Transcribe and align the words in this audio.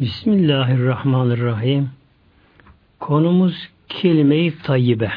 Bismillahirrahmanirrahim. 0.00 1.90
Konumuz 3.00 3.68
kelime-i 3.88 4.58
tayyibe. 4.58 5.10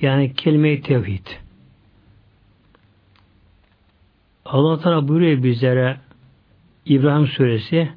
Yani 0.00 0.34
kelime-i 0.34 0.82
tevhid. 0.82 1.26
Allah 4.44 4.80
Teala 4.80 5.08
buyuruyor 5.08 5.42
bizlere 5.42 5.96
İbrahim 6.86 7.26
suresi 7.26 7.92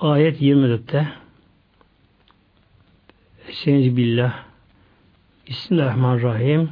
ayet 0.00 0.40
24'te 0.40 1.08
Estaizu 3.48 3.96
billah 3.96 4.44
Bismillahirrahmanirrahim 5.48 6.70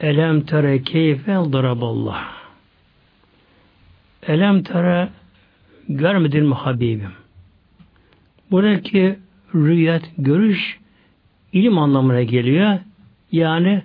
Elem 0.00 0.40
tere 0.40 0.82
keyfe 0.82 1.32
daraballah 1.32 2.35
Elem 4.26 4.62
tere 4.62 5.08
görmedin 5.88 6.46
mi 6.46 6.54
Habibim? 6.54 7.12
Buradaki 8.50 9.18
rüyet, 9.54 10.10
görüş 10.18 10.78
ilim 11.52 11.78
anlamına 11.78 12.22
geliyor. 12.22 12.78
Yani 13.32 13.82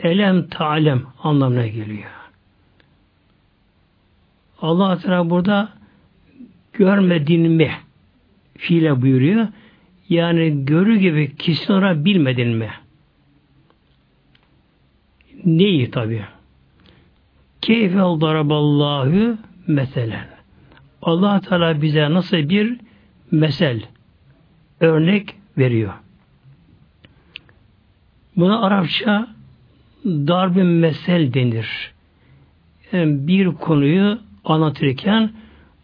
elem 0.00 0.48
talem 0.48 1.02
anlamına 1.22 1.66
geliyor. 1.66 2.10
Allah 4.60 4.98
Teala 4.98 5.30
burada 5.30 5.68
görmedin 6.72 7.50
mi 7.50 7.70
fiile 8.58 9.02
buyuruyor. 9.02 9.48
Yani 10.08 10.64
görü 10.64 10.96
gibi 10.96 11.36
kesin 11.36 11.72
olarak 11.72 12.04
bilmedin 12.04 12.48
mi? 12.48 12.70
Neyi 15.44 15.90
tabi? 15.90 16.24
Keyfel 17.60 18.20
daraballahu 18.20 19.38
meselen. 19.66 20.26
Allah 21.02 21.40
Teala 21.40 21.82
bize 21.82 22.10
nasıl 22.10 22.36
bir 22.36 22.76
mesel, 23.30 23.82
örnek 24.80 25.34
veriyor. 25.58 25.92
Buna 28.36 28.62
Arapça 28.62 29.28
darb 30.04 30.56
mesel 30.56 31.34
denir. 31.34 31.92
Yani 32.92 33.28
bir 33.28 33.46
konuyu 33.46 34.18
anlatırken 34.44 35.30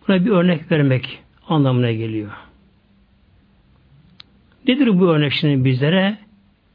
buna 0.09 0.25
bir 0.25 0.31
örnek 0.31 0.73
vermek 0.73 1.23
anlamına 1.49 1.93
geliyor. 1.93 2.31
Nedir 4.69 5.01
bu 5.01 5.07
örnek 5.07 5.33
şimdi 5.33 5.65
bizlere? 5.65 6.17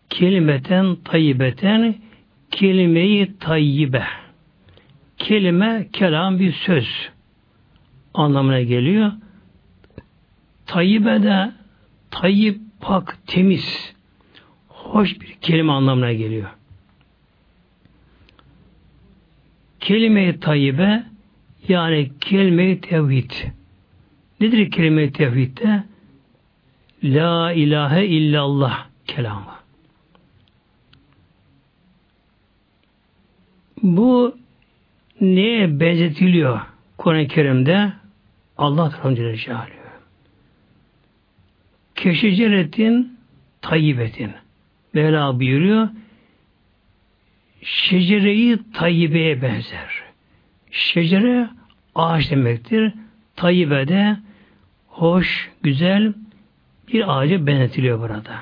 Kelimeten 0.10 0.96
tayyibeten 0.96 1.96
kelimeyi 2.52 3.38
tayyibe. 3.40 4.04
Kelime, 5.18 5.88
kelam 5.94 6.40
bir 6.40 6.54
söz 6.54 7.10
anlamına 8.14 8.62
geliyor. 8.62 9.12
Tayyibe 10.66 11.24
de 11.24 11.52
tayyip, 12.12 12.60
pak, 12.82 13.18
temiz, 13.28 13.94
hoş 14.68 15.22
bir 15.22 15.34
kelime 15.42 15.72
anlamına 15.72 16.14
geliyor. 16.14 16.50
Kelime-i 19.80 20.40
tayyibe 20.40 21.04
yani 21.68 22.12
kelime-i 22.22 22.82
tevhid. 22.82 23.32
Nedir 24.40 24.72
kelime-i 24.72 25.14
tevhidde? 25.14 25.84
La 27.04 27.52
ilahe 27.52 28.06
illallah 28.06 28.88
kelamı. 29.08 29.58
Bu 33.84 34.38
neye 35.22 35.80
benzetiliyor 35.80 36.62
Kur'an-ı 36.98 37.28
Kerim'de? 37.28 37.94
Allah 38.58 38.90
tarafından 38.90 39.16
Celle 39.16 39.38
Keşeceretin 41.96 43.18
tayyibetin. 43.62 44.32
Mevla 44.94 45.40
buyuruyor. 45.40 45.90
Şecereyi 47.62 48.60
tayyibeye 48.74 49.42
benzer. 49.42 50.04
Şecere 50.72 51.50
ağaç 51.96 52.32
demektir. 52.32 52.94
Tayyibe 53.36 53.88
de 53.88 54.18
hoş, 54.88 55.52
güzel 55.64 56.14
bir 56.94 57.18
ağaca 57.18 57.48
benzetiliyor 57.48 58.00
burada. 58.00 58.40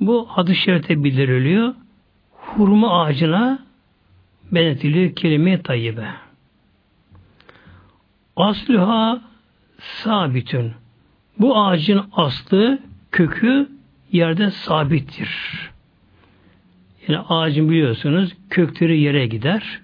Bu 0.00 0.28
adı 0.36 0.54
şerite 0.54 1.04
bildiriliyor. 1.04 1.74
Hurma 2.30 3.02
ağacına 3.02 3.58
benzetiliyor 4.52 5.14
kelime 5.14 5.62
tayyibe. 5.62 6.08
Asluha 8.36 9.20
sabitün. 9.78 10.72
Bu 11.38 11.58
ağacın 11.58 12.04
aslı, 12.12 12.78
kökü 13.12 13.68
yerde 14.12 14.50
sabittir. 14.50 15.30
Yani 17.08 17.18
ağacın 17.18 17.70
biliyorsunuz 17.70 18.36
kökleri 18.50 19.00
yere 19.00 19.26
gider. 19.26 19.80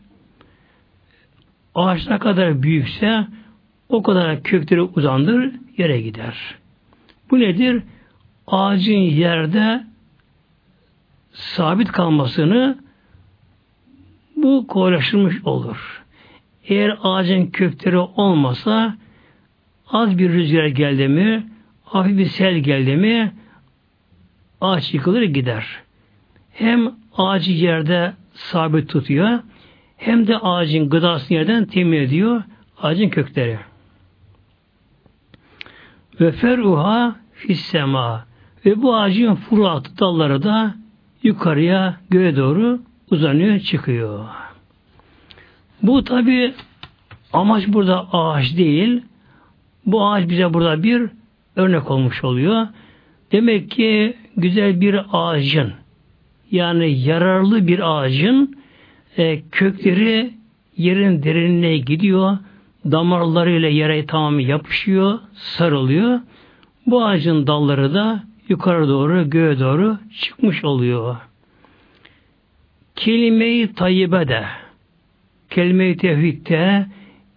Ağaç 1.74 2.08
ne 2.08 2.18
kadar 2.18 2.62
büyükse 2.62 3.26
o 3.88 4.02
kadar 4.02 4.42
kökleri 4.42 4.82
uzandır, 4.82 5.52
yere 5.78 6.00
gider. 6.00 6.54
Bu 7.30 7.40
nedir? 7.40 7.82
Ağacın 8.46 8.92
yerde 8.92 9.84
sabit 11.32 11.92
kalmasını 11.92 12.78
bu 14.36 14.66
kolaylaştırmış 14.66 15.44
olur. 15.44 16.04
Eğer 16.68 16.98
ağacın 17.02 17.46
kökleri 17.46 17.98
olmasa 17.98 18.96
az 19.88 20.18
bir 20.18 20.30
rüzgar 20.32 20.66
geldi 20.66 21.08
mi, 21.08 21.46
hafif 21.84 22.18
bir 22.18 22.26
sel 22.26 22.54
geldi 22.58 22.96
mi 22.96 23.32
ağaç 24.60 24.94
yıkılır 24.94 25.22
gider. 25.22 25.66
Hem 26.52 26.94
ağacı 27.16 27.52
yerde 27.52 28.12
sabit 28.34 28.88
tutuyor 28.88 29.38
hem 29.96 30.26
de 30.26 30.38
ağacın 30.38 30.88
gıdasını 30.88 31.36
yerden 31.36 31.64
temin 31.64 31.98
ediyor 31.98 32.42
ağacın 32.82 33.08
kökleri. 33.08 33.58
Ve 36.20 36.32
feruha 36.32 37.16
fissema 37.32 38.26
ve 38.66 38.82
bu 38.82 38.96
ağacın 38.96 39.34
furuatı 39.34 39.98
dalları 39.98 40.42
da 40.42 40.74
yukarıya 41.22 41.96
göğe 42.10 42.36
doğru 42.36 42.80
uzanıyor, 43.10 43.58
çıkıyor. 43.58 44.24
Bu 45.82 46.04
tabi 46.04 46.54
amaç 47.32 47.68
burada 47.68 48.12
ağaç 48.12 48.56
değil. 48.56 49.02
Bu 49.86 50.06
ağaç 50.06 50.28
bize 50.28 50.54
burada 50.54 50.82
bir 50.82 51.02
örnek 51.56 51.90
olmuş 51.90 52.24
oluyor. 52.24 52.66
Demek 53.32 53.70
ki 53.70 54.16
güzel 54.36 54.80
bir 54.80 55.00
ağacın 55.12 55.72
yani 56.50 56.98
yararlı 56.98 57.66
bir 57.66 57.98
ağacın 57.98 58.56
e, 59.18 59.42
kökleri 59.52 60.34
yerin 60.76 61.22
derinliğine 61.22 61.78
gidiyor. 61.78 62.38
Damarlarıyla 62.84 63.68
yere 63.68 64.06
tamamı 64.06 64.42
yapışıyor, 64.42 65.18
sarılıyor. 65.34 66.20
Bu 66.86 67.04
ağacın 67.04 67.46
dalları 67.46 67.94
da 67.94 68.24
yukarı 68.48 68.88
doğru, 68.88 69.30
göğe 69.30 69.58
doğru 69.58 69.98
çıkmış 70.20 70.64
oluyor. 70.64 71.16
Kelime-i 72.96 73.74
tayyibe 73.74 74.28
de 74.28 74.44
kelime-i 75.50 75.96
tevhidde 75.96 76.86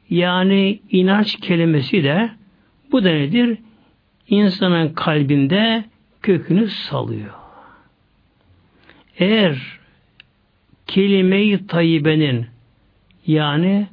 yani 0.09 0.79
inanç 0.91 1.39
kelimesi 1.39 2.03
de 2.03 2.29
bu 2.91 3.03
da 3.03 3.09
nedir? 3.09 3.57
İnsanın 4.27 4.93
kalbinde 4.93 5.83
kökünü 6.21 6.67
salıyor. 6.67 7.33
Eğer 9.17 9.57
kelime-i 10.87 11.67
tayyibenin 11.67 12.45
yani 13.27 13.87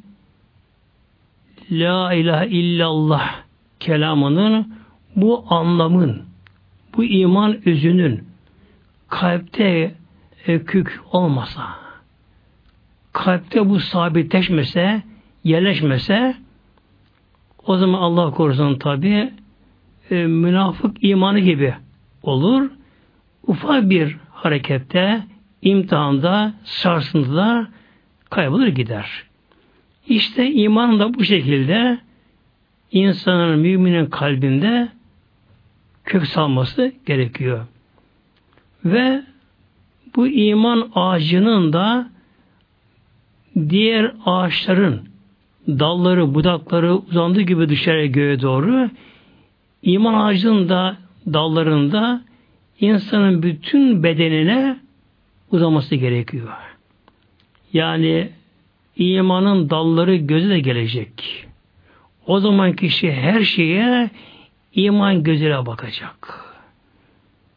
La 1.71 2.15
ilahe 2.15 2.49
illallah 2.49 3.35
kelamının 3.81 4.75
bu 5.17 5.45
anlamın, 5.49 6.23
bu 6.97 7.05
iman 7.05 7.69
özünün 7.69 8.25
kalpte 9.09 9.95
e, 10.49 10.61
olmasa, 11.13 11.63
kalpte 13.13 13.69
bu 13.69 13.81
sabitleşmese, 13.81 15.03
yerleşmese, 15.45 16.37
o 17.67 17.77
zaman 17.77 17.99
Allah 17.99 18.31
korusun 18.31 18.79
tabi 18.79 19.33
e, 20.11 20.27
münafık 20.27 20.97
imanı 21.05 21.39
gibi 21.39 21.75
olur. 22.23 22.71
Ufak 23.47 23.91
bir 23.91 24.17
harekette, 24.31 25.23
imtihanda, 25.63 26.55
sarsıntıda 26.65 27.69
kaybolur 28.31 28.67
gider. 28.67 29.25
İşte 30.09 30.53
iman 30.53 31.01
da 31.01 31.15
bu 31.15 31.25
şekilde 31.25 31.99
insanın, 32.93 33.59
müminin 33.59 34.07
kalbinde 34.07 34.89
kök 36.05 36.27
salması 36.27 36.93
gerekiyor. 37.07 37.67
Ve 38.85 39.23
bu 40.17 40.29
iman 40.29 40.91
ağacının 40.95 41.73
da 41.73 42.11
diğer 43.69 44.13
ağaçların 44.25 45.09
dalları, 45.69 46.35
budakları 46.35 46.95
uzandığı 46.95 47.41
gibi 47.41 47.69
dışarıya 47.69 48.07
göğe 48.07 48.41
doğru 48.41 48.91
iman 49.83 50.15
ağacının 50.15 50.69
da 50.69 50.97
dallarında 51.27 52.23
insanın 52.81 53.43
bütün 53.43 54.03
bedenine 54.03 54.79
uzaması 55.51 55.95
gerekiyor. 55.95 56.49
Yani 57.73 58.29
imanın 58.97 59.71
dalları 59.71 60.17
göze 60.17 60.49
de 60.49 60.61
gelecek. 60.61 61.47
O 62.27 62.41
zaman 62.41 62.73
kişi 62.73 63.13
her 63.13 63.41
şeye 63.43 64.11
iman 64.75 65.23
gözüyle 65.23 65.67
bakacak. 65.67 66.45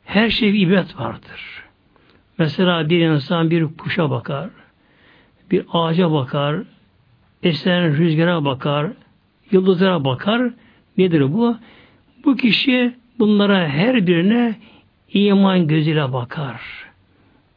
Her 0.06 0.30
şey 0.30 0.62
ibret 0.62 1.00
vardır. 1.00 1.59
Mesela 2.40 2.90
bir 2.90 3.00
insan 3.00 3.52
bir 3.52 3.66
kuşa 3.78 4.10
bakar, 4.10 4.50
bir 5.52 5.66
ağaca 5.74 6.12
bakar, 6.12 6.56
esen 7.44 7.98
rüzgara 7.98 8.46
bakar, 8.46 8.92
yıldızlara 9.52 10.06
bakar. 10.06 10.52
Nedir 10.98 11.34
bu? 11.34 11.58
Bu 12.26 12.36
kişi 12.36 12.96
bunlara 13.20 13.68
her 13.68 14.08
birine 14.08 14.56
iman 15.14 15.68
gözüyle 15.68 16.14
bakar. 16.14 16.62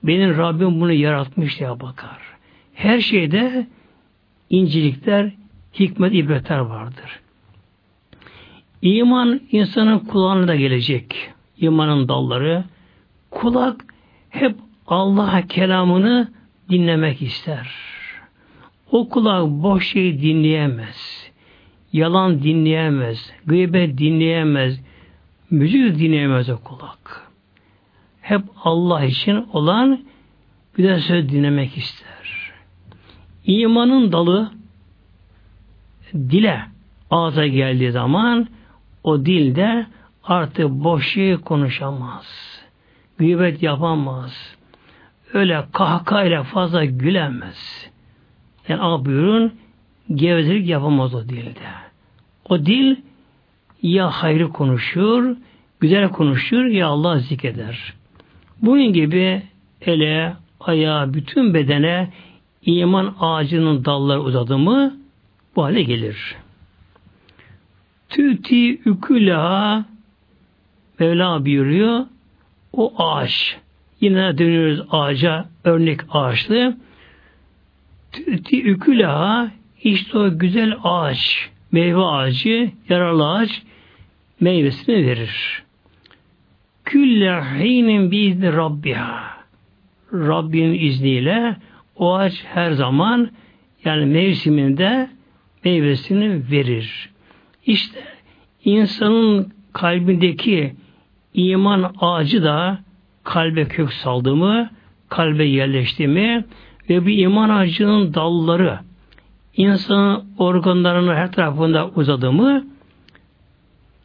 Benim 0.02 0.36
Rabbim 0.38 0.80
bunu 0.80 0.92
yaratmış 0.92 1.58
diye 1.58 1.80
bakar. 1.80 2.18
Her 2.74 3.00
şeyde 3.00 3.66
incelikler, 4.50 5.32
hikmet, 5.78 6.14
ibretler 6.14 6.58
vardır. 6.58 7.20
İman 8.82 9.40
insanın 9.50 9.98
kulağına 9.98 10.48
da 10.48 10.54
gelecek. 10.56 11.30
İmanın 11.56 12.08
dalları. 12.08 12.64
Kulak 13.30 13.84
hep 14.30 14.56
Allah 14.86 15.42
kelamını 15.46 16.32
dinlemek 16.70 17.22
ister. 17.22 17.70
O 18.90 19.08
kulak 19.08 19.48
boş 19.48 19.88
şey 19.88 20.22
dinleyemez. 20.22 21.30
Yalan 21.92 22.42
dinleyemez. 22.42 23.32
Gıybet 23.46 23.98
dinleyemez. 23.98 24.80
Müzik 25.50 25.98
dinleyemez 25.98 26.50
o 26.50 26.58
kulak. 26.58 27.30
Hep 28.20 28.42
Allah 28.64 29.04
için 29.04 29.46
olan 29.52 30.04
de 30.78 31.00
söz 31.00 31.28
dinlemek 31.28 31.76
ister. 31.76 32.52
İmanın 33.46 34.12
dalı 34.12 34.50
dile 36.14 36.62
ağza 37.10 37.46
geldiği 37.46 37.90
zaman 37.90 38.48
o 39.04 39.26
dilde 39.26 39.86
artık 40.24 40.70
boş 40.70 41.12
şey 41.12 41.36
konuşamaz. 41.36 42.26
Gıybet 43.18 43.62
yapamaz. 43.62 44.56
Öyle 45.32 45.64
kahkahayla 45.72 46.42
fazla 46.42 46.84
gülemez. 46.84 47.90
Yani 48.68 48.80
ah 48.82 49.04
buyurun 49.04 49.52
gevezelik 50.14 50.68
yapamaz 50.68 51.14
o 51.14 51.28
dilde. 51.28 51.68
O 52.48 52.66
dil 52.66 52.96
ya 53.82 54.10
hayrı 54.10 54.48
konuşur, 54.48 55.36
güzel 55.80 56.08
konuşur 56.08 56.64
ya 56.64 56.86
Allah 56.86 57.18
zikreder. 57.18 57.94
Bunun 58.62 58.92
gibi 58.92 59.42
ele, 59.80 60.36
ayağa, 60.60 61.14
bütün 61.14 61.54
bedene 61.54 62.12
iman 62.62 63.14
ağacının 63.20 63.84
dalları 63.84 64.20
uzadı 64.20 64.58
mı 64.58 64.96
bu 65.56 65.64
hale 65.64 65.82
gelir. 65.82 66.36
Tüti 68.08 68.80
üküla 68.80 69.84
Mevla 70.98 71.44
buyuruyor 71.44 72.06
o 72.72 72.94
ağaç 72.98 73.56
yine 74.02 74.38
dönüyoruz 74.38 74.82
ağaca 74.90 75.48
örnek 75.64 76.00
ağaçlı 76.10 76.76
tüti 78.12 78.62
üküla 78.62 79.50
işte 79.82 80.18
o 80.18 80.38
güzel 80.38 80.74
ağaç 80.84 81.50
meyve 81.72 82.04
ağacı 82.04 82.70
yararlı 82.88 83.30
ağaç 83.30 83.62
meyvesini 84.40 85.06
verir. 85.06 85.62
Külle 86.84 87.42
hinin 87.42 88.10
biizni 88.10 88.52
Rabbiha. 88.52 89.36
Rabbinin 90.12 90.78
izniyle 90.78 91.56
o 91.96 92.14
ağaç 92.14 92.44
her 92.44 92.72
zaman 92.72 93.30
yani 93.84 94.04
mevsiminde 94.04 95.10
meyvesini 95.64 96.50
verir. 96.50 97.08
İşte 97.66 98.04
insanın 98.64 99.52
kalbindeki 99.72 100.74
iman 101.34 101.92
ağacı 102.00 102.42
da 102.42 102.78
kalbe 103.24 103.68
kök 103.68 103.92
saldı 103.92 104.36
mı, 104.36 104.70
kalbe 105.08 105.44
yerleşti 105.44 106.08
mi 106.08 106.44
ve 106.88 107.04
bu 107.04 107.08
iman 107.08 107.48
ağacının 107.48 108.14
dalları 108.14 108.78
insanın 109.56 110.24
organlarının 110.38 111.14
her 111.14 111.32
tarafında 111.32 111.88
uzadı 111.88 112.32
mı 112.32 112.64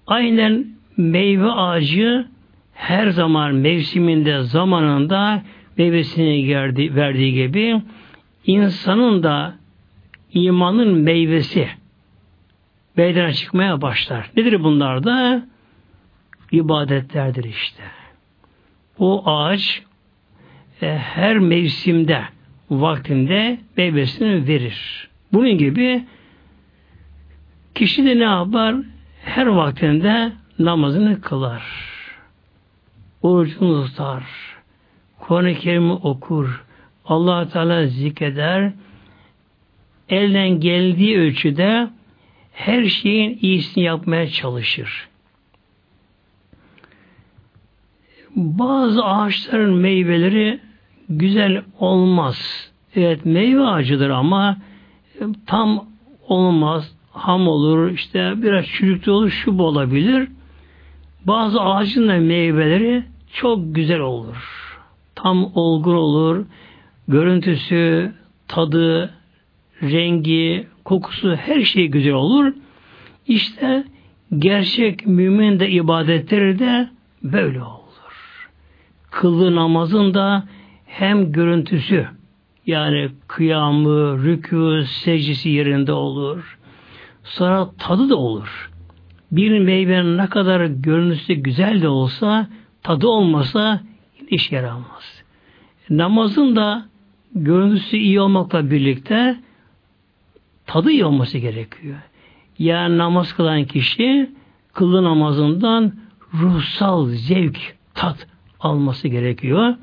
aynen 0.07 0.67
meyve 0.97 1.51
ağacı 1.51 2.27
her 2.73 3.09
zaman 3.09 3.55
mevsiminde 3.55 4.41
zamanında 4.43 5.43
meyvesini 5.77 6.45
gerdi, 6.45 6.95
verdiği 6.95 7.33
gibi 7.33 7.81
insanın 8.45 9.23
da 9.23 9.55
imanın 10.33 10.97
meyvesi 10.97 11.67
meydana 12.97 13.33
çıkmaya 13.33 13.81
başlar. 13.81 14.31
Nedir 14.37 14.63
bunlar 14.63 15.03
da? 15.03 15.45
ibadetlerdir 16.51 17.43
işte. 17.43 17.83
O 18.99 19.29
ağaç 19.29 19.83
e, 20.81 20.97
her 20.97 21.39
mevsimde 21.39 22.23
vaktinde 22.69 23.57
meyvesini 23.77 24.47
verir. 24.47 25.09
Bunun 25.33 25.57
gibi 25.57 26.03
kişi 27.75 28.05
de 28.05 28.19
ne 28.19 28.23
yapar? 28.23 28.75
Her 29.23 29.45
vaktinde 29.45 30.31
namazını 30.59 31.21
kılar. 31.21 31.63
Orucunu 33.21 33.85
tutar. 33.85 34.23
Kuran-ı 35.19 35.55
Kerim'i 35.55 35.93
okur. 35.93 36.65
allah 37.05 37.49
Teala 37.49 37.87
zikreder. 37.87 38.71
Elden 40.09 40.59
geldiği 40.59 41.19
ölçüde 41.19 41.87
her 42.53 42.85
şeyin 42.85 43.39
iyisini 43.41 43.83
yapmaya 43.83 44.27
çalışır. 44.27 45.07
Bazı 48.37 49.05
ağaçların 49.05 49.73
meyveleri 49.73 50.59
güzel 51.09 51.61
olmaz. 51.79 52.69
Evet 52.95 53.25
meyve 53.25 53.61
ağacıdır 53.61 54.09
ama 54.09 54.57
tam 55.45 55.85
olmaz. 56.27 56.97
Ham 57.11 57.47
olur, 57.47 57.91
işte 57.91 58.33
biraz 58.37 58.65
çürüklü 58.65 59.11
olur, 59.11 59.29
şu 59.29 59.57
olabilir. 59.57 60.27
Bazı 61.25 61.61
ağacın 61.61 62.07
da 62.07 62.17
meyveleri 62.17 63.03
çok 63.33 63.75
güzel 63.75 63.99
olur. 63.99 64.35
Tam 65.15 65.51
olgun 65.55 65.95
olur. 65.95 66.45
Görüntüsü, 67.07 68.11
tadı, 68.47 69.13
rengi, 69.81 70.67
kokusu 70.85 71.35
her 71.35 71.61
şey 71.61 71.87
güzel 71.87 72.13
olur. 72.13 72.53
İşte 73.27 73.83
gerçek 74.37 75.07
mümin 75.07 75.59
de 75.59 75.69
ibadetleri 75.69 76.59
de 76.59 76.89
böyle 77.23 77.63
olur 77.63 77.76
kıldığı 79.11 79.55
namazın 79.55 80.13
da 80.13 80.43
hem 80.85 81.31
görüntüsü 81.31 82.07
yani 82.65 83.09
kıyamı, 83.27 83.89
rükû, 83.99 84.85
secdesi 84.85 85.49
yerinde 85.49 85.91
olur. 85.93 86.57
Sonra 87.23 87.69
tadı 87.77 88.09
da 88.09 88.15
olur. 88.15 88.71
Bir 89.31 89.59
meyvenin 89.59 90.17
ne 90.17 90.27
kadar 90.27 90.65
görüntüsü 90.65 91.33
güzel 91.33 91.81
de 91.81 91.87
olsa 91.87 92.47
tadı 92.83 93.07
olmasa 93.07 93.81
iş 94.29 94.51
yaramaz. 94.51 95.23
Namazın 95.89 96.55
da 96.55 96.85
görüntüsü 97.35 97.97
iyi 97.97 98.21
olmakla 98.21 98.71
birlikte 98.71 99.39
tadı 100.65 100.91
iyi 100.91 101.05
olması 101.05 101.37
gerekiyor. 101.37 101.97
Yani 102.59 102.97
namaz 102.97 103.33
kılan 103.33 103.63
kişi 103.65 104.31
kıldığı 104.73 105.03
namazından 105.03 105.93
ruhsal 106.33 107.05
zevk, 107.09 107.75
tat 107.93 108.27
alması 108.59 109.07
gerekiyor. 109.07 109.75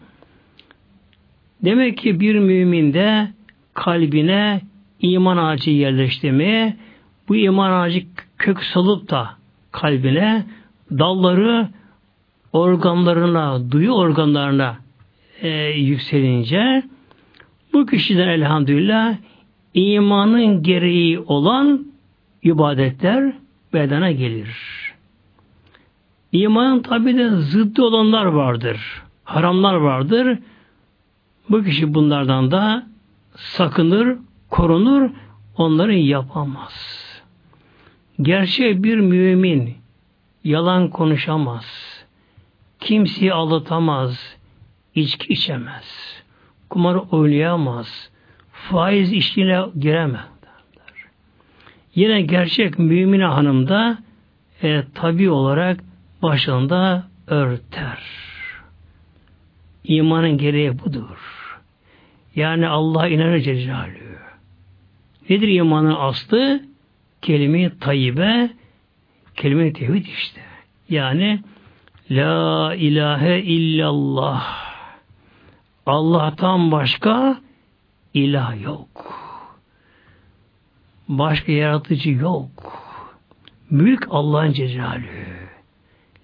Demek 1.65 1.99
ki 1.99 2.21
bir 2.21 2.39
mümin 2.39 2.95
de 2.95 3.29
kalbine 3.75 4.61
iman 5.01 5.37
ağacı 5.37 5.71
yerleştirmeye, 5.71 6.77
bu 7.29 7.37
iman 7.37 7.71
ağacı 7.71 8.03
kök 8.39 8.63
salıp 8.63 9.11
da 9.11 9.31
kalbine 9.73 10.45
dalları 10.91 11.69
organlarına, 12.53 13.71
duyu 13.71 13.93
organlarına 13.93 14.77
e, 15.43 15.49
yükselince 15.69 16.83
bu 17.73 17.87
kişiden 17.87 18.29
elhamdülillah 18.29 19.17
imanın 19.75 20.63
gereği 20.63 21.19
olan 21.19 21.87
ibadetler 22.43 23.33
bedene 23.73 24.13
gelir. 24.13 24.84
İmanın 26.35 26.83
tabi 26.83 27.17
de 27.17 27.31
zıddı 27.31 27.83
olanlar 27.83 28.25
vardır. 28.25 29.03
Haramlar 29.25 29.75
vardır. 29.75 30.39
Bu 31.51 31.63
kişi 31.63 31.95
bunlardan 31.95 32.51
da 32.51 32.87
sakınır, 33.37 34.19
korunur. 34.51 35.11
onları 35.57 35.95
yapamaz. 35.95 36.73
Gerçek 38.23 38.83
bir 38.83 38.97
mümin 38.97 39.75
yalan 40.45 40.91
konuşamaz. 40.91 41.65
Kimseyi 42.81 43.33
aldatamaz. 43.33 44.37
içki 44.95 45.33
içemez. 45.33 46.23
Kumar 46.71 46.97
oynayamaz. 47.11 48.11
Faiz 48.53 49.13
işine 49.13 49.65
giremez. 49.79 50.35
Yine 51.95 52.23
gerçek 52.23 52.79
mümine 52.79 53.25
hanım 53.25 53.69
da 53.69 53.99
e, 54.63 54.85
tabi 54.95 55.31
olarak 55.31 55.81
başında 56.25 57.05
örter. 57.27 57.99
İmanın 59.85 60.39
gereği 60.39 60.79
budur. 60.79 61.19
Yani 62.35 62.69
Allah 62.69 63.09
inanır 63.09 63.41
Celle 63.41 63.95
Nedir 65.31 65.49
imanın 65.49 65.97
aslı? 65.99 66.63
Kelime-i 67.23 67.79
tayyibe, 67.79 68.51
kelime-i 69.37 69.73
tevhid 69.73 70.07
işte. 70.07 70.41
Yani 70.89 71.41
La 72.11 72.75
ilahe 72.75 73.41
illallah. 73.41 74.65
Allah'tan 75.87 76.73
başka 76.73 77.41
ilah 78.15 78.63
yok. 78.63 78.89
Başka 81.09 81.53
yaratıcı 81.53 82.11
yok. 82.11 82.81
Mülk 83.71 84.07
Allah'ın 84.11 84.53
cezalü. 84.53 85.34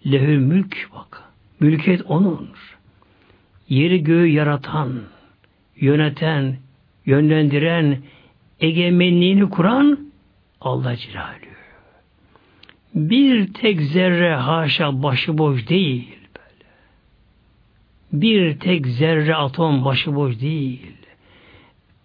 Lehül 0.06 0.38
mülk 0.38 0.88
bak. 0.94 1.22
Mülkiyet 1.60 2.02
onun. 2.02 2.50
Yeri 3.68 4.02
göğü 4.02 4.26
yaratan, 4.26 5.00
yöneten, 5.76 6.56
yönlendiren, 7.06 7.98
egemenliğini 8.60 9.50
kuran 9.50 9.98
Allah 10.60 10.96
Celaluhu. 10.96 11.50
Bir 12.94 13.52
tek 13.52 13.80
zerre 13.80 14.34
haşa 14.34 15.02
başıboş 15.02 15.68
değil 15.68 16.18
böyle. 16.36 16.70
Bir 18.12 18.58
tek 18.58 18.86
zerre 18.86 19.34
atom 19.34 19.84
başıboş 19.84 20.40
değil. 20.40 20.92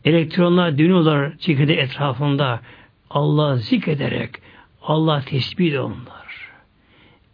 Elektronlar 0.06 0.78
dönüyorlar 0.78 1.38
çekirdeği 1.38 1.78
etrafında. 1.78 2.60
Allah 3.10 3.56
zikrederek, 3.56 4.36
Allah 4.82 5.22
tesbih 5.22 5.80
onlar. 5.80 6.25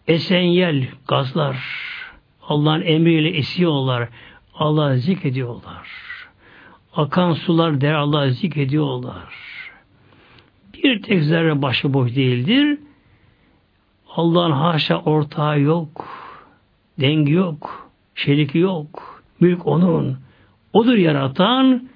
Esenyel 0.07 0.87
gazlar, 1.07 1.57
Allah'ın 2.47 2.81
emriyle 2.81 3.29
esiyorlar. 3.29 4.09
Allah 4.55 4.97
zikrediyorlar. 4.97 5.87
Akan 6.95 7.33
sular 7.33 7.81
der 7.81 7.93
Allah 7.93 8.29
zikrediyorlar. 8.29 9.33
Bir 10.73 11.01
tek 11.01 11.23
zerre 11.23 11.61
başıboş 11.61 12.15
değildir. 12.15 12.79
Allah'ın 14.15 14.51
haşa 14.51 14.97
ortağı 14.97 15.59
yok. 15.59 16.07
Dengi 16.99 17.31
yok. 17.31 17.91
Şeriki 18.15 18.57
yok. 18.57 19.23
Mülk 19.39 19.67
onun. 19.67 20.17
Odur 20.73 20.95
yaratan. 20.95 21.89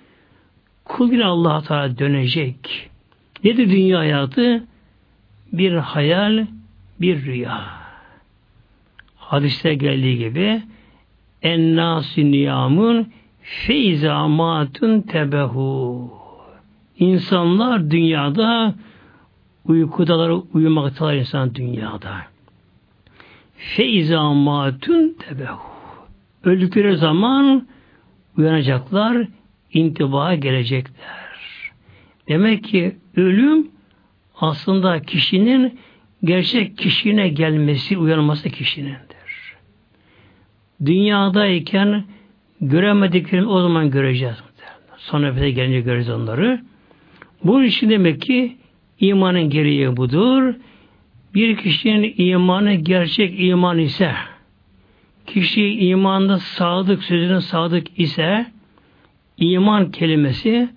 Kul 0.85 1.11
yine 1.11 1.25
Allah'a 1.25 1.61
Teala 1.61 1.97
dönecek. 1.97 2.89
Nedir 3.43 3.69
dünya 3.69 3.99
hayatı? 3.99 4.63
Bir 5.53 5.73
hayal, 5.73 6.47
bir 7.01 7.25
rüya. 7.25 7.84
Hadiste 9.25 9.75
geldiği 9.75 10.17
gibi 10.17 10.61
ennâsü 11.41 12.31
niyamun 12.31 13.07
feyzamatun 13.41 15.01
tebehu 15.01 16.11
İnsanlar 16.99 17.91
dünyada 17.91 18.75
uykudalar, 19.65 20.41
uyumaktalar 20.53 21.15
insan 21.15 21.55
dünyada. 21.55 22.17
Feyza 23.57 24.33
matun 24.33 25.17
tebehu. 25.19 25.59
Öldükleri 26.43 26.97
zaman 26.97 27.67
uyanacaklar, 28.37 29.27
intibaha 29.73 30.35
gelecekler. 30.35 31.35
Demek 32.27 32.63
ki 32.63 32.97
ölüm 33.15 33.67
aslında 34.39 35.01
kişinin 35.01 35.79
gerçek 36.23 36.77
kişine 36.77 37.29
gelmesi, 37.29 37.97
uyanması 37.97 38.49
kişinindir. 38.49 39.04
Dünyadayken 40.85 42.03
göremediklerini 42.61 43.47
o 43.47 43.61
zaman 43.61 43.91
göreceğiz. 43.91 44.35
Sonra 44.97 45.27
nefese 45.27 45.51
gelince 45.51 45.81
göreceğiz 45.81 46.19
onları. 46.19 46.61
Bu 47.43 47.63
için 47.63 47.89
demek 47.89 48.21
ki 48.21 48.57
imanın 48.99 49.49
gereği 49.49 49.97
budur. 49.97 50.53
Bir 51.33 51.57
kişinin 51.57 52.13
imanı 52.17 52.73
gerçek 52.73 53.39
iman 53.39 53.77
ise, 53.77 54.11
kişi 55.27 55.69
imanda 55.69 56.39
sadık, 56.39 57.03
sözüne 57.03 57.41
sadık 57.41 57.99
ise, 57.99 58.45
iman 59.37 59.91
kelimesi 59.91 60.69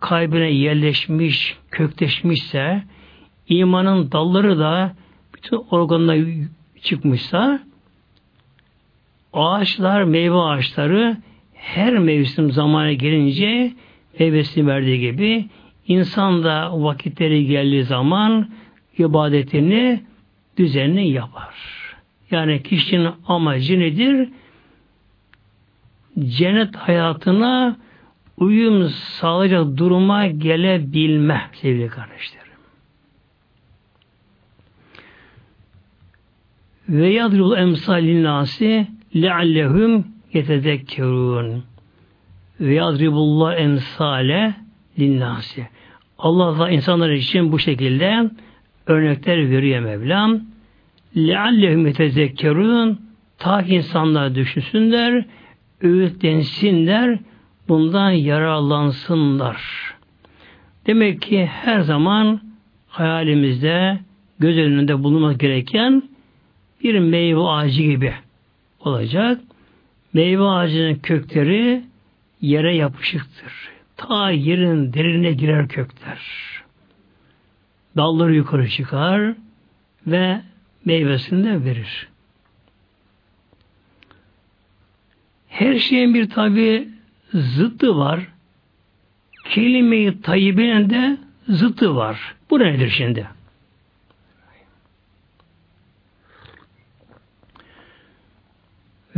kalbine 0.00 0.50
yerleşmiş, 0.50 1.56
kökleşmişse, 1.70 2.82
imanın 3.48 4.12
dalları 4.12 4.58
da 4.58 4.94
bütün 5.34 5.56
organına 5.70 6.42
çıkmışsa, 6.82 7.60
ağaçlar, 9.32 10.02
meyve 10.02 10.36
ağaçları 10.36 11.16
her 11.54 11.98
mevsim 11.98 12.50
zamanı 12.50 12.92
gelince 12.92 13.72
meyvesini 14.18 14.66
verdiği 14.66 15.00
gibi 15.00 15.48
İnsan 15.88 16.44
da 16.44 16.82
vakitleri 16.82 17.46
geldiği 17.46 17.84
zaman 17.84 18.50
ibadetini 18.98 20.04
düzenli 20.56 21.08
yapar. 21.08 21.54
Yani 22.30 22.62
kişinin 22.62 23.10
amacı 23.28 23.80
nedir? 23.80 24.28
Cennet 26.18 26.76
hayatına 26.76 27.76
uyum 28.36 28.88
sağlayacak 28.88 29.76
duruma 29.76 30.26
gelebilme 30.26 31.50
sevgili 31.52 31.88
kardeşlerim. 31.88 32.48
Ve 36.88 37.08
yadrul 37.08 37.56
emsalin 37.56 38.24
nasi 38.24 38.86
leallehum 39.16 40.06
yetezekkerun 40.32 41.64
ve 42.60 42.74
yadribullah 42.74 43.60
emsale 43.60 44.54
linnasi. 44.98 45.68
Allah 46.18 46.58
da 46.58 46.70
insanlar 46.70 47.10
için 47.10 47.52
bu 47.52 47.58
şekilde 47.58 48.30
örnekler 48.86 49.50
veriyor 49.50 49.80
Mevlam. 49.80 50.40
Leallehum 51.16 51.86
yetezekkerun 51.86 53.00
ta 53.38 53.62
ki 53.62 53.74
insanlar 53.74 54.34
düşünsünler, 54.34 55.24
öğütlensinler, 55.82 57.18
bundan 57.68 58.10
yararlansınlar. 58.10 59.62
Demek 60.86 61.22
ki 61.22 61.46
her 61.46 61.80
zaman 61.80 62.40
hayalimizde, 62.88 63.98
göz 64.38 64.58
önünde 64.58 65.02
bulunmak 65.02 65.40
gereken 65.40 66.02
bir 66.82 66.98
meyve 66.98 67.40
ağacı 67.40 67.82
gibi 67.82 68.14
olacak. 68.80 69.40
Meyve 70.12 70.42
ağacının 70.42 70.94
kökleri 70.94 71.84
yere 72.40 72.76
yapışıktır 72.76 73.68
ta 73.98 74.30
yerin 74.30 74.92
derine 74.92 75.32
girer 75.32 75.68
kökler. 75.68 76.20
Dalları 77.96 78.34
yukarı 78.34 78.68
çıkar 78.68 79.34
ve 80.06 80.40
meyvesini 80.84 81.44
de 81.44 81.64
verir. 81.64 82.08
Her 85.48 85.78
şeyin 85.78 86.14
bir 86.14 86.30
tabi 86.30 86.88
zıttı 87.34 87.96
var. 87.96 88.20
Kelime-i 89.44 90.22
tayyibenin 90.22 90.90
de 90.90 91.16
zıttı 91.48 91.96
var. 91.96 92.34
Bu 92.50 92.58
nedir 92.58 92.90
şimdi? 92.90 93.28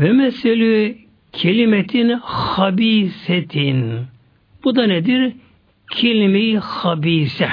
Ve 0.01 0.13
meselü 0.13 0.99
kelimetin 1.33 2.09
habisetin 2.23 4.07
bu 4.65 4.77
da 4.77 4.87
nedir? 4.87 5.33
Kelime-i 5.91 6.59
habise. 6.59 7.49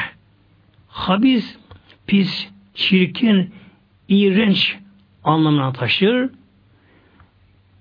Habis, 0.87 1.57
pis, 2.07 2.47
çirkin, 2.73 3.53
iğrenç 4.07 4.77
anlamına 5.23 5.73
taşır. 5.73 6.29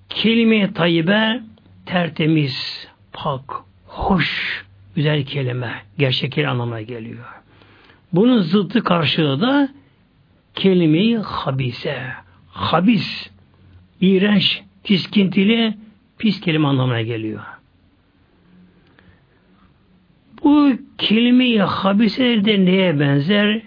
Kelime-i 0.08 0.72
tayyibe 0.72 1.40
tertemiz, 1.86 2.88
pak, 3.12 3.54
hoş, 3.86 4.64
güzel 4.94 5.24
kelime, 5.24 5.82
gerçek 5.98 6.32
kelime 6.32 6.50
anlamına 6.50 6.82
geliyor. 6.82 7.24
Bunun 8.12 8.38
zıttı 8.38 8.82
karşılığı 8.82 9.40
da 9.40 9.68
kelime-i 10.54 11.16
habise. 11.16 12.02
Habis, 12.48 13.30
iğrenç, 14.00 14.62
tiskintili, 14.84 15.74
pis 16.18 16.40
kelime 16.40 16.68
anlamına 16.68 17.02
geliyor. 17.02 17.42
Bu 20.44 20.72
kelime-i 20.98 21.58
habise 21.58 22.44
de 22.44 22.64
neye 22.64 23.00
benzer? 23.00 23.62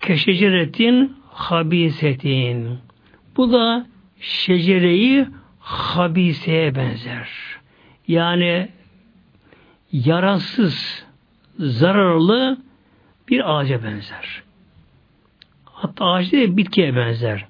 Keşeceretin 0.00 1.16
habisetin. 1.30 2.78
Bu 3.36 3.52
da 3.52 3.86
şecereyi 4.20 5.26
habiseye 5.58 6.74
benzer. 6.74 7.28
Yani 8.08 8.68
yarasız, 9.92 11.04
zararlı 11.58 12.58
bir 13.28 13.58
ağaca 13.58 13.84
benzer. 13.84 14.42
Hatta 15.64 16.04
ağaç 16.04 16.32
değil, 16.32 16.56
bitkiye 16.56 16.96
benzer. 16.96 17.46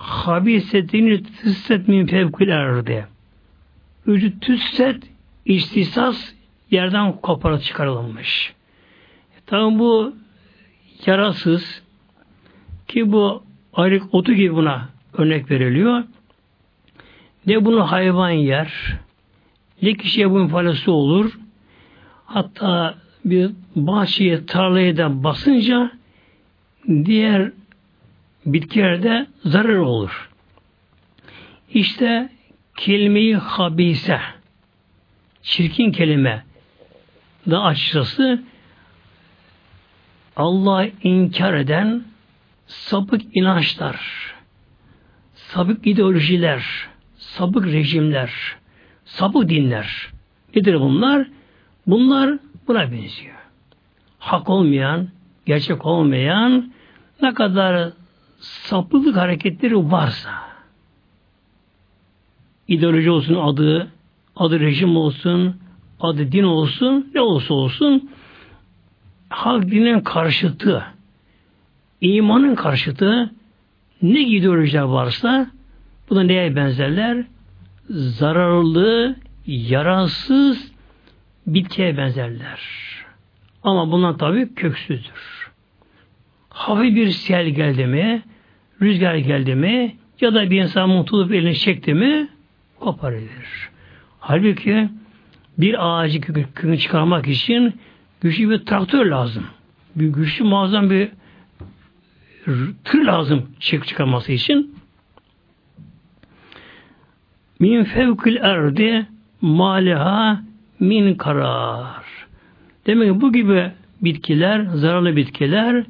Habisetini 0.00 1.22
tüsset 1.22 1.88
min 1.88 2.06
fevkül 2.06 2.48
erdi. 2.48 3.06
Ücü 4.06 4.40
tüsset 4.40 5.02
istisas 5.44 6.32
yerden 6.70 7.12
kopara 7.12 7.58
çıkarılmış. 7.58 8.54
Tabi 9.46 9.78
bu 9.78 10.14
yarasız 11.06 11.82
ki 12.88 13.12
bu 13.12 13.42
ayrık 13.72 14.14
otu 14.14 14.32
gibi 14.32 14.54
buna 14.54 14.88
örnek 15.12 15.50
veriliyor. 15.50 16.04
Ne 17.46 17.64
bunu 17.64 17.92
hayvan 17.92 18.30
yer, 18.30 18.96
ne 19.82 19.94
kişiye 19.94 20.30
bunun 20.30 20.48
faydası 20.48 20.92
olur. 20.92 21.38
Hatta 22.26 22.94
bir 23.24 23.50
bahçeye, 23.76 24.46
tarlaya 24.46 24.96
da 24.96 25.24
basınca 25.24 25.90
diğer 26.88 27.52
bitkilerde 28.46 29.26
zarar 29.44 29.76
olur. 29.76 30.30
İşte 31.74 32.28
kelimeyi 32.76 33.36
habise 33.36 34.20
çirkin 35.42 35.92
kelime 35.92 36.44
da 37.50 37.62
açıkçası 37.62 38.42
Allah 40.36 40.86
inkar 41.02 41.54
eden 41.54 42.04
sapık 42.66 43.36
inançlar, 43.36 44.00
sapık 45.34 45.86
ideolojiler, 45.86 46.88
sapık 47.16 47.66
rejimler, 47.66 48.32
sapık 49.04 49.48
dinler. 49.48 50.08
Nedir 50.54 50.80
bunlar? 50.80 51.26
Bunlar 51.86 52.38
buna 52.68 52.92
benziyor. 52.92 53.36
Hak 54.18 54.48
olmayan, 54.48 55.08
gerçek 55.46 55.86
olmayan 55.86 56.72
ne 57.22 57.34
kadar 57.34 57.92
sapıklık 58.40 59.16
hareketleri 59.16 59.76
varsa 59.76 60.30
ideoloji 62.68 63.10
olsun 63.10 63.34
adı, 63.34 63.88
adı 64.36 64.60
rejim 64.60 64.96
olsun, 64.96 65.56
adı 66.00 66.32
din 66.32 66.42
olsun, 66.42 67.10
ne 67.14 67.20
olsa 67.20 67.54
olsun 67.54 68.10
halk 69.28 69.70
dinin 69.70 70.00
karşıtı, 70.00 70.84
imanın 72.00 72.54
karşıtı 72.54 73.30
ne 74.02 74.20
ideolojiler 74.20 74.82
varsa 74.82 75.50
bu 76.10 76.16
da 76.16 76.22
neye 76.22 76.56
benzerler? 76.56 77.24
Zararlı, 77.90 79.16
yararsız 79.46 80.72
bitkiye 81.46 81.96
benzerler. 81.96 82.60
Ama 83.62 83.92
bunlar 83.92 84.18
tabi 84.18 84.54
köksüzdür. 84.54 85.39
Hafif 86.50 86.96
bir 86.96 87.10
sel 87.10 87.48
geldi 87.48 87.86
mi, 87.86 88.22
rüzgar 88.82 89.14
geldi 89.14 89.54
mi 89.54 89.96
ya 90.20 90.34
da 90.34 90.50
bir 90.50 90.62
insan 90.62 90.88
mutluluk 90.88 91.34
elini 91.34 91.56
çekti 91.56 91.94
mi 91.94 92.28
koparılır. 92.80 93.70
Halbuki 94.20 94.88
bir 95.58 95.76
ağacı 95.88 96.20
kökünü 96.20 96.78
çıkarmak 96.78 97.28
için 97.28 97.74
güçlü 98.20 98.50
bir 98.50 98.58
traktör 98.58 99.06
lazım. 99.06 99.46
Bir 99.96 100.08
güçlü 100.08 100.44
muazzam 100.44 100.90
bir 100.90 101.08
tır 102.84 103.04
lazım 103.04 103.46
çık 103.60 103.86
çıkarması 103.86 104.32
için. 104.32 104.74
Min 107.58 107.84
fevkil 107.84 108.36
erdi 108.36 109.06
maliha 109.40 110.42
min 110.80 111.14
karar. 111.14 112.04
Demek 112.86 113.14
ki 113.14 113.20
bu 113.20 113.32
gibi 113.32 113.70
bitkiler, 114.02 114.64
zararlı 114.64 115.16
bitkiler 115.16 115.84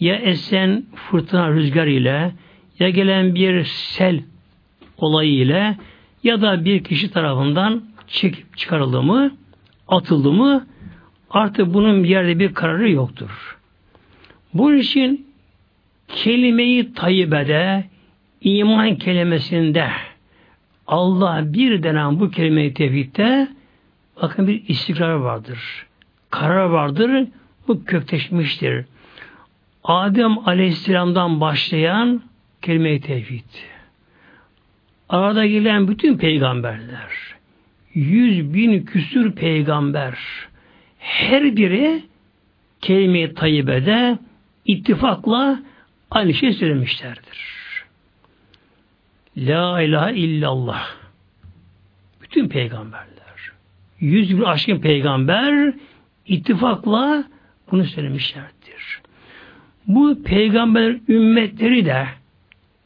ya 0.00 0.16
esen 0.16 0.84
fırtına 0.94 1.50
rüzgar 1.50 1.86
ile 1.86 2.32
ya 2.78 2.90
gelen 2.90 3.34
bir 3.34 3.64
sel 3.64 4.22
olayı 4.98 5.32
ile 5.32 5.76
ya 6.22 6.42
da 6.42 6.64
bir 6.64 6.84
kişi 6.84 7.10
tarafından 7.10 7.82
çekip 8.06 8.56
çıkarıldı 8.56 9.02
mı, 9.02 9.36
atıldı 9.88 10.32
mı 10.32 10.66
artık 11.30 11.74
bunun 11.74 12.04
bir 12.04 12.08
yerde 12.08 12.38
bir 12.38 12.54
kararı 12.54 12.90
yoktur. 12.90 13.58
Bunun 14.54 14.76
için 14.76 15.26
kelimeyi 16.08 16.92
tayyibede 16.92 17.84
iman 18.40 18.96
kelimesinde 18.96 19.88
Allah 20.86 21.52
bir 21.52 21.82
denen 21.82 22.20
bu 22.20 22.30
kelime-i 22.30 22.74
tevhidde 22.74 23.48
bakın 24.22 24.46
bir 24.46 24.68
istikrar 24.68 25.12
vardır. 25.12 25.86
Karar 26.30 26.64
vardır. 26.64 27.28
Bu 27.68 27.84
kökleşmiştir. 27.84 28.84
Adem 29.86 30.48
Aleyhisselam'dan 30.48 31.40
başlayan 31.40 32.22
kelime-i 32.62 33.00
tevhid. 33.00 33.44
Arada 35.08 35.46
gelen 35.46 35.88
bütün 35.88 36.18
peygamberler, 36.18 37.10
yüz 37.94 38.54
bin 38.54 38.84
küsür 38.84 39.32
peygamber, 39.32 40.18
her 40.98 41.56
biri 41.56 42.02
kelime-i 42.80 43.34
tayyibede 43.34 44.18
ittifakla 44.64 45.60
aynı 46.10 46.34
şey 46.34 46.52
söylemişlerdir. 46.52 47.56
La 49.36 49.82
ilahe 49.82 50.14
illallah. 50.14 50.86
Bütün 52.22 52.48
peygamberler. 52.48 53.52
Yüz 54.00 54.38
bin 54.38 54.42
aşkın 54.42 54.80
peygamber 54.80 55.74
ittifakla 56.26 57.24
bunu 57.70 57.84
söylemişlerdir. 57.84 58.55
Bu 59.86 60.22
peygamber 60.22 60.96
ümmetleri 61.08 61.84
de 61.84 62.06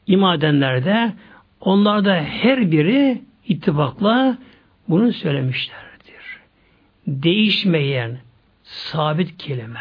imadenler 0.07 0.85
de 0.85 1.13
onlar 1.61 2.05
da 2.05 2.15
her 2.15 2.71
biri 2.71 3.23
ittifakla 3.49 4.39
bunu 4.89 5.13
söylemişlerdir. 5.13 6.41
Değişmeyen 7.07 8.19
sabit 8.63 9.37
kelime. 9.39 9.81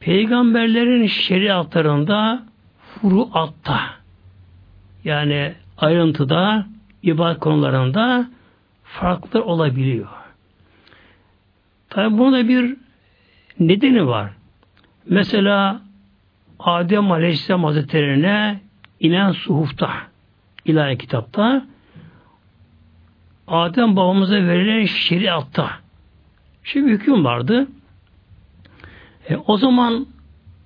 Peygamberlerin 0.00 1.06
şeriatlarında 1.06 2.42
furuatta 2.80 3.80
yani 5.04 5.54
ayrıntıda 5.78 6.66
ibadet 7.02 7.40
konularında 7.40 8.30
farklı 8.84 9.44
olabiliyor. 9.44 10.08
Tabi 11.90 12.18
bunun 12.18 12.48
bir 12.48 12.76
nedeni 13.60 14.06
var. 14.06 14.37
Mesela 15.08 15.80
Adem 16.58 17.12
Aleyhisselam 17.12 17.64
Hazretleri'ne 17.64 18.60
inen 19.00 19.32
suhufta 19.32 19.92
ilahi 20.64 20.98
kitapta 20.98 21.66
Adem 23.48 23.96
babamıza 23.96 24.34
verilen 24.34 24.84
şeriatta 24.84 25.70
bir 26.74 26.82
hüküm 26.82 27.24
vardı. 27.24 27.68
E, 29.28 29.36
o 29.36 29.56
zaman 29.56 30.06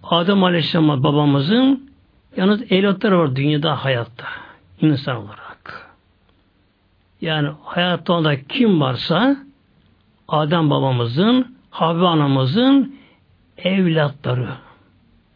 Adem 0.02 0.44
Aleyhisselam 0.44 1.02
babamızın 1.02 1.90
yalnız 2.36 2.72
evlatları 2.72 3.18
var 3.18 3.36
dünyada 3.36 3.84
hayatta 3.84 4.26
insan 4.80 5.16
olarak. 5.16 5.90
Yani 7.20 7.50
hayatta 7.64 8.12
onda 8.12 8.42
kim 8.42 8.80
varsa 8.80 9.36
Adem 10.28 10.70
babamızın, 10.70 11.56
Havva 11.70 12.08
anamızın 12.08 13.01
evlatları. 13.58 14.48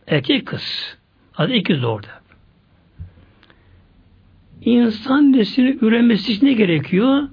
Erkek 0.06 0.46
kız. 0.46 0.96
Hadi 1.32 1.52
ikiz 1.52 1.84
orada. 1.84 2.08
İnsan 4.60 5.32
neslini 5.32 5.78
üremesi 5.80 6.32
için 6.32 6.46
ne 6.46 6.52
gerekiyor? 6.52 7.28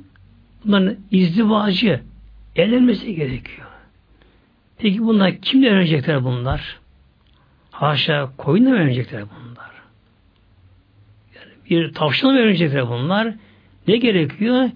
Bunların 0.65 0.97
izdivacı, 1.11 2.01
evlenmesi 2.55 3.15
gerekiyor. 3.15 3.67
Peki 4.77 5.01
bunlar 5.01 5.41
kimle 5.41 5.67
evlenecekler 5.67 6.23
bunlar? 6.23 6.79
Haşa 7.71 8.31
koyunla 8.37 8.69
mı 8.69 8.75
evlenecekler 8.75 9.23
bunlar? 9.23 9.71
Yani 11.35 11.51
bir 11.69 11.93
tavşanla 11.93 12.33
mı 12.33 12.39
evlenecekler 12.39 12.89
bunlar? 12.89 13.35
Ne 13.87 13.97
gerekiyor? 13.97 14.69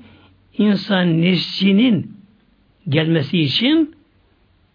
İnsan 0.57 1.21
neslinin 1.21 2.17
gelmesi 2.89 3.39
için 3.39 3.95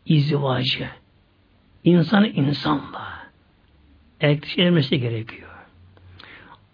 izdivacı. 0.06 0.88
İnsanı 1.84 2.28
insanla 2.28 3.12
erkek 4.20 5.00
gerekiyor. 5.00 5.48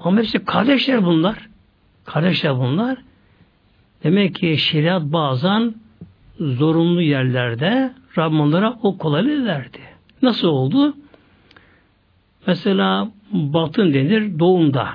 Ama 0.01 0.19
hepsi 0.19 0.45
kardeşler 0.45 1.05
bunlar. 1.05 1.49
Kardeşler 2.05 2.59
bunlar. 2.59 2.99
Demek 4.05 4.35
ki 4.35 4.59
şeriat 4.59 5.03
bazen 5.03 5.75
zorunlu 6.41 7.03
yerlerde 7.03 7.93
Rabbim 8.19 8.41
o 8.83 8.99
kolaylığı 8.99 9.47
verdi. 9.47 9.81
Nasıl 10.23 10.49
oldu? 10.49 10.97
Mesela 12.47 13.11
batın 13.33 13.95
denir 13.95 14.39
doğumda. 14.39 14.89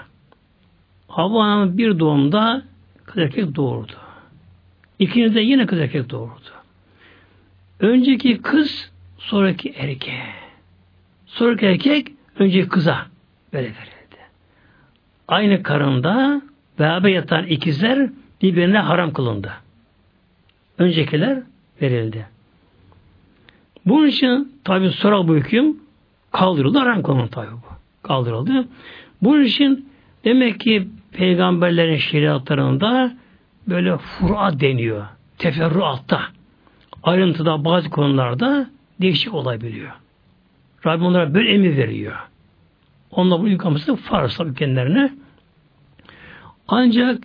Havva 1.08 1.78
bir 1.78 2.00
doğumda 2.00 2.64
kız 3.06 3.18
erkek 3.18 3.56
doğurdu. 3.56 3.94
İkinci 5.00 5.36
de 5.36 5.42
yine 5.42 5.66
kız 5.66 5.80
erkek 5.80 6.10
doğurdu. 6.10 6.50
Önceki 7.80 8.42
kız 8.42 8.93
sonraki 9.24 9.74
erkek. 9.78 10.14
Sonraki 11.26 11.66
erkek 11.66 12.08
önceki 12.40 12.70
kıza 12.70 13.06
böyle 13.54 13.68
verildi. 13.68 14.18
Aynı 15.28 15.64
karında 15.64 16.42
beraber 16.80 17.10
yatan 17.10 17.46
ikizler 17.46 18.10
birbirine 18.42 18.80
haram 18.80 19.14
kılındı. 19.14 19.52
Öncekiler 20.78 21.44
verildi. 21.82 22.28
Bunun 23.86 24.08
için 24.08 24.54
tabi 24.64 24.90
sonra 24.90 25.28
bu 25.28 25.36
hüküm 25.36 25.78
kaldırıldı. 26.32 26.80
Haram 26.80 27.04
kılındı 27.04 27.28
tabi 27.28 27.52
bu. 27.52 28.08
Kaldırıldı. 28.08 28.68
Bunun 29.22 29.44
için 29.44 29.90
demek 30.26 30.60
ki 30.60 30.88
peygamberlerin 31.12 31.98
şeriatlarında 31.98 33.14
böyle 33.68 33.98
fura 33.98 34.60
deniyor. 34.60 35.06
Teferruatta. 35.38 36.22
Ayrıntıda 37.04 37.66
bazı 37.66 37.90
konularda 37.90 38.70
değişik 39.04 39.34
olabiliyor. 39.34 39.92
Rabbim 40.86 41.06
onlara 41.06 41.34
böyle 41.34 41.54
emir 41.54 41.78
veriyor. 41.78 42.16
Onlar 43.12 43.42
bu 43.42 43.48
yıkaması 43.48 43.96
farz 43.96 44.38
tabii 44.38 44.56
kendilerine. 44.56 45.14
Ancak 46.68 47.24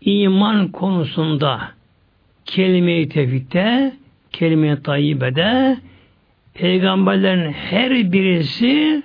iman 0.00 0.68
konusunda 0.68 1.70
kelime-i 2.44 3.08
tevhidde, 3.08 3.94
kelime-i 4.32 4.82
tayyibede 4.82 5.78
peygamberlerin 6.54 7.52
her 7.52 8.12
birisi 8.12 9.02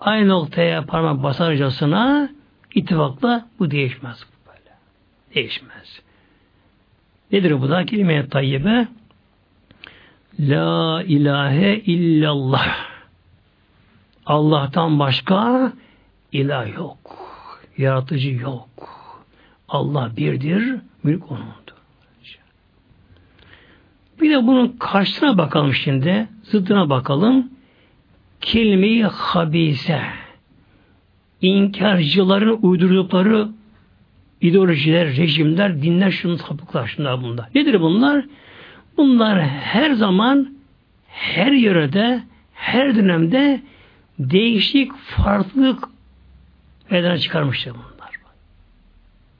aynı 0.00 0.28
noktaya 0.28 0.86
parmak 0.86 1.22
basarcasına 1.22 2.28
ittifakla 2.74 3.48
bu 3.58 3.70
değişmez. 3.70 4.26
Böyle. 4.46 4.76
Değişmez. 5.34 6.02
Nedir 7.32 7.60
bu 7.60 7.68
da? 7.68 7.86
Kelime-i 7.86 8.28
tayyibe 8.28 8.88
La 10.40 11.02
ilahe 11.02 11.76
illallah. 11.76 12.76
Allah'tan 14.26 14.98
başka 14.98 15.72
ilah 16.32 16.76
yok. 16.76 16.98
Yaratıcı 17.78 18.30
yok. 18.30 18.68
Allah 19.68 20.10
birdir, 20.16 20.74
mülk 21.02 21.30
onundur. 21.30 21.76
Bir 24.20 24.30
de 24.30 24.46
bunun 24.46 24.68
karşısına 24.68 25.38
bakalım 25.38 25.74
şimdi. 25.74 26.28
Zıddına 26.42 26.90
bakalım. 26.90 27.50
Kelime-i 28.40 29.02
habise. 29.04 30.02
İnkarcıların 31.42 32.58
uydurdukları 32.62 33.48
ideolojiler, 34.40 35.16
rejimler, 35.16 35.82
dinler, 35.82 36.10
şunu 36.10 36.38
sapıklar, 36.38 36.86
şunlar 36.86 37.22
bunlar. 37.22 37.48
Nedir 37.54 37.80
bunlar? 37.80 38.24
Bunlar 38.24 38.24
her 38.98 39.92
zaman, 39.92 40.54
her 41.08 41.52
yörede, 41.52 42.22
her 42.52 42.96
dönemde 42.96 43.60
değişik, 44.18 44.96
farklılık 44.96 45.84
meydana 46.90 47.18
çıkarmıştır 47.18 47.72
bunlar. 47.72 47.96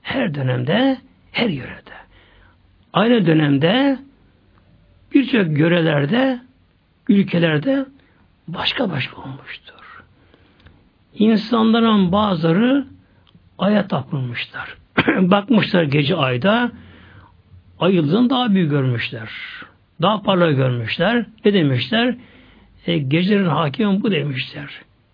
Her 0.03 0.35
dönemde, 0.35 0.99
her 1.33 1.49
yörede. 1.49 1.93
Aynı 2.93 3.27
dönemde 3.27 3.99
birçok 5.15 5.59
yörelerde, 5.59 6.41
ülkelerde 7.09 7.87
başka 8.49 8.91
başka 8.91 9.23
olmuştur. 9.23 10.05
İnsanların 11.15 12.13
bazıları 12.13 12.87
aya 13.59 13.89
tapılmışlar. 13.89 14.77
Bakmışlar 15.07 15.83
gece 15.83 16.17
ayda 16.17 16.71
ay 17.81 17.97
daha 18.31 18.55
büyük 18.55 18.71
görmüşler. 18.71 19.31
Daha 20.03 20.23
parlak 20.23 20.57
görmüşler. 20.57 21.27
Ne 21.45 21.55
demişler? 21.55 22.15
E, 22.87 22.99
gecelerin 22.99 23.47
hakimi 23.47 24.03
bu 24.03 24.11
demişler. 24.11 24.71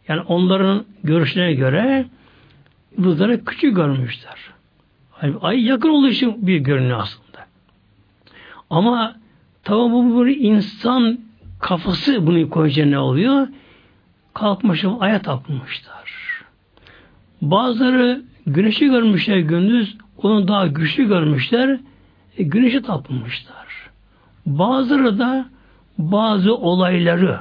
Yani 0.09 0.21
onların 0.21 0.85
görüşlerine 1.05 1.55
göre 1.55 2.07
yıldızları 2.99 3.45
küçük 3.45 3.77
görmüşler. 3.77 4.37
Yani 5.23 5.35
ay 5.41 5.67
yakın 5.67 5.89
olduğu 5.89 6.09
için 6.09 6.47
büyük 6.47 6.67
görünüyor 6.67 7.01
aslında. 7.01 7.47
Ama 8.71 9.17
tabi 9.65 9.93
bu 9.93 10.27
bir 10.27 10.37
insan 10.41 11.19
kafası 11.61 12.27
bunu 12.27 12.51
koyunca 12.51 12.87
ne 12.87 12.99
oluyor? 12.99 13.49
Kalkmışım 14.35 15.03
aya 15.03 15.23
tapmışlar. 15.23 16.13
Bazıları 17.43 18.23
güneşi 18.47 18.87
görmüşler 18.87 19.39
gündüz, 19.39 19.97
onu 20.17 20.49
daha 20.49 20.67
güçlü 20.67 21.09
görmüşler, 21.09 21.81
e, 22.39 22.43
güneşi 22.43 22.83
tapmışlar. 22.83 23.91
Bazıları 24.47 25.19
da 25.19 25.47
bazı 25.99 26.55
olayları, 26.55 27.41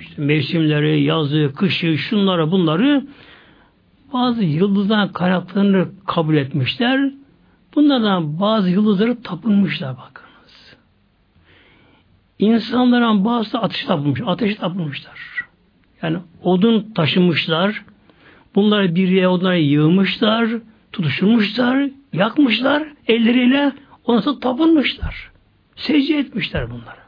işte 0.00 0.22
mevsimleri, 0.22 1.02
yazı, 1.02 1.52
kışı, 1.56 1.98
şunları, 1.98 2.50
bunları 2.50 3.06
bazı 4.12 4.44
yıldızdan 4.44 5.12
kaynaklarını 5.12 5.88
kabul 6.06 6.36
etmişler. 6.36 7.10
Bunlardan 7.74 8.40
bazı 8.40 8.70
yıldızları 8.70 9.22
tapınmışlar 9.22 9.96
bakınız. 9.96 10.76
İnsanların 12.38 13.24
bazı 13.24 13.58
ateş 13.58 13.84
tapınmış, 13.84 14.20
ateş 14.26 14.54
tapınmışlar. 14.54 15.44
Yani 16.02 16.18
odun 16.42 16.92
taşımışlar, 16.94 17.84
bunları 18.54 18.94
bir 18.94 19.08
yere 19.08 19.28
onları 19.28 19.58
yığmışlar, 19.58 20.48
tutuşturmuşlar, 20.92 21.90
yakmışlar 22.12 22.82
elleriyle, 23.06 23.72
sonra 24.06 24.40
tapınmışlar. 24.40 25.30
Secde 25.76 26.18
etmişler 26.18 26.70
bunlara. 26.70 27.04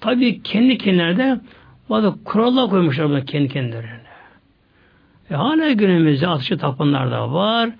Tabii 0.00 0.42
kendi 0.42 0.78
kendilerine 0.78 1.40
bazı 1.90 2.24
kurallar 2.24 2.70
koymuşlar 2.70 3.08
buna 3.08 3.24
kendi 3.24 3.48
kendilerine. 3.48 4.00
E 5.30 5.34
hala 5.34 5.72
günümüzde 5.72 6.28
atışı 6.28 6.58
tapanlar 6.58 7.10
da 7.10 7.32
var. 7.32 7.70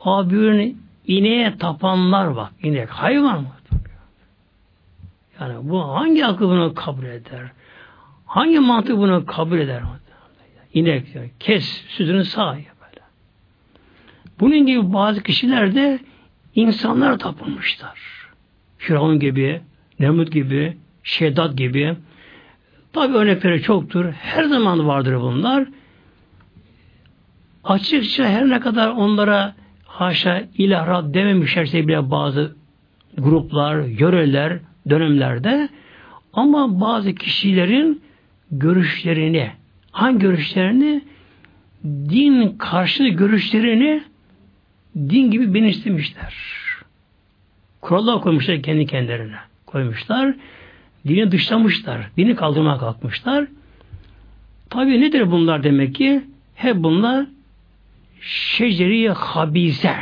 Abinin 0.00 0.82
ineğe 1.06 1.58
tapanlar 1.58 2.26
var. 2.26 2.50
İnek 2.62 2.88
hayvan 2.88 3.40
mı? 3.40 3.48
Yani 5.40 5.54
bu 5.62 5.88
hangi 5.88 6.26
akıl 6.26 6.48
bunu 6.48 6.74
kabul 6.74 7.04
eder? 7.04 7.50
Hangi 8.26 8.58
mantık 8.58 8.96
bunu 8.96 9.26
kabul 9.26 9.58
eder? 9.58 9.82
İnek 10.74 11.06
kes 11.40 11.64
sütünü 11.88 12.24
sağ 12.24 12.52
böyle. 12.54 13.00
Bunun 14.40 14.66
gibi 14.66 14.92
bazı 14.92 15.22
kişiler 15.22 15.74
de 15.74 15.98
insanlar 16.54 17.18
tapınmışlar. 17.18 17.98
Firavun 18.78 19.20
gibi, 19.20 19.60
Nemrut 20.00 20.32
gibi, 20.32 20.76
Şeddat 21.02 21.56
gibi. 21.56 21.96
Tabi 22.92 23.14
örnekleri 23.14 23.62
çoktur. 23.62 24.12
Her 24.12 24.44
zaman 24.44 24.86
vardır 24.86 25.20
bunlar. 25.20 25.66
Açıkça 27.64 28.24
her 28.24 28.48
ne 28.48 28.60
kadar 28.60 28.88
onlara 28.88 29.54
haşa 29.84 30.42
ilahrat 30.58 31.14
dememişlerse 31.14 31.88
bile 31.88 32.10
bazı 32.10 32.56
gruplar, 33.18 33.80
yöreler, 33.80 34.58
dönemlerde 34.90 35.68
ama 36.32 36.80
bazı 36.80 37.14
kişilerin 37.14 38.02
görüşlerini, 38.50 39.50
hangi 39.90 40.18
görüşlerini? 40.18 41.02
Din 41.84 42.48
karşı 42.58 43.04
görüşlerini 43.04 44.02
din 44.96 45.30
gibi 45.30 45.54
benimsemişler. 45.54 46.34
Kurallar 47.80 48.20
koymuşlar 48.20 48.62
kendi 48.62 48.86
kendilerine. 48.86 49.36
Koymuşlar. 49.66 50.34
Dini 51.08 51.32
dışlamışlar. 51.32 52.10
Dini 52.16 52.36
kaldırmaya 52.36 52.78
kalkmışlar. 52.78 53.46
Tabi 54.70 55.00
nedir 55.00 55.30
bunlar 55.30 55.62
demek 55.62 55.94
ki? 55.94 56.24
Hep 56.54 56.76
bunlar 56.76 57.26
şeceri 58.20 59.08
habise. 59.10 59.96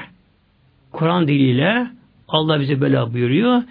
Kur'an 0.92 1.28
diliyle 1.28 1.87
Allah 2.28 2.61
bize 2.61 2.81
böyle 2.81 3.12
buyuruyor. 3.12 3.62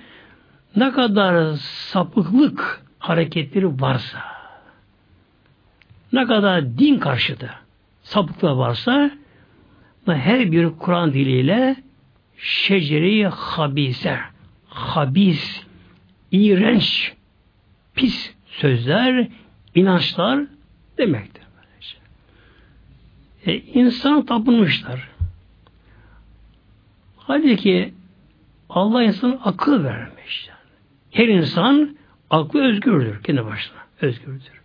Ne 0.75 0.91
kadar 0.91 1.53
sapıklık 1.55 2.85
hareketleri 2.99 3.81
varsa, 3.81 4.19
ne 6.13 6.25
kadar 6.25 6.77
din 6.77 6.99
karşıtı 6.99 7.49
sapıklık 8.03 8.57
varsa, 8.57 9.11
her 10.07 10.51
bir 10.51 10.69
Kur'an 10.69 11.13
diliyle 11.13 11.75
şeceri 12.37 13.27
habise, 13.27 14.19
habis, 14.67 15.63
iğrenç, 16.31 17.13
pis 17.95 18.33
sözler, 18.45 19.27
inançlar 19.75 20.45
demektir. 20.97 21.41
E, 23.45 23.57
insan 23.57 24.25
tapınmışlar. 24.25 25.09
Halbuki 27.17 27.93
Allah 28.69 29.03
insana 29.03 29.39
akıl 29.43 29.83
vermiş. 29.83 30.49
Her 31.11 31.27
insan 31.27 31.97
aklı 32.29 32.63
özgürdür 32.63 33.23
kendi 33.23 33.45
başına. 33.45 33.77
Özgürdür. 34.01 34.61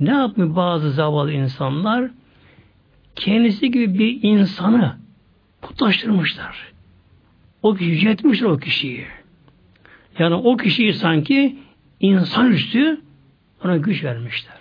Ne 0.00 0.10
yapmış 0.10 0.56
bazı 0.56 0.90
zavallı 0.92 1.32
insanlar? 1.32 2.10
Kendisi 3.16 3.70
gibi 3.70 3.98
bir 3.98 4.22
insanı 4.22 4.96
putlaştırmışlar. 5.62 6.72
O 7.62 7.74
kişi 7.74 7.90
yüceltmişler 7.90 8.46
o 8.46 8.56
kişiyi. 8.56 9.06
Yani 10.18 10.34
o 10.34 10.56
kişiyi 10.56 10.94
sanki 10.94 11.58
insan 12.00 12.52
üstü 12.52 13.00
ona 13.64 13.76
güç 13.76 14.04
vermişler. 14.04 14.60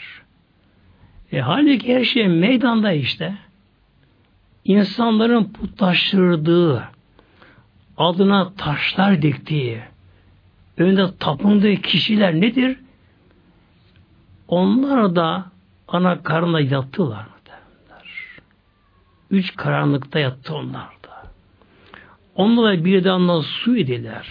E, 1.31 1.39
halbuki 1.39 1.95
her 1.95 2.03
şey 2.03 2.27
meydanda 2.27 2.91
işte. 2.91 3.33
İnsanların 4.65 5.43
putlaştırdığı, 5.43 6.83
adına 7.97 8.53
taşlar 8.53 9.21
diktiği, 9.21 9.81
önünde 10.77 11.17
tapındığı 11.19 11.75
kişiler 11.75 12.41
nedir? 12.41 12.77
Onlar 14.47 15.15
da 15.15 15.45
ana 15.87 16.23
karnına 16.23 16.59
yattılar. 16.59 17.25
Üç 19.31 19.55
karanlıkta 19.55 20.19
yattı 20.19 20.55
onlar 20.55 20.87
da. 21.03 21.23
Onlara 22.35 22.85
bir 22.85 23.03
damla 23.03 23.41
su 23.41 23.77
idiler. 23.77 24.27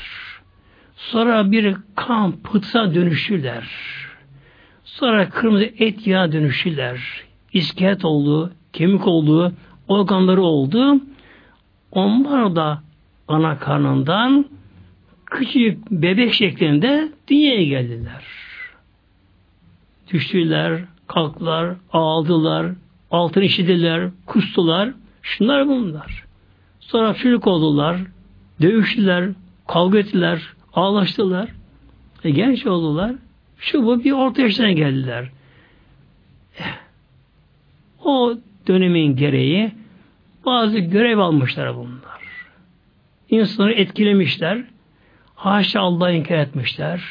Sonra 0.97 1.51
bir 1.51 1.77
kan 1.97 2.33
pıtsa 2.33 2.95
dönüşürler. 2.95 3.69
Sonra 4.85 5.29
kırmızı 5.29 5.65
et 5.79 6.07
yağa 6.07 6.33
dönüşürler. 6.33 7.01
İskelet 7.53 8.05
oldu, 8.05 8.53
kemik 8.73 9.07
oldu, 9.07 9.53
organları 9.89 10.43
oldu. 10.43 11.01
Onlar 11.93 12.57
da 12.57 12.83
ana 13.29 13.59
karnından 13.59 14.47
küçük 15.27 15.91
bebek 15.91 16.35
şeklinde 16.35 17.13
dünyaya 17.29 17.65
geldiler. 17.65 18.25
Düştüler, 20.13 20.81
kalktılar, 21.07 21.75
ağladılar, 21.93 22.73
altın 23.11 23.41
işidiler, 23.41 24.11
kustular. 24.27 24.91
Şunlar 25.23 25.69
bunlar. 25.69 26.25
Sonra 26.81 27.15
çocuk 27.15 27.47
oldular, 27.47 28.01
dövüştüler, 28.61 29.31
kavga 29.69 29.99
ettiler, 29.99 30.43
ağlaştılar. 30.75 31.49
E, 32.25 32.31
genç 32.31 32.67
oldular. 32.67 33.15
Şu 33.59 33.87
bu 33.87 34.05
bir 34.05 34.13
orta 34.13 34.43
yaşına 34.43 34.73
geldiler. 34.73 35.29
Eh, 36.59 36.65
o 38.05 38.35
dönemin 38.67 39.17
gereği 39.17 39.73
bazı 40.47 40.79
görev 40.79 41.19
almışlar 41.19 41.77
bunlar. 41.77 42.23
İnsanları 43.31 43.73
etkilemişler. 43.73 44.65
Haşa 45.35 45.81
Allah'ı 45.81 46.13
inkar 46.13 46.39
etmişler. 46.39 47.03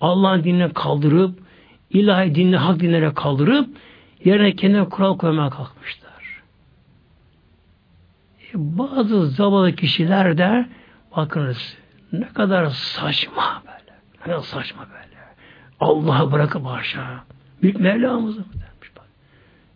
Allah'ın 0.00 0.44
dinine 0.44 0.72
kaldırıp 0.72 1.38
ilahi 1.90 2.34
dinine, 2.34 2.56
hak 2.56 2.80
dinlere 2.80 3.14
kaldırıp 3.14 3.68
yerine 4.26 4.56
kendine 4.56 4.88
kural 4.88 5.18
koymaya 5.18 5.50
kalkmışlar. 5.50 6.42
E, 8.42 8.50
bazı 8.54 9.26
zavallı 9.26 9.72
kişiler 9.72 10.38
de 10.38 10.68
bakınız 11.16 11.76
ne 12.12 12.28
kadar 12.28 12.66
saçma 12.66 13.62
böyle. 13.64 13.98
Ne 14.14 14.20
kadar 14.24 14.40
saçma 14.40 14.82
böyle. 14.82 15.16
Allah'ı 15.80 16.32
bırakıp 16.32 16.66
aşağı. 16.66 17.20
Büyük 17.62 17.80
Mevlamızı 17.80 18.40
mı 18.40 18.46
demiş 18.52 18.90
bak. 18.96 19.06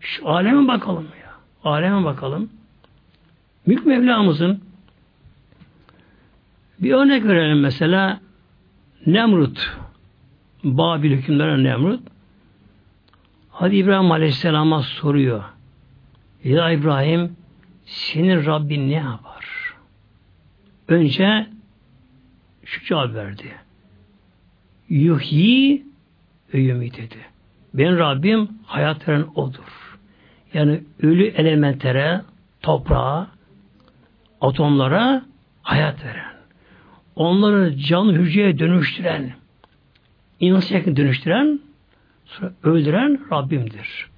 Şu 0.00 0.28
aleme 0.28 0.68
bakalım 0.68 1.06
ya. 1.22 1.30
Aleme 1.64 2.04
bakalım. 2.04 2.50
Büyük 3.66 3.86
Mevlamızın 3.86 4.62
bir 6.78 6.92
örnek 6.92 7.24
verelim 7.24 7.60
mesela 7.60 8.20
Nemrut 9.06 9.76
Babil 10.64 11.10
hükümdarı 11.10 11.64
Nemrut 11.64 12.00
Hadi 13.60 13.76
İbrahim 13.76 14.10
Aleyhisselam'a 14.10 14.82
soruyor. 14.82 15.44
Ya 16.44 16.70
İbrahim 16.70 17.36
senin 17.84 18.46
Rabbin 18.46 18.90
ne 18.90 18.94
yapar? 18.94 19.74
Önce 20.88 21.46
şu 22.64 22.84
cevap 22.84 23.14
verdi. 23.14 23.52
Yuhyi 24.88 25.86
yumit 26.52 26.96
dedi. 26.96 27.16
Ben 27.74 27.98
Rabbim 27.98 28.48
hayat 28.66 29.08
veren 29.08 29.26
odur. 29.34 29.98
Yani 30.54 30.80
ölü 31.02 31.26
elementlere, 31.26 32.20
toprağa, 32.62 33.26
atomlara 34.40 35.24
hayat 35.62 36.04
veren. 36.04 36.34
Onları 37.16 37.76
canlı 37.76 38.12
hücreye 38.12 38.58
dönüştüren, 38.58 39.32
insan 40.40 40.96
dönüştüren 40.96 41.60
Sonra 41.60 41.69
öldüren 42.62 43.20
Rabbimdir. 43.32 44.10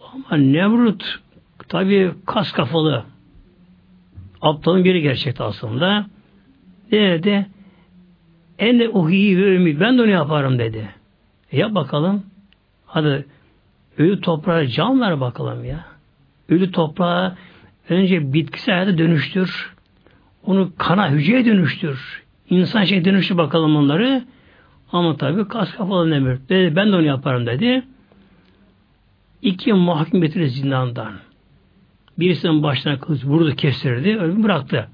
Ama 0.00 0.36
Nemrut 0.36 1.18
tabi 1.68 2.12
kas 2.26 2.52
kafalı 2.52 3.04
aptalın 4.42 4.84
biri 4.84 5.02
gerçekte 5.02 5.44
aslında. 5.44 6.06
Dedi? 6.90 7.46
En 8.58 8.90
uhiyi 8.92 9.38
ve 9.38 9.54
ümit. 9.54 9.80
Ben 9.80 9.98
de 9.98 10.02
onu 10.02 10.10
yaparım 10.10 10.58
dedi. 10.58 10.88
E 11.52 11.58
yap 11.58 11.74
bakalım. 11.74 12.22
Hadi 12.86 13.24
ölü 13.98 14.20
toprağa 14.20 14.66
can 14.66 15.00
ver 15.00 15.20
bakalım 15.20 15.64
ya. 15.64 15.84
Ölü 16.48 16.70
toprağa 16.70 17.36
önce 17.88 18.32
bitkisel 18.32 18.74
hayata 18.74 18.98
dönüştür. 18.98 19.74
Onu 20.44 20.72
kana, 20.78 21.10
hücreye 21.10 21.44
dönüştür. 21.44 22.22
İnsan 22.50 22.84
şey 22.84 23.04
dönüştür 23.04 23.36
bakalım 23.36 23.76
onları. 23.76 24.24
Ama 24.92 25.16
tabi 25.16 25.48
kas 25.48 25.72
kafalı 25.72 26.14
emir. 26.14 26.38
Dedi, 26.48 26.76
ben 26.76 26.92
de 26.92 26.96
onu 26.96 27.02
yaparım 27.02 27.46
dedi. 27.46 27.82
İki 29.42 29.72
mahkum 29.72 30.20
getirdi 30.20 30.48
zindandan. 30.48 31.12
Birisinin 32.18 32.62
başına 32.62 32.98
kılıç 32.98 33.24
vurdu, 33.24 33.56
kestirdi, 33.56 34.16
öbürünü 34.16 34.42
bıraktı. 34.42 34.88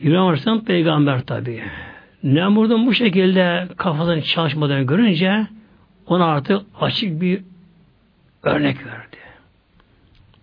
İbrahim 0.00 0.22
Aleyhisselam 0.22 0.64
peygamber 0.64 1.26
tabi. 1.26 1.62
Nemrud'un 2.22 2.86
bu 2.86 2.94
şekilde 2.94 3.68
kafasını 3.76 4.22
çalışmadan 4.22 4.86
görünce 4.86 5.46
ona 6.06 6.24
artık 6.24 6.62
açık 6.80 7.20
bir 7.20 7.42
örnek 8.42 8.86
verdi. 8.86 9.16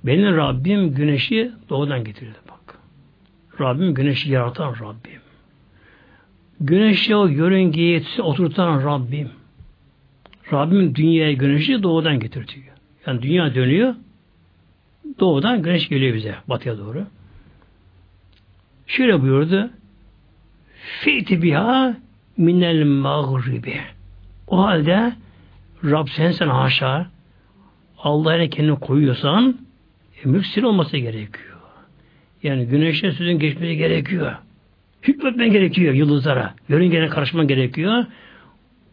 Benim 0.03 0.37
Rabbim 0.37 0.95
güneşi 0.95 1.51
doğudan 1.69 2.03
getirdi 2.03 2.37
bak. 2.49 2.79
Rabbim 3.59 3.93
güneşi 3.93 4.31
yaratan 4.31 4.73
Rabbim. 4.73 5.24
Güneşe 6.61 7.15
o 7.15 7.27
yörüngeyi 7.27 8.03
oturtan 8.19 8.85
Rabbim. 8.85 9.29
Rabbim 10.53 10.95
dünyaya 10.95 11.33
güneşi 11.33 11.83
doğudan 11.83 12.19
getirtiyor. 12.19 12.65
Yani 13.07 13.21
dünya 13.21 13.55
dönüyor. 13.55 13.95
Doğudan 15.19 15.61
güneş 15.61 15.89
geliyor 15.89 16.15
bize 16.15 16.35
batıya 16.47 16.77
doğru. 16.77 17.05
Şöyle 18.87 19.21
buyurdu. 19.21 19.69
Feyti 21.01 21.41
biha 21.41 21.97
minel 22.37 22.85
mağribi. 22.85 23.81
O 24.47 24.63
halde 24.63 25.13
Rab 25.83 26.07
sen 26.07 26.31
sen 26.31 26.47
haşa 26.47 27.07
Allah'a 27.97 28.47
kendini 28.47 28.79
koyuyorsan 28.79 29.57
e, 30.23 30.29
müksir 30.29 30.63
olması 30.63 30.97
gerekiyor. 30.97 31.55
Yani 32.43 32.65
güneşe 32.65 33.11
sözün 33.11 33.39
geçmesi 33.39 33.77
gerekiyor. 33.77 34.35
Hükmetmen 35.07 35.51
gerekiyor 35.51 35.93
yıldızlara. 35.93 36.53
Yörüngene 36.69 37.07
karışman 37.07 37.47
gerekiyor. 37.47 38.05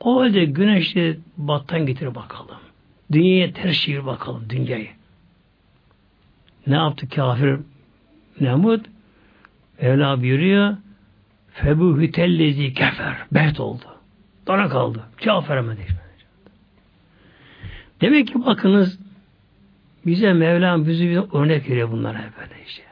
O 0.00 0.20
halde 0.20 0.44
güneşi 0.44 1.20
battan 1.36 1.86
getir 1.86 2.14
bakalım. 2.14 2.56
Dünyaya 3.12 3.52
ters 3.52 3.80
çevir 3.80 4.06
bakalım 4.06 4.44
dünyayı. 4.50 4.88
Ne 6.66 6.74
yaptı 6.74 7.08
kafir 7.08 7.56
Nemrut? 8.40 8.86
Evla 9.78 10.20
buyuruyor. 10.20 10.76
Febu 11.52 12.00
hütellezi 12.00 12.74
kefer. 12.74 13.16
Bet 13.32 13.60
oldu. 13.60 13.84
Dana 14.46 14.68
kaldı. 14.68 15.02
Cevap 15.18 15.50
veremedi. 15.50 15.86
Demek 18.00 18.28
ki 18.28 18.44
bakınız 18.46 18.98
bize 20.06 20.32
Mevlam 20.32 20.86
bizi 20.86 21.08
bir 21.08 21.38
örnek 21.38 21.70
veriyor 21.70 21.90
bunlara 21.90 22.18
böyle 22.18 22.64
işte. 22.66 22.82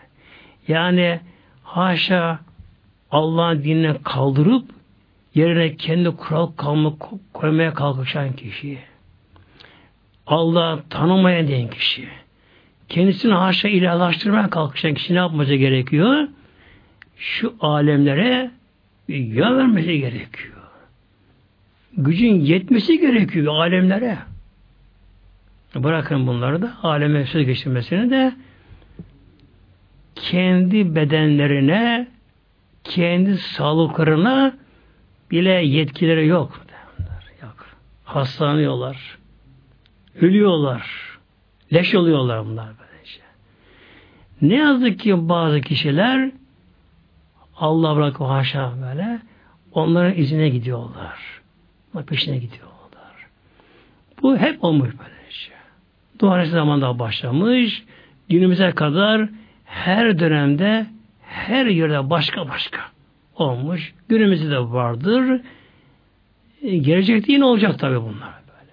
Yani 0.69 1.21
haşa 1.63 2.41
Allah'ın 3.11 3.65
dinine 3.65 3.97
kaldırıp 4.05 4.65
yerine 5.35 5.77
kendi 5.77 6.11
kural 6.11 6.47
kalma, 6.47 6.93
koymaya 7.33 7.75
kalkışan 7.75 8.33
kişi. 8.33 8.79
Allah 10.27 10.83
tanımayan 10.91 11.49
diyen 11.49 11.71
kişi. 11.71 12.09
Kendisini 12.89 13.33
haşa 13.33 13.69
ilahlaştırmaya 13.69 14.51
kalkışan 14.51 14.95
kişi 14.95 15.15
ne 15.15 15.19
yapması 15.19 15.55
gerekiyor? 15.55 16.29
Şu 17.17 17.55
alemlere 17.61 18.51
yön 19.09 19.59
vermesi 19.59 19.99
gerekiyor. 19.99 20.57
Gücün 21.97 22.41
yetmesi 22.41 23.01
gerekiyor 23.01 23.55
alemlere. 23.55 24.19
Bırakın 25.75 26.27
bunları 26.27 26.63
da 26.63 26.73
aleme 26.83 27.27
söz 27.27 27.47
geçirmesini 27.47 28.11
de 28.11 28.33
kendi 30.15 30.95
bedenlerine, 30.95 32.09
kendi 32.91 33.39
sağlıklarına 33.39 34.55
bile 35.31 35.51
yetkileri 35.51 36.27
yok. 36.27 36.61
Yok. 37.43 37.67
Hastalanıyorlar. 38.05 39.19
Ölüyorlar. 40.21 41.19
Leş 41.73 41.95
oluyorlar 41.95 42.47
bunlar 42.47 42.67
böylece. 42.67 43.21
Ne 44.43 44.55
yazık 44.55 45.01
ki 45.01 45.29
bazı 45.29 45.61
kişiler 45.61 46.31
Allah 47.57 47.97
bırakı 47.97 48.25
haşa 48.25 48.73
böyle 48.83 49.21
onların 49.73 50.19
izine 50.19 50.49
gidiyorlar. 50.49 51.41
Onlar 51.95 52.07
peşine 52.07 52.39
gidiyorlar. 52.39 52.71
Bu 54.23 54.37
hep 54.37 54.65
olmuş 54.65 54.91
böylece. 54.99 55.53
Duvar 56.19 56.45
zamanda 56.45 56.99
başlamış. 56.99 57.85
Günümüze 58.29 58.71
kadar 58.71 59.29
her 59.65 60.19
dönemde 60.19 60.87
her 61.31 61.67
yerde 61.67 62.11
başka 62.11 62.49
başka 62.49 62.81
olmuş. 63.35 63.95
Günümüzde 64.09 64.51
de 64.51 64.59
vardır. 64.59 65.41
E, 66.63 66.77
gelecekte 66.77 67.33
yine 67.33 67.45
olacak 67.45 67.79
tabi 67.79 67.97
bunlar 67.97 68.35
böyle. 68.49 68.73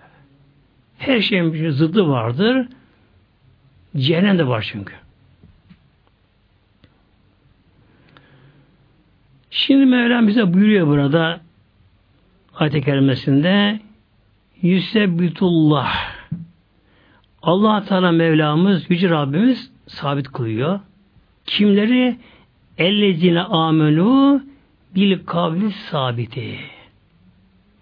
Her 0.98 1.22
şeyin 1.22 1.54
bir 1.54 1.70
zıddı 1.70 2.08
vardır. 2.08 2.68
Cehennem 3.98 4.38
de 4.38 4.48
var 4.48 4.70
çünkü. 4.72 4.94
Şimdi 9.50 9.86
Mevlam 9.86 10.28
bize 10.28 10.54
buyuruyor 10.54 10.88
burada 10.88 11.42
ayet-i 12.56 12.82
kerimesinde 12.82 13.80
Yüsebbitullah 14.62 16.18
allah 17.42 17.84
Teala 17.84 18.12
Mevlamız, 18.12 18.90
Yüce 18.90 19.10
Rabbimiz 19.10 19.72
sabit 19.88 20.28
kılıyor. 20.32 20.80
Kimleri? 21.46 22.18
Ellezine 22.78 23.42
amenu 23.42 24.44
bil 24.96 25.26
kavli 25.26 25.72
sabiti. 25.72 26.60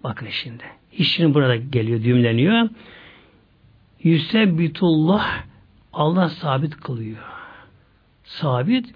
Bakın 0.04 0.28
şimdi. 0.30 0.64
İşini 0.92 1.34
burada 1.34 1.56
geliyor, 1.56 2.02
düğümleniyor. 2.02 2.68
Yüsebbitullah 4.02 5.42
Allah 5.92 6.28
sabit 6.28 6.76
kılıyor. 6.76 7.18
Sabit 8.24 8.94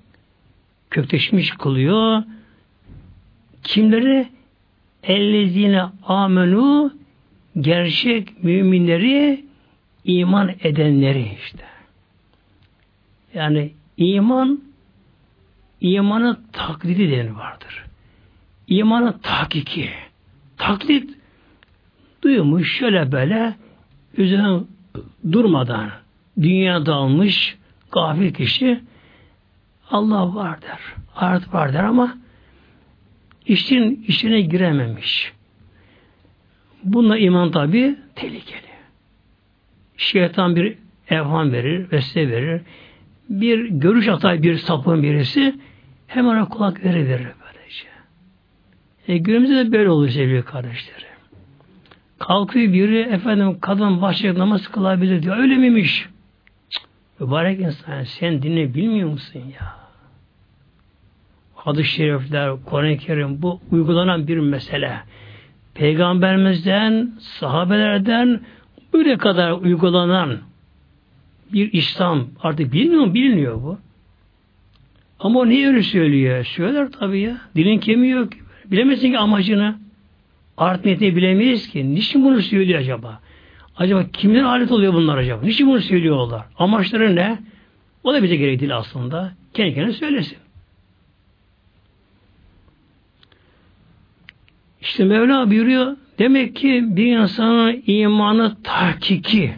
kökleşmiş 0.90 1.50
kılıyor. 1.50 2.22
Kimleri? 3.62 4.28
Ellezine 5.02 5.82
amenu 6.04 6.92
gerçek 7.60 8.44
müminleri 8.44 9.44
iman 10.04 10.50
edenleri 10.62 11.36
işte. 11.44 11.64
Yani 13.34 13.72
iman 13.96 14.60
imanın 15.80 16.38
taklidi 16.52 17.10
denen 17.10 17.38
vardır. 17.38 17.84
İmanın 18.66 19.18
tahkiki. 19.22 19.90
Taklit 20.56 21.10
duymuş 22.22 22.78
şöyle 22.78 23.12
böyle 23.12 23.54
üzerine 24.16 24.60
durmadan 25.32 25.90
dünya 26.40 26.86
dalmış 26.86 27.56
gafil 27.92 28.34
kişi 28.34 28.80
Allah 29.90 30.34
var 30.34 30.62
der. 30.62 30.78
Ahiret 31.16 31.54
var 31.54 31.72
der 31.72 31.84
ama 31.84 32.18
işin 33.46 34.04
işine 34.08 34.40
girememiş. 34.40 35.32
Bununla 36.84 37.18
iman 37.18 37.50
tabi 37.50 37.96
tehlikeli. 38.14 38.70
Şeytan 39.96 40.56
bir 40.56 40.78
evham 41.08 41.52
verir, 41.52 41.92
vesile 41.92 42.30
verir. 42.30 42.60
Bir 43.28 43.68
görüş 43.68 44.08
atar 44.08 44.42
bir 44.42 44.56
sapın 44.56 45.02
birisi 45.02 45.54
hemen 46.10 46.30
ona 46.30 46.48
kulak 46.48 46.84
verir 46.84 47.08
verir 47.08 47.28
böylece. 47.44 47.86
E, 49.08 49.18
günümüzde 49.18 49.56
de 49.56 49.72
böyle 49.72 49.90
oluyor 49.90 50.10
sevgili 50.10 50.42
kardeşlerim. 50.42 51.06
Kalkıyor 52.18 52.72
biri 52.72 53.00
efendim 53.00 53.60
kadın 53.60 54.02
başlayıp 54.02 54.36
namaz 54.36 54.68
kılabilir 54.68 55.22
diyor. 55.22 55.36
Öyle 55.36 55.56
miymiş? 55.56 56.08
Cık, 56.70 56.82
mübarek 57.20 57.60
insan 57.60 58.02
sen 58.02 58.42
dinle 58.42 58.74
bilmiyor 58.74 59.10
musun 59.10 59.42
ya? 59.60 59.76
Hadis-i 61.54 61.88
şerifler, 61.88 62.52
Kur'an-ı 62.64 62.96
Kerim 62.96 63.42
bu 63.42 63.60
uygulanan 63.70 64.28
bir 64.28 64.38
mesele. 64.38 65.00
Peygamberimizden, 65.74 67.12
sahabelerden 67.18 68.40
böyle 68.92 69.18
kadar 69.18 69.52
uygulanan 69.52 70.38
bir 71.52 71.72
İslam 71.72 72.26
artık 72.42 72.72
bilmiyor 72.72 73.04
mu? 73.04 73.14
Bilmiyor 73.14 73.62
bu. 73.62 73.78
Ama 75.20 75.44
niye 75.44 75.68
öyle 75.68 75.82
söylüyor? 75.82 76.44
Söyler 76.44 76.88
tabii 76.92 77.20
ya. 77.20 77.36
Dilin 77.56 77.78
kemiği 77.78 78.12
yok. 78.12 78.32
Bilemezsin 78.64 79.10
ki 79.10 79.18
amacını. 79.18 79.78
Art 80.56 80.84
niyetini 80.84 81.16
bilemeyiz 81.16 81.68
ki. 81.68 81.94
Niçin 81.94 82.24
bunu 82.24 82.42
söylüyor 82.42 82.80
acaba? 82.80 83.20
Acaba 83.76 84.06
kimden 84.12 84.44
alet 84.44 84.70
oluyor 84.72 84.94
bunlar 84.94 85.18
acaba? 85.18 85.42
Niçin 85.44 85.68
bunu 85.68 85.80
söylüyorlar? 85.80 86.46
Amaçları 86.58 87.16
ne? 87.16 87.38
O 88.04 88.14
da 88.14 88.22
bize 88.22 88.36
gerek 88.36 88.60
değil 88.60 88.76
aslında. 88.76 89.32
Kendi 89.54 89.74
kendine 89.74 89.92
söylesin. 89.92 90.38
İşte 94.80 95.04
Mevla 95.04 95.50
buyuruyor 95.50 95.96
demek 96.18 96.56
ki 96.56 96.84
bir 96.86 97.16
insanın 97.16 97.82
imanı 97.86 98.56
tahkiki 98.62 99.54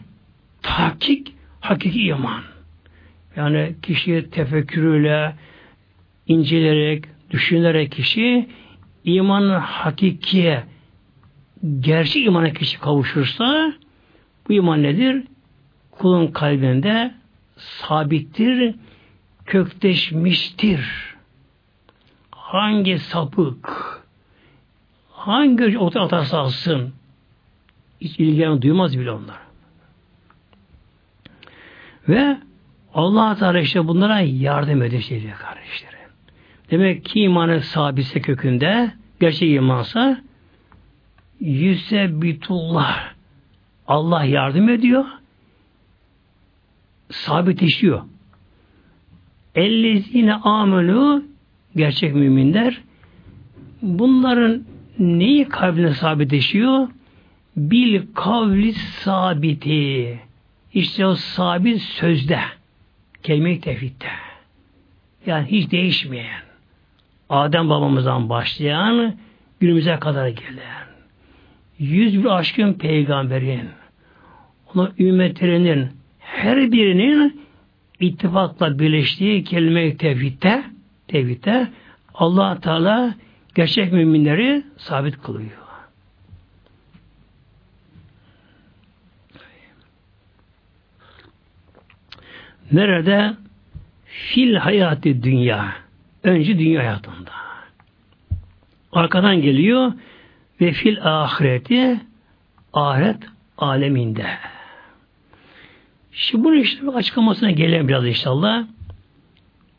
tahkik 0.63 1.35
hakiki 1.61 2.03
iman. 2.03 2.43
Yani 3.37 3.75
kişi 3.83 4.31
tefekkürüyle 4.31 5.35
inceleyerek, 6.33 7.05
düşünerek 7.31 7.93
kişi 7.93 8.49
imanın 9.05 9.61
hakikiye 9.61 10.65
gerçek 11.81 12.27
imana 12.27 12.53
kişi 12.53 12.81
kavuşursa 12.81 13.73
bu 14.49 14.53
iman 14.53 14.83
nedir? 14.83 15.25
Kulun 15.91 16.27
kalbinde 16.27 17.15
sabittir, 17.57 18.75
kökleşmiştir. 19.47 21.15
Hangi 22.31 22.99
sapık, 22.99 23.69
hangi 25.11 25.79
ota 25.79 26.01
atarsa 26.01 26.39
alsın 26.39 26.93
hiç 28.01 28.19
ilgilen 28.19 28.63
duymaz 28.63 28.99
bile 28.99 29.11
onlar. 29.11 29.39
Ve 32.09 32.39
Allah 32.95 33.37
Teala 33.37 33.61
işte 33.61 33.89
bunlara 33.89 34.21
yardım 34.21 34.83
ediyor 34.83 35.03
sevgili 35.03 35.33
kardeşlerim. 35.33 35.92
Demek 36.73 37.05
ki 37.05 37.21
imanı 37.21 37.61
sabitse 37.61 38.21
kökünde 38.21 38.93
gerçek 39.21 39.51
imansa 39.51 40.21
yüsebbitullah 41.41 43.13
Allah 43.87 44.25
yardım 44.25 44.69
ediyor 44.69 45.05
sabitleşiyor. 47.11 48.03
Ellezine 49.55 50.35
amelu 50.35 51.25
gerçek 51.77 52.15
müminler 52.15 52.81
bunların 53.83 54.65
neyi 54.99 55.49
kalbine 55.49 55.95
sabitleşiyor? 55.95 56.89
Bil 57.57 58.03
kavli 58.15 58.73
sabiti. 58.73 60.21
İşte 60.75 61.07
o 61.07 61.15
sabit 61.15 61.83
sözde. 61.83 62.41
Kelime-i 63.23 63.61
tevhidde. 63.61 64.09
Yani 65.27 65.47
hiç 65.51 65.71
değişmeyen. 65.71 66.52
Adem 67.33 67.71
babamızdan 67.71 68.29
başlayan 68.29 69.15
günümüze 69.61 69.99
kadar 69.99 70.29
gelen 70.29 70.87
yüz 71.79 72.25
bir 72.25 72.39
aşkın 72.39 72.75
peygamberin 72.75 73.69
onun 74.75 74.95
ümmetlerinin 74.99 75.89
her 76.19 76.73
birinin 76.73 77.43
ittifakla 78.01 78.79
birleştiği 78.79 79.45
kelime-i 79.45 79.97
tevhidde 79.97 80.65
tevhidde 81.09 81.69
allah 82.15 82.61
Teala 82.61 83.15
gerçek 83.55 83.93
müminleri 83.93 84.65
sabit 84.77 85.23
kılıyor. 85.23 85.51
Nerede? 92.73 93.35
Fil 94.07 94.55
hayatı 94.55 95.23
dünya. 95.23 95.83
Önce 96.25 96.59
dünya 96.59 96.81
hayatında. 96.81 97.31
Arkadan 98.93 99.43
geliyor 99.43 99.93
ve 100.61 100.73
fil 100.73 101.05
ahireti 101.05 102.01
ahiret 102.73 103.17
aleminde. 103.59 104.27
Şimdi 106.13 106.45
bunun 106.45 106.61
işte 106.61 106.91
açıklamasına 106.91 107.51
gelelim 107.51 107.89
biraz 107.89 108.07
inşallah. 108.07 108.65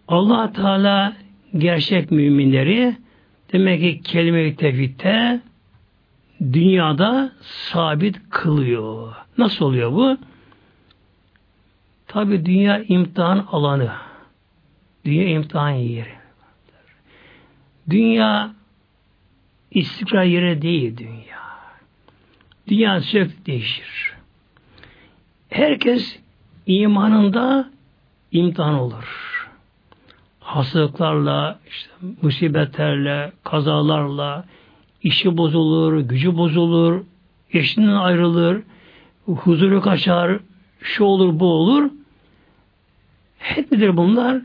allah 0.08 0.54
Teala 0.54 1.14
gerçek 1.58 2.12
müminleri 2.12 2.96
demek 3.54 3.82
ki 3.82 4.02
kelime-i 4.02 4.56
tevhidde 4.56 5.42
dünyada 6.42 7.32
sabit 7.42 8.30
kılıyor. 8.30 9.14
Nasıl 9.38 9.66
oluyor 9.66 9.92
bu? 9.92 10.18
Tabi 12.08 12.46
dünya 12.46 12.84
imtihan 12.84 13.48
alanı. 13.52 13.92
Dünya 15.06 15.28
imtihan 15.28 15.70
yeri. 15.70 16.23
Dünya 17.90 18.54
istikrar 19.72 20.24
yeri 20.24 20.62
değil 20.62 20.98
dünya. 20.98 21.44
Dünya 22.68 23.02
sürekli 23.02 23.46
değişir. 23.46 24.14
Herkes 25.50 26.20
imanında 26.66 27.70
imtihan 28.32 28.74
olur. 28.74 29.34
Hastalıklarla, 30.40 31.60
işte 31.70 31.90
musibetlerle, 32.22 33.32
kazalarla, 33.44 34.46
işi 35.04 35.38
bozulur, 35.38 36.00
gücü 36.00 36.38
bozulur, 36.38 37.04
eşinden 37.54 37.96
ayrılır, 37.96 38.64
huzuru 39.26 39.82
kaçar, 39.82 40.40
şu 40.82 41.04
olur, 41.04 41.40
bu 41.40 41.46
olur. 41.46 41.92
Hep 43.38 43.72
midir 43.72 43.98
bunlar? 43.98 44.42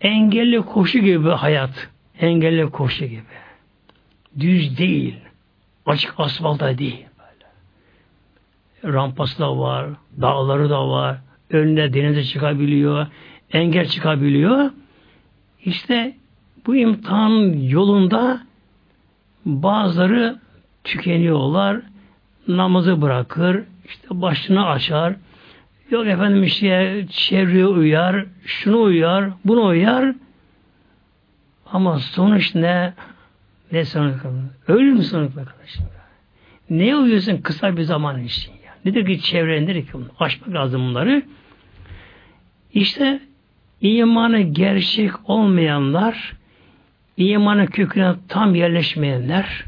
Engelli 0.00 0.62
koşu 0.62 0.98
gibi 0.98 1.28
hayat. 1.28 1.88
Engelli 2.20 2.70
koşu 2.70 3.04
gibi. 3.04 3.22
Düz 4.40 4.78
değil. 4.78 5.16
Açık 5.86 6.14
asfalta 6.18 6.78
değil. 6.78 7.06
Böyle. 7.18 8.94
Rampası 8.94 9.38
da 9.38 9.58
var, 9.58 9.86
dağları 10.20 10.70
da 10.70 10.88
var, 10.88 11.16
önüne 11.50 11.94
denize 11.94 12.24
çıkabiliyor, 12.24 13.06
engel 13.52 13.86
çıkabiliyor. 13.86 14.70
İşte 15.64 16.16
bu 16.66 16.76
imtihan 16.76 17.58
yolunda 17.58 18.40
bazıları 19.44 20.38
tükeniyorlar, 20.84 21.80
namazı 22.48 23.02
bırakır, 23.02 23.64
işte 23.88 24.08
başını 24.10 24.66
açar, 24.66 25.14
yok 25.90 26.06
efendim 26.06 26.42
işte 26.42 27.06
çevreye 27.10 27.66
uyar, 27.66 28.26
şunu 28.44 28.82
uyar, 28.82 29.30
bunu 29.44 29.66
uyar, 29.66 30.14
ama 31.72 31.98
sonuç 31.98 32.54
ne? 32.54 32.94
Ne 33.72 33.84
sonuç? 33.84 34.14
Ölüm 34.68 35.02
sonuç 35.02 35.36
arkadaşım. 35.36 35.84
Ne 36.70 36.96
uyuyorsun 36.96 37.36
kısa 37.36 37.76
bir 37.76 37.82
zaman 37.82 38.24
için? 38.24 38.52
Ya? 38.52 38.74
Nedir 38.84 39.06
ki 39.06 39.20
çevre 39.20 39.62
nedir 39.62 39.86
ki? 39.86 39.92
Aşmak 40.18 40.54
lazım 40.54 40.88
bunları. 40.88 41.22
İşte 42.74 43.20
imanı 43.80 44.40
gerçek 44.40 45.10
olmayanlar, 45.24 46.32
imanı 47.16 47.66
köküne 47.66 48.14
tam 48.28 48.54
yerleşmeyenler, 48.54 49.64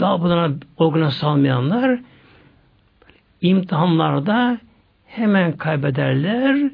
daha 0.00 0.22
buna 0.22 0.50
organa 0.76 1.10
salmayanlar 1.10 2.00
imtihanlarda 3.40 4.58
hemen 5.06 5.56
kaybederler, 5.56 6.70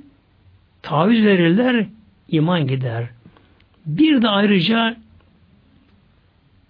taviz 0.82 1.24
verirler, 1.24 1.86
iman 2.28 2.66
gider. 2.66 3.08
Bir 3.86 4.22
de 4.22 4.28
ayrıca 4.28 4.96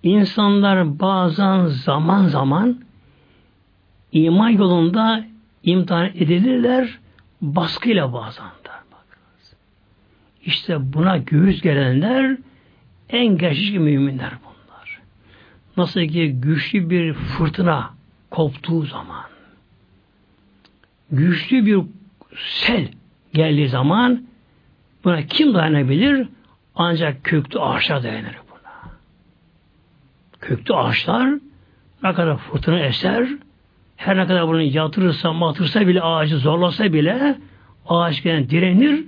insanlar 0.02 1.00
bazen 1.00 1.66
zaman 1.66 2.26
zaman 2.26 2.80
iman 4.12 4.48
yolunda 4.48 5.24
imtihan 5.62 6.06
edilirler 6.06 6.98
baskıyla 7.40 8.12
bazen 8.12 8.46
de. 8.46 8.72
İşte 10.44 10.92
buna 10.92 11.16
göğüs 11.16 11.62
gelenler 11.62 12.36
en 13.08 13.38
gerçek 13.38 13.80
müminler 13.80 14.32
bunlar. 14.44 15.00
Nasıl 15.76 16.00
ki 16.00 16.32
güçlü 16.40 16.90
bir 16.90 17.14
fırtına 17.14 17.90
koptuğu 18.30 18.86
zaman 18.86 19.31
güçlü 21.12 21.66
bir 21.66 21.80
sel 22.36 22.88
geldiği 23.34 23.68
zaman 23.68 24.22
buna 25.04 25.22
kim 25.26 25.54
dayanabilir? 25.54 26.28
Ancak 26.74 27.24
köklü 27.24 27.60
ağaçlar 27.60 28.02
dayanır 28.02 28.36
buna. 28.50 28.92
Köklü 30.40 30.74
ağaçlar 30.74 31.30
ne 32.02 32.12
kadar 32.12 32.36
fırtına 32.36 32.80
eser, 32.80 33.28
her 33.96 34.16
ne 34.16 34.26
kadar 34.26 34.48
bunu 34.48 34.62
yatırırsa, 34.62 35.32
matırsa 35.32 35.86
bile, 35.86 36.02
ağacı 36.02 36.38
zorlasa 36.38 36.92
bile 36.92 37.38
ağaç 37.88 38.22
gene 38.22 38.50
direnir, 38.50 39.04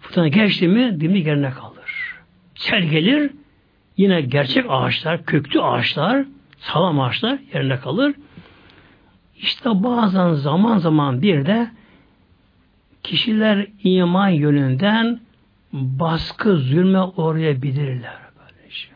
fırtına 0.00 0.28
geçti 0.28 0.68
mi 0.68 1.00
dimdik 1.00 1.26
yerine 1.26 1.50
kalır. 1.50 2.16
Sel 2.54 2.82
gelir, 2.82 3.30
yine 3.96 4.20
gerçek 4.20 4.64
ağaçlar, 4.68 5.24
köklü 5.24 5.60
ağaçlar, 5.60 6.24
sağlam 6.58 7.00
ağaçlar 7.00 7.38
yerine 7.54 7.76
kalır. 7.76 8.14
İşte 9.40 9.82
bazen 9.82 10.32
zaman 10.32 10.78
zaman 10.78 11.22
bir 11.22 11.46
de 11.46 11.70
kişiler 13.02 13.66
iman 13.84 14.28
yönünden 14.28 15.20
baskı, 15.72 16.56
zulme 16.56 17.02
uğrayabilirler. 17.02 18.16
Böylece. 18.38 18.88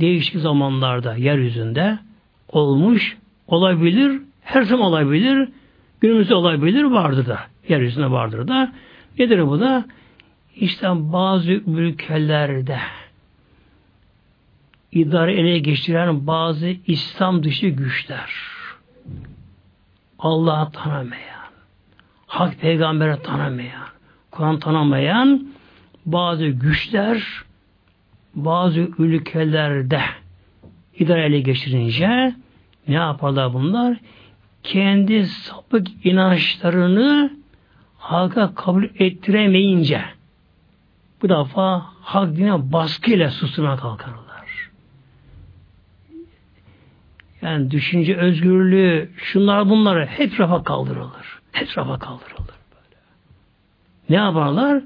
Değişik 0.00 0.40
zamanlarda 0.40 1.16
yeryüzünde 1.16 1.98
olmuş, 2.48 3.16
olabilir, 3.46 4.20
her 4.42 4.62
zaman 4.62 4.86
olabilir, 4.86 5.48
günümüzde 6.00 6.34
olabilir, 6.34 6.84
vardır 6.84 7.26
da. 7.26 7.38
Yeryüzünde 7.68 8.10
vardır 8.10 8.48
da. 8.48 8.72
Nedir 9.18 9.46
bu 9.46 9.60
da? 9.60 9.84
İşte 10.56 10.88
bazı 10.92 11.52
ülkelerde 11.52 12.78
idare 14.92 15.32
ele 15.32 15.58
geçiren 15.58 16.26
bazı 16.26 16.74
İslam 16.86 17.42
dışı 17.42 17.66
güçler 17.68 18.51
Allah'ı 20.18 20.72
tanımayan, 20.72 21.50
hak 22.26 22.60
peygamberi 22.60 23.22
tanımayan, 23.22 23.88
Kur'an 24.30 24.58
tanımayan 24.58 25.46
bazı 26.06 26.46
güçler 26.46 27.22
bazı 28.34 28.80
ülkelerde 28.98 30.00
idare 30.98 31.24
ele 31.24 31.40
geçirince 31.40 32.34
ne 32.88 32.94
yaparlar 32.94 33.54
bunlar? 33.54 33.96
Kendi 34.62 35.26
sapık 35.26 36.06
inançlarını 36.06 37.30
halka 37.98 38.54
kabul 38.54 38.84
ettiremeyince 38.98 40.04
bu 41.22 41.28
defa 41.28 41.86
hak 42.00 42.36
dine 42.36 42.72
baskıyla 42.72 43.30
susturmaya 43.30 43.76
kalkarlar. 43.76 44.21
Yani 47.42 47.70
düşünce 47.70 48.16
özgürlüğü, 48.16 49.10
şunlar 49.16 49.70
bunları 49.70 50.06
hep 50.06 50.40
rafa 50.40 50.64
kaldırılır. 50.64 51.40
Hep 51.52 51.78
rafa 51.78 51.98
kaldırılır. 51.98 52.54
Böyle. 52.72 53.00
Ne 54.08 54.16
yaparlar? 54.16 54.82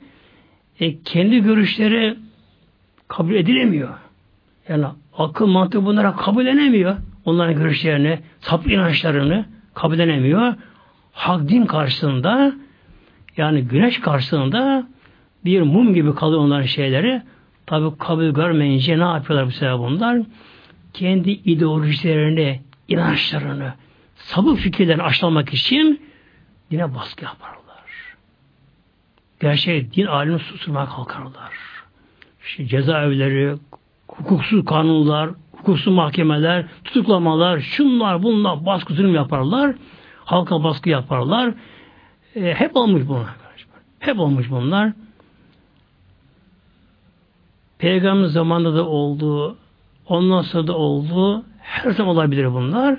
E, 0.80 1.02
kendi 1.02 1.42
görüşleri 1.42 2.16
kabul 3.08 3.34
edilemiyor. 3.34 3.94
Yani 4.68 4.86
akıl 5.18 5.46
mantığı 5.46 5.84
bunlara 5.84 6.16
kabul 6.16 6.46
edemiyor. 6.46 6.96
Onların 7.24 7.56
görüşlerini, 7.56 8.18
sapık 8.40 8.72
inançlarını 8.72 9.44
kabul 9.74 9.98
edemiyor. 9.98 10.54
Hak 11.12 11.48
din 11.48 11.66
karşısında 11.66 12.52
yani 13.36 13.62
güneş 13.62 14.00
karşısında 14.00 14.86
bir 15.44 15.62
mum 15.62 15.94
gibi 15.94 16.14
kalıyor 16.14 16.40
onların 16.40 16.66
şeyleri. 16.66 17.22
Tabi 17.66 17.98
kabul 17.98 18.24
görmeyince 18.24 18.98
ne 18.98 19.02
yapıyorlar 19.02 19.46
bu 19.46 19.50
sefer 19.50 19.78
bunlar? 19.78 20.22
Kendi 20.96 21.30
ideolojilerini, 21.30 22.60
inançlarını, 22.88 23.72
sabır 24.16 24.56
fikirlerini 24.56 25.02
aşılamak 25.02 25.54
için 25.54 26.02
dine 26.70 26.94
baskı 26.94 27.24
yaparlar. 27.24 27.56
Gerçek 29.40 29.96
din 29.96 30.06
alimini 30.06 30.38
susturmaya 30.38 30.86
kalkarlar. 30.86 31.52
İşte 32.44 32.66
cezaevleri, 32.66 33.56
hukuksuz 34.08 34.64
kanunlar, 34.64 35.30
hukuksuz 35.52 35.92
mahkemeler, 35.92 36.66
tutuklamalar, 36.84 37.60
şunlar 37.60 38.22
bunlar 38.22 38.66
baskı 38.66 38.94
zulüm 38.94 39.14
yaparlar. 39.14 39.74
Halka 40.24 40.64
baskı 40.64 40.90
yaparlar. 40.90 41.54
E, 42.34 42.54
hep 42.54 42.76
olmuş 42.76 43.02
bunlar. 43.08 43.36
Hep 43.98 44.18
olmuş 44.18 44.50
bunlar. 44.50 44.92
Peygamber 47.78 48.26
zamanında 48.26 48.76
da 48.76 48.86
oldu, 48.86 49.56
Ondan 50.08 50.42
sonra 50.42 50.66
da 50.66 50.76
oldu. 50.76 51.44
Her 51.58 51.90
zaman 51.90 52.16
olabilir 52.16 52.52
bunlar. 52.52 52.98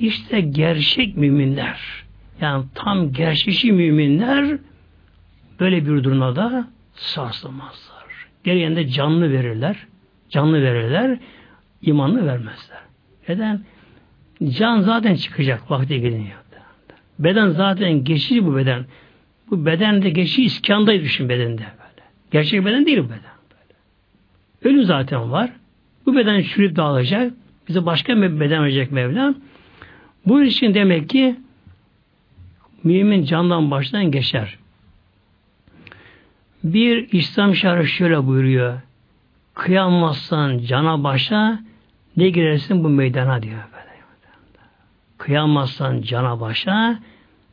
İşte 0.00 0.40
gerçek 0.40 1.16
müminler. 1.16 1.80
Yani 2.40 2.64
tam 2.74 3.12
gerçekçi 3.12 3.72
müminler 3.72 4.58
böyle 5.60 5.86
bir 5.86 6.04
durumda 6.04 6.36
da 6.36 6.68
sarsılmazlar. 6.94 8.06
Gereğinde 8.44 8.88
canlı 8.88 9.32
verirler. 9.32 9.76
Canlı 10.30 10.62
verirler. 10.62 11.18
imanlı 11.82 12.26
vermezler. 12.26 12.78
Neden? 13.28 13.64
Can 14.58 14.80
zaten 14.80 15.14
çıkacak 15.14 15.70
vakti 15.70 16.00
gelince. 16.00 16.32
Beden 17.18 17.48
zaten 17.48 18.04
geçici 18.04 18.46
bu 18.46 18.56
beden. 18.56 18.84
Bu 19.50 19.66
beden 19.66 20.02
de 20.02 20.10
geçici 20.10 20.42
iskandayı 20.42 21.02
düşün 21.02 21.28
bedende 21.28 21.62
böyle. 21.62 22.06
Gerçek 22.30 22.64
beden 22.64 22.86
değil 22.86 22.98
bu 22.98 23.04
beden. 23.04 23.36
Böyle. 23.50 23.74
Ölüm 24.62 24.84
zaten 24.84 25.32
var. 25.32 25.50
Bu 26.06 26.16
beden 26.16 26.42
çürüyüp 26.42 26.76
dağılacak. 26.76 27.32
Bize 27.68 27.86
başka 27.86 28.16
bir 28.16 28.40
beden 28.40 28.62
verecek 28.62 28.92
Mevlam. 28.92 29.34
Bu 30.26 30.42
için 30.42 30.74
demek 30.74 31.10
ki 31.10 31.36
mümin 32.84 33.24
candan 33.24 33.70
baştan 33.70 34.10
geçer. 34.10 34.58
Bir 36.64 37.12
İslam 37.12 37.54
şerhi 37.54 37.86
şöyle 37.86 38.26
buyuruyor. 38.26 38.80
Kıyamazsan 39.54 40.58
cana 40.58 41.04
başa 41.04 41.60
ne 42.16 42.30
girersin 42.30 42.84
bu 42.84 42.88
meydana 42.88 43.42
diyor. 43.42 43.62
Kıyamazsan 45.18 46.02
cana 46.02 46.40
başa 46.40 46.98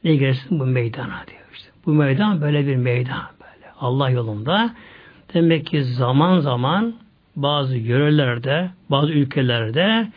ne 0.04 0.16
girersin 0.16 0.60
bu 0.60 0.66
meydana 0.66 1.24
diyor. 1.28 1.41
İşte 1.54 1.70
bu 1.86 1.93
meydan 1.93 2.41
böyle 2.41 2.68
bir 2.68 2.76
meydan 2.76 3.24
böyle. 3.41 3.72
Allah 3.80 4.10
yolunda. 4.10 4.74
Demek 5.34 5.66
ki 5.66 5.84
zaman 5.84 6.39
zaman 6.39 6.93
bazı 7.36 7.77
yörelerde, 7.77 8.69
bazı 8.89 9.11
ülkelerde 9.11 10.07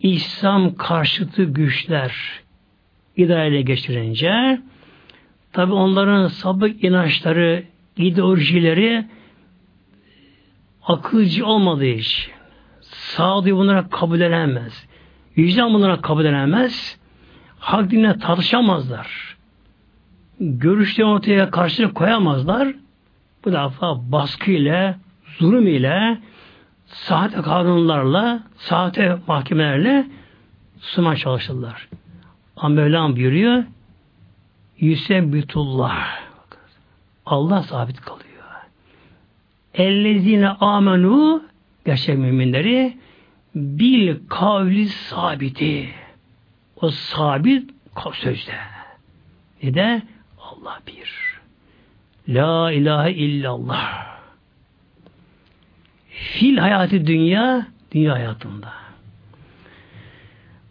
İslam 0.00 0.74
karşıtı 0.74 1.44
güçler 1.44 2.40
idareye 3.16 3.62
geçirince 3.62 4.60
tabi 5.52 5.72
onların 5.72 6.28
sabık 6.28 6.84
inançları, 6.84 7.64
ideolojileri 7.96 9.06
akılcı 10.82 11.46
olmadığı 11.46 11.84
için 11.84 12.32
sağduyu 12.80 13.56
bunlara 13.56 13.88
kabul 13.88 14.20
edilemez. 14.20 14.86
Vicdan 15.38 15.74
bunlara 15.74 16.00
kabul 16.00 16.24
edilemez. 16.24 16.98
Hak 17.58 17.90
dinle 17.90 18.18
tartışamazlar. 18.18 19.36
Görüşleri 20.40 21.06
ortaya 21.06 21.50
karşılık 21.50 21.94
koyamazlar. 21.94 22.74
Bu 23.44 23.52
defa 23.52 24.12
baskı 24.12 24.50
ile, 24.50 24.96
zulüm 25.38 25.66
ile, 25.66 26.18
sahte 26.86 27.42
kanunlarla, 27.42 28.42
sahte 28.56 29.18
mahkemelerle 29.26 30.06
sunma 30.80 31.16
çalışırlar. 31.16 31.88
Ama 32.56 32.74
Mevlam 32.74 33.16
buyuruyor 33.16 33.64
Yüsebbitullah 34.78 36.18
Allah 37.26 37.62
sabit 37.62 38.00
kalıyor. 38.00 38.20
Ellezine 39.74 40.48
amenu 40.48 41.42
gerçek 41.86 42.18
müminleri 42.18 42.96
bil 43.54 44.16
kavli 44.28 44.88
sabiti. 44.88 45.88
O 46.76 46.90
sabit 46.90 47.70
sözde. 48.12 48.54
Ne 49.62 49.74
de 49.74 50.02
Allah 50.40 50.80
bir. 50.86 51.40
La 52.28 52.72
ilahe 52.72 53.12
illallah. 53.12 54.19
Fil 56.20 56.56
hayatı 56.56 57.06
dünya, 57.06 57.66
dünya 57.92 58.12
hayatında. 58.12 58.72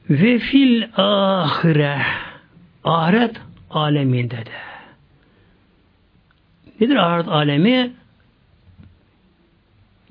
Ve 0.10 0.39
fil 0.39 0.84
ahire, 0.97 2.02
ahiret 2.84 3.36
aleminde 3.70 4.38
de. 4.38 4.60
Nedir 6.80 6.95
ahiret 6.95 7.28
alemi? 7.28 7.93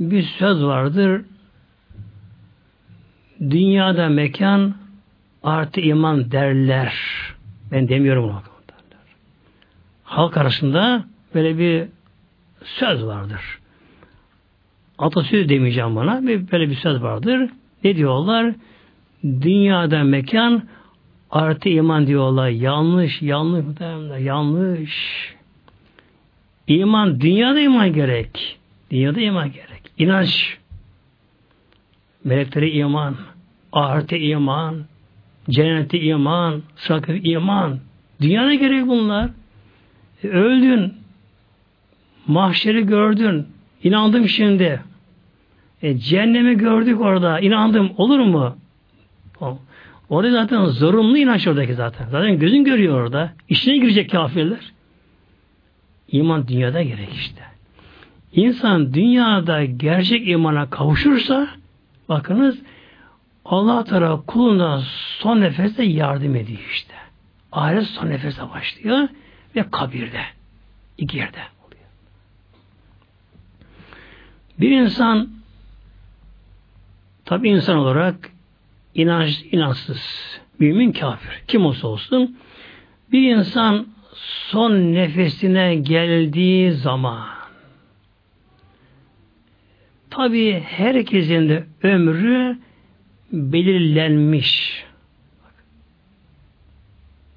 Bir 0.01 0.22
söz 0.22 0.64
vardır. 0.64 1.24
Dünyada 3.41 4.09
mekan 4.09 4.74
artı 5.43 5.80
iman 5.80 6.30
derler. 6.30 6.95
Ben 7.72 7.89
demiyorum 7.89 8.24
bunu. 8.24 8.43
Derler. 8.68 9.07
Halk 10.05 10.36
arasında 10.36 11.05
böyle 11.34 11.59
bir 11.59 11.89
söz 12.64 13.05
vardır. 13.05 13.58
Atasözü 14.99 15.49
demeyeceğim 15.49 15.96
bana. 15.96 16.22
Böyle 16.26 16.70
bir 16.70 16.74
söz 16.74 17.03
vardır. 17.03 17.51
Ne 17.84 17.96
diyorlar? 17.96 18.55
Dünyada 19.24 20.05
mekan 20.05 20.62
artı 21.30 21.68
iman 21.68 22.07
diyorlar. 22.07 22.49
Yanlış, 22.49 23.22
yanlış, 23.22 23.64
yanlış. 24.20 25.34
İman, 26.66 27.20
dünyada 27.20 27.61
iman 27.61 27.92
gerek. 27.92 28.59
Dünyada 28.90 29.20
iman 29.20 29.53
gerek. 29.53 29.82
İnanç. 29.99 30.59
Melekleri 32.24 32.70
iman. 32.70 33.16
Ahirete 33.72 34.20
iman. 34.20 34.84
Cennete 35.51 36.01
iman. 36.01 36.62
Sırakı 36.76 37.12
iman. 37.12 37.78
Dünyada 38.20 38.55
gerek 38.55 38.86
bunlar. 38.86 39.30
E, 40.24 40.28
öldün. 40.28 40.94
Mahşeri 42.26 42.86
gördün. 42.86 43.46
İnandım 43.82 44.28
şimdi. 44.28 44.80
E, 45.83 45.99
cehennemi 45.99 46.57
gördük 46.57 47.01
orada. 47.01 47.41
İnandım. 47.41 47.93
Olur 47.97 48.18
mu? 48.18 48.57
Orada 50.09 50.33
zaten 50.33 50.64
zorunlu 50.64 51.18
inanç 51.18 51.47
oradaki 51.47 51.74
zaten. 51.74 52.09
Zaten 52.09 52.39
gözün 52.39 52.64
görüyor 52.64 53.03
orada. 53.03 53.33
İşine 53.49 53.76
girecek 53.76 54.11
kafirler. 54.11 54.72
İman 56.09 56.49
dünyada 56.49 56.83
gerek 56.83 57.14
işte. 57.14 57.43
İnsan 58.33 58.95
dünyada 58.95 59.64
gerçek 59.64 60.29
imana 60.29 60.70
kavuşursa 60.70 61.49
bakınız 62.09 62.59
Allah 63.45 63.85
Teala 63.85 64.20
kuluna 64.26 64.83
son 65.18 65.41
nefeste 65.41 65.85
yardım 65.85 66.37
ediyor 66.37 66.68
işte. 66.72 66.95
Ahiret 67.53 67.87
son 67.87 68.11
nefese 68.11 68.51
başlıyor 68.51 69.09
ve 69.57 69.70
kabirde, 69.70 70.20
iki 70.99 71.16
yerde 71.16 71.39
oluyor. 71.66 71.85
Bir 74.61 74.70
insan 74.70 75.38
tabi 77.29 77.49
insan 77.49 77.76
olarak 77.76 78.31
inanç, 78.95 79.45
inançsız, 79.53 80.01
mümin 80.59 80.93
kafir, 80.93 81.43
kim 81.49 81.66
olsa 81.66 81.89
olsun 81.89 82.37
bir 83.12 83.37
insan 83.37 83.87
son 84.51 84.72
nefesine 84.72 85.74
geldiği 85.74 86.72
zaman 86.72 87.26
tabi 90.11 90.61
herkesin 90.61 91.49
de 91.49 91.66
ömrü 91.83 92.59
belirlenmiş 93.33 94.85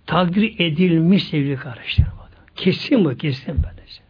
takdir 0.05 0.59
edilmiş 0.59 1.23
sevgili 1.23 1.55
kardeşlerim. 1.55 2.11
Kesin 2.55 3.05
bu, 3.05 3.17
kesin 3.17 3.55
böylece. 3.63 4.01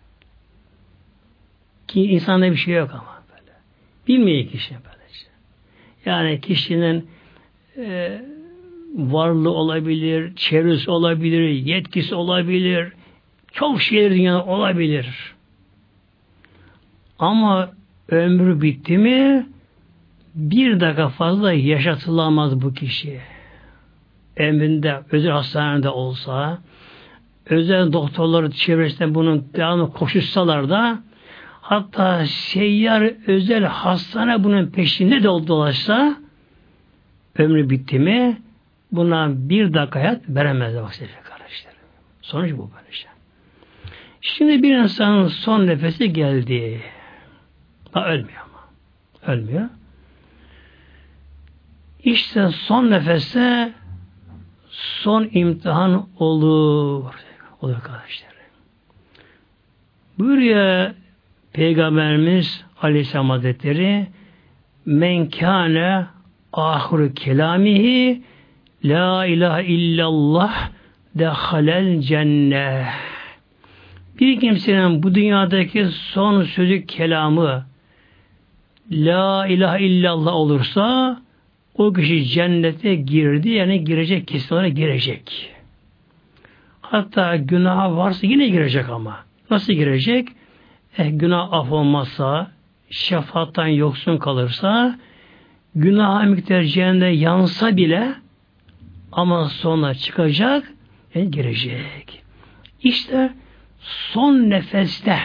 Ki 1.87 2.03
insanda 2.03 2.51
bir 2.51 2.55
şey 2.55 2.73
yok 2.73 2.91
ama 2.93 3.23
böyle. 3.31 3.51
Bilmeyen 4.07 4.47
kişi 4.47 4.73
böylece. 4.73 5.00
Yani 6.05 6.41
kişinin 6.41 7.07
e, 7.77 8.21
varlığı 8.95 9.51
olabilir, 9.51 10.35
çevresi 10.35 10.91
olabilir, 10.91 11.49
yetkisi 11.49 12.15
olabilir, 12.15 12.93
çok 13.51 13.81
şeyler 13.81 14.11
dünyada 14.11 14.45
olabilir. 14.45 15.35
Ama 17.19 17.69
ömrü 18.09 18.61
bitti 18.61 18.97
mi 18.97 19.47
bir 20.35 20.79
dakika 20.79 21.09
fazla 21.09 21.53
yaşatılamaz 21.53 22.61
bu 22.61 22.73
kişi. 22.73 23.19
Emrinde, 24.37 24.99
özel 25.11 25.31
hastanede 25.31 25.89
olsa, 25.89 26.61
özel 27.49 27.93
doktorları 27.93 28.51
çevresinde 28.51 29.15
bunun 29.15 29.45
devamlı 29.55 29.93
koşuşsalar 29.93 30.69
da 30.69 31.03
hatta 31.71 32.25
seyyar 32.25 33.13
özel 33.27 33.63
hastane 33.63 34.43
bunun 34.43 34.67
peşinde 34.67 35.19
de 35.19 35.23
dolaşsa 35.23 36.17
ömrü 37.37 37.69
bitti 37.69 37.99
mi 37.99 38.41
buna 38.91 39.29
bir 39.49 39.73
dakika 39.73 39.99
hayat 39.99 40.21
veremezler 40.29 40.83
bak 40.83 40.91
kardeşlerim. 41.23 41.77
Sonuç 42.21 42.51
bu 42.51 42.71
böyle 42.77 42.91
şey. 42.91 43.11
Şimdi 44.21 44.63
bir 44.63 44.77
insanın 44.77 45.27
son 45.27 45.67
nefesi 45.67 46.13
geldi. 46.13 46.81
Daha 47.93 48.07
ölmüyor 48.07 48.41
ama. 48.41 49.33
Ölmüyor. 49.33 49.69
İşte 52.03 52.49
son 52.49 52.91
nefeste 52.91 53.73
son 54.71 55.29
imtihan 55.31 56.07
olur. 56.19 57.13
Olur 57.61 57.81
kardeşlerim. 57.81 58.35
Buyuruyor 60.19 61.00
Peygamberimiz 61.53 62.63
Aleyhisselam 62.81 63.29
Hazretleri 63.29 64.07
men 64.85 65.29
kâne 65.29 66.05
kelamihi 67.15 68.21
la 68.83 69.25
ilahe 69.25 69.65
illallah 69.65 70.69
dehalel 71.15 72.01
cennet. 72.01 72.85
Bir 74.19 74.39
kimsenin 74.39 75.03
bu 75.03 75.15
dünyadaki 75.15 75.85
son 75.85 76.43
sözü 76.43 76.85
kelamı 76.85 77.65
la 78.91 79.47
ilahe 79.47 79.83
illallah 79.83 80.33
olursa 80.33 81.17
o 81.77 81.93
kişi 81.93 82.25
cennete 82.25 82.95
girdi 82.95 83.49
yani 83.49 83.83
girecek 83.83 84.27
kesin 84.27 84.55
olarak 84.55 84.75
girecek. 84.75 85.51
Hatta 86.81 87.35
günah 87.35 87.95
varsa 87.97 88.27
yine 88.27 88.47
girecek 88.47 88.89
ama. 88.89 89.17
Nasıl 89.49 89.73
girecek? 89.73 90.27
Eh, 90.97 91.09
günah 91.11 91.53
af 91.53 91.71
olmazsa, 91.71 92.51
şefaattan 92.89 93.67
yoksun 93.67 94.17
kalırsa, 94.17 94.99
günah 95.75 96.25
miktar 96.25 96.63
cehennemde 96.63 97.05
yansa 97.05 97.77
bile 97.77 98.13
ama 99.11 99.49
sonra 99.49 99.93
çıkacak 99.93 100.71
ve 101.15 101.25
girecek. 101.25 102.23
İşte 102.83 103.33
son 103.83 104.49
nefeste 104.49 105.19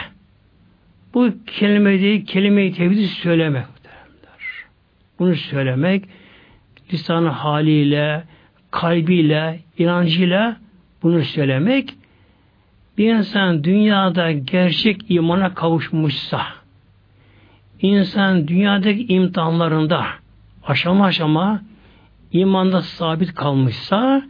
bu 1.13 1.33
kelimeyi, 1.47 2.25
kelimeyi 2.25 2.73
tevhidi 2.73 3.07
söylemek. 3.07 3.65
Bunu 5.19 5.35
söylemek 5.35 6.05
lisanı 6.93 7.27
haliyle, 7.27 8.23
kalbiyle, 8.71 9.59
inancıyla 9.77 10.57
bunu 11.03 11.23
söylemek 11.23 11.95
bir 12.97 13.13
insan 13.13 13.63
dünyada 13.63 14.31
gerçek 14.31 15.01
imana 15.09 15.53
kavuşmuşsa 15.53 16.41
insan 17.81 18.47
dünyadaki 18.47 19.05
imtihanlarında 19.07 20.05
aşama 20.63 21.05
aşama 21.05 21.61
imanda 22.31 22.81
sabit 22.81 23.33
kalmışsa 23.33 24.23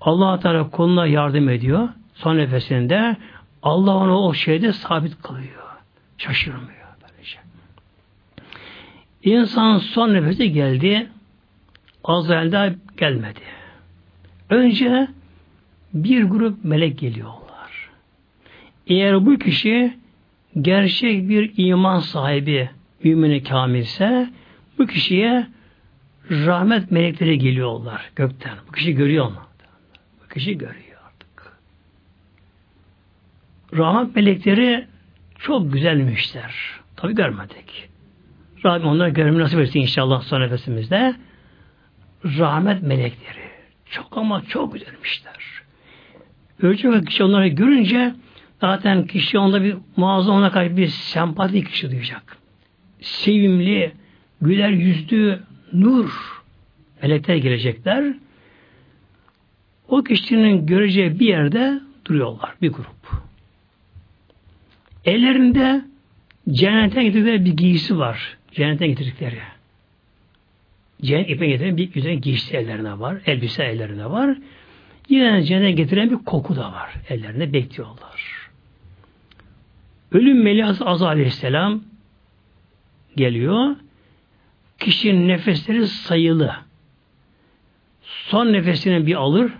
Allah 0.00 0.40
Teala 0.40 0.70
koluna 0.70 1.06
yardım 1.06 1.48
ediyor. 1.48 1.88
Son 2.14 2.36
nefesinde 2.36 3.16
Allah 3.62 3.96
onu 3.96 4.18
o 4.18 4.34
şeyde 4.34 4.72
sabit 4.72 5.22
kılıyor. 5.22 5.62
Şaşırmıyor 6.18 6.86
böylece. 7.02 7.38
İnsan 9.22 9.78
son 9.78 10.14
nefese 10.14 10.46
geldi. 10.46 11.08
Azrail 12.04 12.52
daha 12.52 12.68
gelmedi. 12.96 13.40
Önce 14.50 15.08
bir 15.94 16.24
grup 16.24 16.64
melek 16.64 16.98
geliyorlar. 16.98 17.45
Eğer 18.86 19.26
bu 19.26 19.38
kişi 19.38 19.96
gerçek 20.60 21.28
bir 21.28 21.52
iman 21.56 21.98
sahibi, 21.98 22.70
mümini 23.04 23.42
kamilse 23.42 24.30
bu 24.78 24.86
kişiye 24.86 25.46
rahmet 26.30 26.90
melekleri 26.90 27.38
geliyorlar 27.38 28.10
gökten. 28.16 28.54
Bu 28.68 28.72
kişi 28.72 28.94
görüyor 28.94 29.26
mu? 29.26 29.40
Bu 30.24 30.28
kişi 30.34 30.58
görüyor 30.58 31.00
artık. 31.06 31.52
Rahmet 33.76 34.16
melekleri 34.16 34.86
çok 35.38 35.72
güzelmişler. 35.72 36.54
Tabi 36.96 37.14
görmedik. 37.14 37.88
Rabbim 38.64 38.88
onları 38.88 39.10
görmeyi 39.10 39.38
nasip 39.38 39.60
etsin 39.60 39.80
inşallah 39.80 40.22
son 40.22 40.40
nefesimizde. 40.40 41.14
Rahmet 42.24 42.82
melekleri. 42.82 43.46
Çok 43.90 44.16
ama 44.18 44.42
çok 44.42 44.72
güzelmişler. 44.72 45.36
Ölecek 46.62 47.06
kişi 47.06 47.24
onları 47.24 47.48
görünce 47.48 48.14
zaten 48.60 49.06
kişi 49.06 49.38
onda 49.38 49.62
bir 49.62 49.76
muazzam 49.96 50.36
ona 50.36 50.52
karşı 50.52 50.76
bir 50.76 50.86
sempati 50.86 51.64
kişi 51.64 51.90
duyacak. 51.90 52.36
Sevimli, 53.00 53.92
güler 54.40 54.70
yüzlü, 54.70 55.40
nur 55.72 56.10
melekler 57.02 57.36
gelecekler. 57.36 58.14
O 59.88 60.02
kişinin 60.02 60.66
göreceği 60.66 61.20
bir 61.20 61.26
yerde 61.26 61.80
duruyorlar 62.04 62.54
bir 62.62 62.72
grup. 62.72 63.22
Ellerinde 65.04 65.84
cennetten 66.50 67.04
getirdikleri 67.04 67.44
bir 67.44 67.56
giysi 67.56 67.98
var. 67.98 68.36
Cennetten 68.52 68.88
getirdikleri. 68.88 69.38
Cennet 71.02 71.30
ipe 71.30 71.46
getiren 71.46 71.76
bir 71.76 71.92
güzel 71.92 72.14
giysi 72.14 72.56
ellerine 72.56 72.98
var. 72.98 73.16
Elbise 73.26 73.64
ellerine 73.64 74.10
var. 74.10 74.38
Yine 75.08 75.42
cennet 75.42 75.76
getiren 75.76 76.10
bir 76.10 76.16
koku 76.16 76.56
da 76.56 76.72
var. 76.72 76.94
Ellerinde 77.08 77.52
bekliyorlar. 77.52 78.35
Ölüm 80.12 80.42
meleği 80.42 80.66
Azza 80.66 81.06
aleyhisselam 81.06 81.80
geliyor. 83.16 83.76
Kişinin 84.78 85.28
nefesleri 85.28 85.86
sayılı. 85.86 86.56
Son 88.02 88.52
nefesini 88.52 89.06
bir 89.06 89.14
alır. 89.14 89.52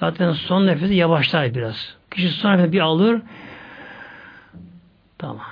Zaten 0.00 0.32
son 0.32 0.66
nefesi 0.66 0.94
yavaşlar 0.94 1.54
biraz. 1.54 1.96
Kişi 2.10 2.28
son 2.28 2.52
nefesi 2.52 2.72
bir 2.72 2.80
alır. 2.80 3.22
Tamam. 5.18 5.46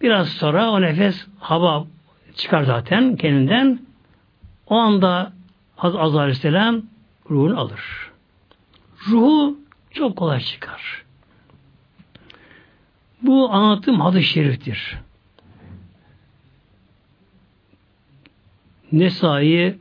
Biraz 0.00 0.28
sonra 0.28 0.70
o 0.70 0.80
nefes 0.80 1.26
hava 1.38 1.86
çıkar 2.34 2.62
zaten 2.62 3.16
kendinden. 3.16 3.78
O 4.66 4.74
anda 4.74 5.32
Hazreti 5.76 6.18
Aleyhisselam 6.18 6.82
ruhunu 7.30 7.60
alır. 7.60 8.10
Ruhu 9.10 9.58
çok 9.90 10.16
kolay 10.16 10.40
çıkar. 10.40 11.03
Bu 13.26 13.52
anlattığım 13.52 14.00
hadis-i 14.00 14.28
şeriftir. 14.28 14.98
Nesai, 18.92 19.78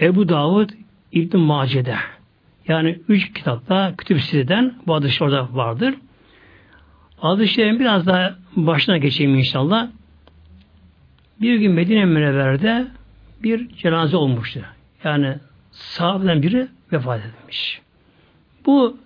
Ebu 0.00 0.28
Davud, 0.28 0.70
İbn 1.12 1.38
Mace'de. 1.38 1.96
Yani 2.68 2.98
üç 3.08 3.32
kitapta 3.32 3.94
kütüb 3.98 4.18
siteden 4.20 4.74
bu 4.86 4.94
hadis 4.94 5.22
orada 5.22 5.48
vardır. 5.52 5.94
Hadislerin 7.16 7.80
biraz 7.80 8.06
daha 8.06 8.36
başına 8.56 8.98
geçeyim 8.98 9.34
inşallah. 9.34 9.88
Bir 11.40 11.58
gün 11.58 11.72
Medine 11.72 12.04
Münevver'de 12.04 12.86
bir 13.42 13.68
cenaze 13.68 14.16
olmuştu. 14.16 14.60
Yani 15.04 15.34
sahabeden 15.70 16.42
biri 16.42 16.68
vefat 16.92 17.20
etmiş. 17.24 17.80
Bu 18.66 18.96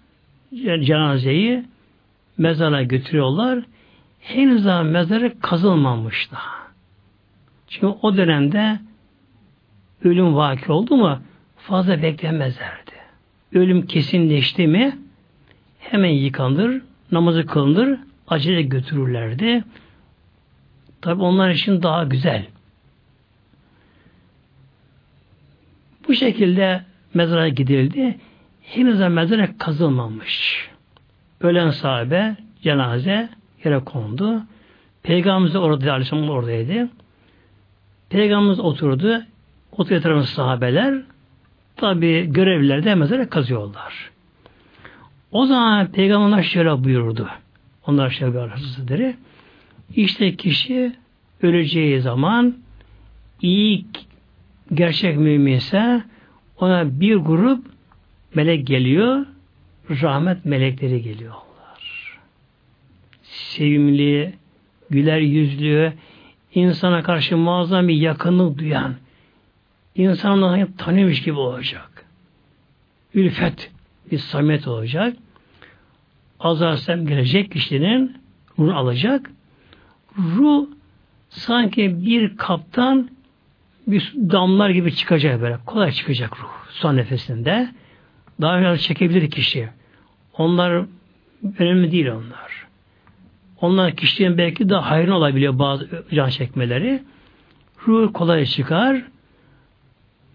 cenazeyi 0.81 1.65
mezara 2.39 2.83
götürüyorlar. 2.83 3.65
Henüz 4.25 4.65
daha 4.65 4.83
mezarı 4.83 5.41
kazılmamış 5.41 6.33
daha. 6.33 6.55
Çünkü 7.69 7.87
o 7.87 8.17
dönemde 8.17 8.79
ölüm 10.05 10.35
vaki 10.37 10.73
oldu 10.73 10.97
mu 10.97 11.19
fazla 11.57 12.03
beklemezlerdi. 12.03 12.93
Ölüm 13.53 13.87
kesinleşti 13.87 14.67
mi 14.67 14.99
hemen 15.79 16.11
yıkanır, 16.11 16.83
namazı 17.13 17.47
kılınır, 17.47 17.99
acele 18.29 18.63
götürürlerdi. 18.63 19.65
Tabi 21.01 21.23
onlar 21.23 21.51
için 21.51 21.83
daha 21.83 22.05
güzel. 22.05 22.47
Bu 26.09 26.15
şekilde 26.15 26.85
mezara 27.15 27.49
gidildi. 27.49 28.19
Henüz 28.63 28.99
mezara 28.99 29.59
kazılmamış. 29.59 30.69
Ölen 31.41 31.71
sahabe 31.71 32.37
cenaze 32.63 33.29
yere 33.65 33.79
kondu. 33.79 34.43
Peygamberimiz 35.03 35.55
de 35.55 35.59
orada 35.59 35.93
Aleyhisselam 35.93 36.31
oradaydı. 36.31 36.89
Peygamberimiz 38.11 38.61
oturdu. 38.61 39.23
Oturan 39.73 40.23
sahabeler 40.23 41.03
tabi 41.77 42.33
görevliler 42.33 42.85
de 42.85 42.95
mezara 42.95 43.29
kazıyorlar. 43.29 44.11
O 45.33 45.47
zaman 45.47 45.93
Peygamberler 45.93 46.43
şöyle 46.43 46.85
buyurdu. 46.85 47.29
Onlar 47.87 48.11
şöyle 48.11 48.39
arasızları. 48.39 49.15
İşte 49.97 50.37
kişi 50.37 50.93
öleceği 51.43 52.01
zaman 52.01 52.57
iyi 53.43 53.87
gerçek 54.75 55.17
müminse 55.17 56.03
ona 56.59 57.01
bir 57.01 57.17
grup 57.17 57.67
melek 58.35 58.67
geliyor, 58.67 59.27
rahmet 59.91 60.45
melekleri 60.45 61.03
geliyorlar. 61.03 61.54
Sevimli, 63.57 64.35
güler 64.91 65.19
yüzlü, 65.19 65.93
insana 66.55 67.03
karşı 67.03 67.37
muazzam 67.37 67.89
bir 67.89 67.95
yakınlık 67.95 68.59
duyan, 68.59 68.95
insanları 69.95 70.77
tanımış 70.77 71.23
gibi 71.23 71.39
olacak. 71.39 72.05
Ülfet, 73.15 73.71
bir 74.11 74.19
samet 74.19 74.69
olacak. 74.69 75.17
Azrail 76.41 77.07
gelecek 77.07 77.53
kişinin 77.53 78.17
ruh 78.59 78.77
alacak. 78.77 79.31
Ruh 80.19 80.67
sanki 81.29 82.05
bir 82.05 82.37
kaptan 82.37 83.11
bir 83.87 84.13
damlar 84.17 84.71
gibi 84.71 84.95
çıkacak 84.95 85.41
böyle. 85.41 85.59
Kolay 85.67 85.93
çıkacak 85.93 86.41
ruh 86.41 86.51
son 86.71 86.97
nefesinde. 86.97 87.69
Daha 88.41 88.59
önce 88.59 88.83
çekebilir 88.83 89.31
kişi. 89.31 89.69
Onlar 90.39 90.87
önemli 91.59 91.93
değil 91.93 92.07
onlar. 92.07 92.54
Onlar 93.65 93.97
kişinin 93.97 94.39
belki 94.39 94.69
daha 94.69 94.91
hayrın 94.91 95.11
olabiliyor 95.11 95.59
bazı 95.59 96.05
can 96.15 96.29
çekmeleri. 96.29 97.03
Ruh 97.87 98.13
kolay 98.13 98.45
çıkar. 98.45 99.03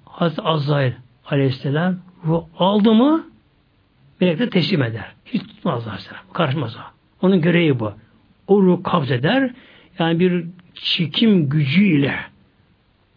Hazreti 0.06 0.42
Azrail 0.42 0.94
aleyhisselam 1.26 1.96
ruh 2.26 2.44
aldı 2.58 2.94
mı 2.94 3.26
melek 4.22 4.40
de 4.40 4.50
teslim 4.50 4.84
eder. 4.84 5.06
Hiç 5.26 5.42
tutmaz 5.42 5.88
aleyhisselam. 5.88 6.22
Karışmaz 6.34 6.76
o. 6.76 6.80
Onun 7.22 7.42
görevi 7.42 7.80
bu. 7.80 7.94
O 8.48 8.62
ruh 8.62 8.84
kabz 8.84 9.12
eder. 9.12 9.52
Yani 10.00 10.20
bir 10.20 10.46
çekim 10.74 11.50
gücüyle 11.50 12.16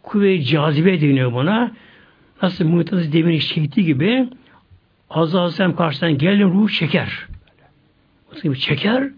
kuvve-i 0.03 0.43
cazibe 0.43 1.01
deniyor 1.01 1.33
buna. 1.33 1.71
Nasıl 2.41 2.65
muhtası 2.65 3.13
demir 3.13 3.39
çektiği 3.39 3.85
gibi 3.85 4.29
Azza 5.09 5.39
Aleyhisselam 5.39 5.75
karşıdan 5.75 6.17
gelin 6.17 6.49
ruh 6.49 6.69
çeker. 6.69 7.27
Nasıl 8.33 8.55
çeker? 8.55 9.09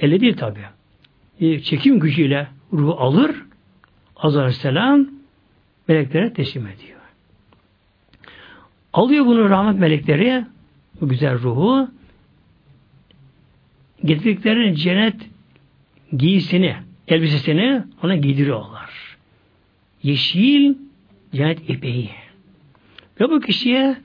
Elle 0.00 0.20
değil 0.20 0.36
tabi. 0.36 0.60
Bir 1.40 1.60
çekim 1.60 2.00
gücüyle 2.00 2.48
ruhu 2.72 3.00
alır. 3.00 3.42
Azza 4.16 4.40
Aleyhisselam 4.40 5.06
meleklere 5.88 6.32
teslim 6.32 6.66
ediyor. 6.66 7.00
Alıyor 8.92 9.26
bunu 9.26 9.50
rahmet 9.50 9.80
melekleri 9.80 10.44
bu 11.00 11.08
güzel 11.08 11.38
ruhu 11.38 11.88
getirdikleri 14.04 14.76
cennet 14.76 15.14
giysini, 16.16 16.76
elbisesini 17.08 17.82
ona 18.02 18.16
giydiriyorlar. 18.16 19.16
Yeşil 20.02 20.74
cennet 21.34 21.70
ipeği. 21.70 22.10
Ve 23.20 23.30
bu 23.30 23.40
kişiye 23.40 23.96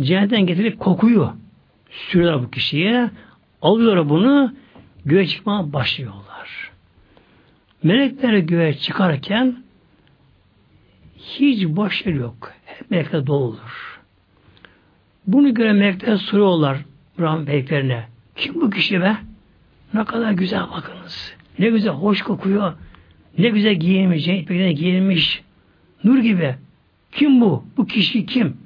cennetten 0.00 0.46
getirip 0.46 0.78
kokuyu 0.78 1.32
sürüyorlar 1.90 2.42
bu 2.42 2.50
kişiye. 2.50 3.10
Alıyorlar 3.62 4.08
bunu 4.08 4.52
göğe 5.04 5.26
çıkmaya 5.26 5.72
başlıyorlar. 5.72 6.70
Melekler 7.82 8.38
göğe 8.38 8.74
çıkarken 8.74 9.56
hiç 11.16 11.66
boş 11.66 12.06
yer 12.06 12.14
yok. 12.14 12.52
Hep 12.64 12.90
melekler 12.90 13.26
doludur. 13.26 14.00
Bunu 15.26 15.54
gören 15.54 15.76
melekler 15.76 16.16
soruyorlar 16.16 16.78
Rahman 17.18 17.42
meleklerine. 17.44 18.08
Kim 18.36 18.54
bu 18.54 18.70
kişi 18.70 19.00
be? 19.00 19.16
Ne 19.94 20.04
kadar 20.04 20.32
güzel 20.32 20.62
bakınız. 20.70 21.34
Ne 21.58 21.70
güzel 21.70 21.92
hoş 21.92 22.22
kokuyor. 22.22 22.72
Ne 23.38 23.48
güzel 23.48 23.74
giyinmiş, 23.74 24.28
ipekten 24.28 24.74
giyinmiş. 24.74 25.42
Nur 26.04 26.18
gibi. 26.18 26.54
Kim 27.12 27.40
bu? 27.40 27.64
Bu 27.76 27.86
kişi 27.86 28.26
kim? 28.26 28.56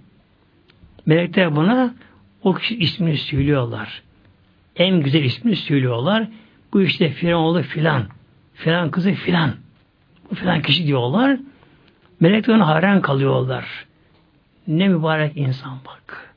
Melekler 1.06 1.56
buna 1.56 1.94
o 2.42 2.54
kişi 2.54 2.76
ismini 2.76 3.16
söylüyorlar. 3.16 4.02
En 4.76 5.00
güzel 5.00 5.24
ismini 5.24 5.56
söylüyorlar. 5.56 6.28
Bu 6.72 6.82
işte 6.82 7.10
filan 7.10 7.34
oğlu 7.34 7.62
filan. 7.62 8.04
Filan 8.54 8.90
kızı 8.90 9.12
filan. 9.12 9.54
Bu 10.30 10.34
filan 10.34 10.62
kişi 10.62 10.86
diyorlar. 10.86 11.38
Melekler 12.20 12.54
ona 12.54 12.66
hayran 12.66 13.00
kalıyorlar. 13.02 13.86
Ne 14.66 14.88
mübarek 14.88 15.36
insan 15.36 15.78
bak. 15.86 16.34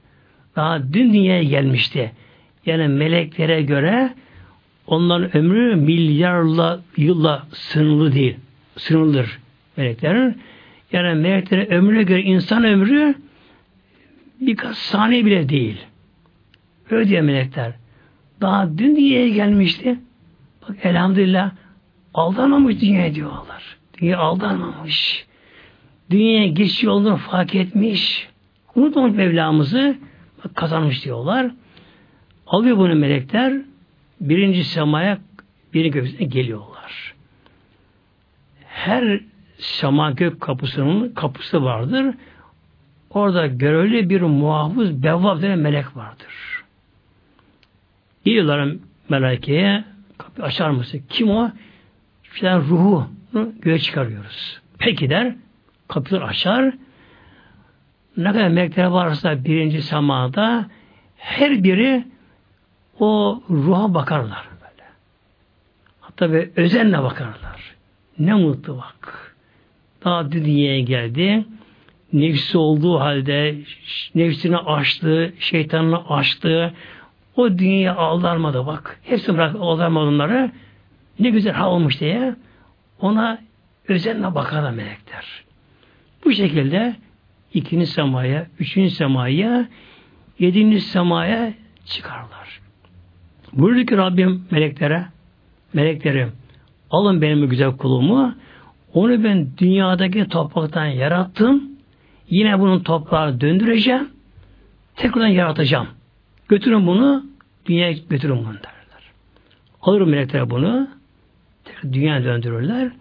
Daha 0.55 0.93
dün 0.93 1.13
dünyaya 1.13 1.43
gelmişti. 1.43 2.11
Yani 2.65 2.87
meleklere 2.87 3.61
göre 3.61 4.13
onların 4.87 5.37
ömrü 5.37 5.75
milyarla 5.75 6.79
yılla 6.97 7.47
sınırlı 7.53 8.13
değil. 8.13 8.37
Sınırlıdır 8.77 9.39
meleklerin. 9.77 10.41
Yani 10.91 11.21
meleklerin 11.21 11.71
ömrüne 11.71 12.03
göre 12.03 12.21
insan 12.21 12.63
ömrü 12.63 13.15
birkaç 14.41 14.77
saniye 14.77 15.25
bile 15.25 15.49
değil. 15.49 15.77
Öyle 16.89 17.09
diyor 17.09 17.21
melekler. 17.21 17.73
Daha 18.41 18.77
dün 18.77 18.95
dünyaya 18.95 19.29
gelmişti. 19.29 19.99
Bak 20.61 20.77
elhamdülillah 20.83 21.51
aldanmamış 22.13 22.81
dünyaya 22.81 23.15
diyorlar. 23.15 23.77
Dünya 24.01 24.17
aldanmamış. 24.17 25.25
Dünyaya 26.09 26.47
geçiş 26.47 26.83
yolunu 26.83 27.17
fark 27.17 27.55
etmiş. 27.55 28.27
Unutmamış 28.75 29.15
Mevlamızı 29.15 29.97
kazanmış 30.55 31.05
diyorlar. 31.05 31.51
Alıyor 32.47 32.77
bunu 32.77 32.95
melekler 32.95 33.53
birinci 34.21 34.63
semaya 34.63 35.17
birinci 35.73 35.91
gökyüzüne 35.91 36.27
geliyorlar. 36.27 37.13
Her 38.65 39.19
sema 39.57 40.11
gök 40.11 40.41
kapısının 40.41 41.13
kapısı 41.13 41.63
vardır. 41.63 42.15
Orada 43.09 43.47
görevli 43.47 44.09
bir 44.09 44.21
muhafız 44.21 45.03
bevvab 45.03 45.41
denen 45.41 45.59
melek 45.59 45.97
vardır. 45.97 46.54
Geliyorlar 48.25 48.75
melekeye 49.09 49.83
kapı 50.17 50.43
açar 50.43 50.69
mısın? 50.69 51.01
Kim 51.09 51.29
o? 51.29 51.51
İşte 52.33 52.55
ruhu 52.57 53.07
göğe 53.61 53.79
çıkarıyoruz. 53.79 54.61
Peki 54.77 55.09
der. 55.09 55.35
Kapıları 55.87 56.25
açar. 56.25 56.73
Ne 58.17 58.31
kadar 58.31 58.47
melekler 58.47 58.85
varsa 58.85 59.45
birinci 59.45 59.81
semada 59.81 60.65
her 61.17 61.63
biri 61.63 62.03
o 62.99 63.43
ruha 63.49 63.93
bakarlar 63.93 64.47
böyle. 64.61 64.89
Hatta 66.01 66.31
böyle 66.31 66.51
özenle 66.55 67.03
bakarlar. 67.03 67.75
Ne 68.19 68.33
mutlu 68.33 68.77
bak. 68.77 69.35
Daha 70.03 70.31
dünyaya 70.31 70.79
geldi. 70.79 71.45
Nefsi 72.13 72.57
olduğu 72.57 72.99
halde 72.99 73.55
nefsini 74.15 74.57
açtı, 74.57 75.33
şeytanını 75.39 76.09
açtı. 76.09 76.73
O 77.35 77.57
dünyaya 77.57 77.95
aldanmadı 77.95 78.65
bak. 78.65 78.99
Hepsini 79.03 79.37
bırak 79.37 79.55
aldanmadı 79.55 80.05
onları. 80.05 80.51
Ne 81.19 81.29
güzel 81.29 81.53
hal 81.53 81.71
olmuş 81.71 81.99
diye 81.99 82.35
ona 82.99 83.37
özenle 83.87 84.35
bakarlar 84.35 84.71
melekler. 84.71 85.43
Bu 86.25 86.31
şekilde 86.31 86.95
ikinci 87.53 87.85
semaya, 87.85 88.47
üçüncü 88.59 88.89
semaya, 88.89 89.67
yedinci 90.39 90.81
semaya 90.81 91.53
çıkarlar. 91.85 92.61
Buyurdu 93.53 93.85
ki 93.85 93.97
Rabbim 93.97 94.47
meleklere, 94.51 95.05
meleklerim 95.73 96.31
alın 96.89 97.21
benim 97.21 97.49
güzel 97.49 97.77
kulumu, 97.77 98.35
onu 98.93 99.23
ben 99.23 99.47
dünyadaki 99.57 100.27
topraktan 100.27 100.85
yarattım, 100.85 101.63
yine 102.29 102.59
bunun 102.59 102.79
toprağı 102.79 103.41
döndüreceğim, 103.41 104.09
tekrardan 104.95 105.27
yaratacağım. 105.27 105.87
Götürün 106.47 106.87
bunu, 106.87 107.25
dünyaya 107.65 107.91
götürün 107.91 108.37
bunu 108.37 108.53
derler. 108.53 109.11
Alır 109.81 110.01
melekler 110.01 110.49
bunu, 110.49 110.89
dünya 111.83 112.23
döndürürler. 112.23 112.91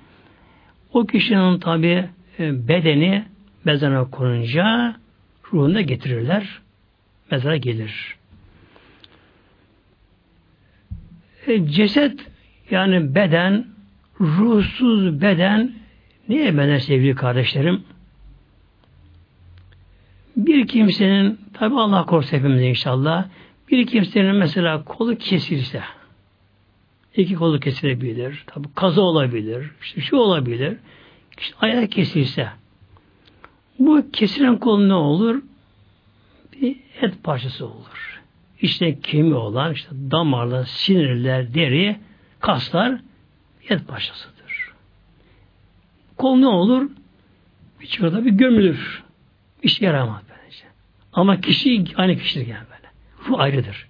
O 0.93 1.07
kişinin 1.07 1.59
tabi 1.59 2.09
e, 2.39 2.69
bedeni 2.69 3.25
mezara 3.65 4.05
konunca 4.05 4.97
ruhunu 5.53 5.75
da 5.75 5.81
getirirler. 5.81 6.61
Mezara 7.31 7.57
gelir. 7.57 8.17
E, 11.47 11.67
ceset 11.67 12.27
yani 12.71 13.15
beden, 13.15 13.67
ruhsuz 14.21 15.21
beden 15.21 15.73
niye 16.29 16.59
beden 16.59 16.79
sevgili 16.79 17.15
kardeşlerim? 17.15 17.85
Bir 20.37 20.67
kimsenin 20.67 21.41
tabi 21.53 21.75
Allah 21.75 22.07
korusun 22.07 22.37
hepimiz 22.37 22.63
inşallah 22.63 23.29
bir 23.71 23.87
kimsenin 23.87 24.37
mesela 24.37 24.85
kolu 24.85 25.19
kesilse 25.19 25.83
iki 27.17 27.35
kolu 27.35 27.61
kesilebilir. 27.61 28.45
Tabi 28.47 28.69
kaza 28.75 29.01
olabilir. 29.01 29.71
işte 29.83 30.01
şu 30.01 30.17
olabilir. 30.17 30.77
İşte 31.39 31.57
ayağı 31.61 31.87
kesilse 31.87 32.49
bu 33.79 34.11
kesilen 34.13 34.59
kol 34.59 34.81
ne 34.81 34.95
olur? 34.95 35.43
Bir 36.53 36.77
et 37.01 37.23
parçası 37.23 37.67
olur. 37.67 38.23
İşte 38.61 39.01
kemiği 39.01 39.35
olan, 39.35 39.73
işte 39.73 39.89
damarlar, 40.11 40.65
sinirler, 40.65 41.55
deri, 41.55 41.97
kaslar 42.41 43.01
et 43.69 43.89
parçasıdır. 43.89 44.73
Kol 46.17 46.37
ne 46.37 46.47
olur? 46.47 46.91
Bir 47.81 47.87
çıkarda 47.87 48.25
bir 48.25 48.31
gömülür. 48.31 49.03
İşe 49.63 49.85
yaramaz. 49.85 50.24
Ama 51.15 51.41
kişi 51.41 51.85
aynı 51.97 52.17
kişidir 52.17 52.47
yani 52.47 52.65
böyle. 52.71 52.93
Bu 53.29 53.41
ayrıdır. 53.41 53.89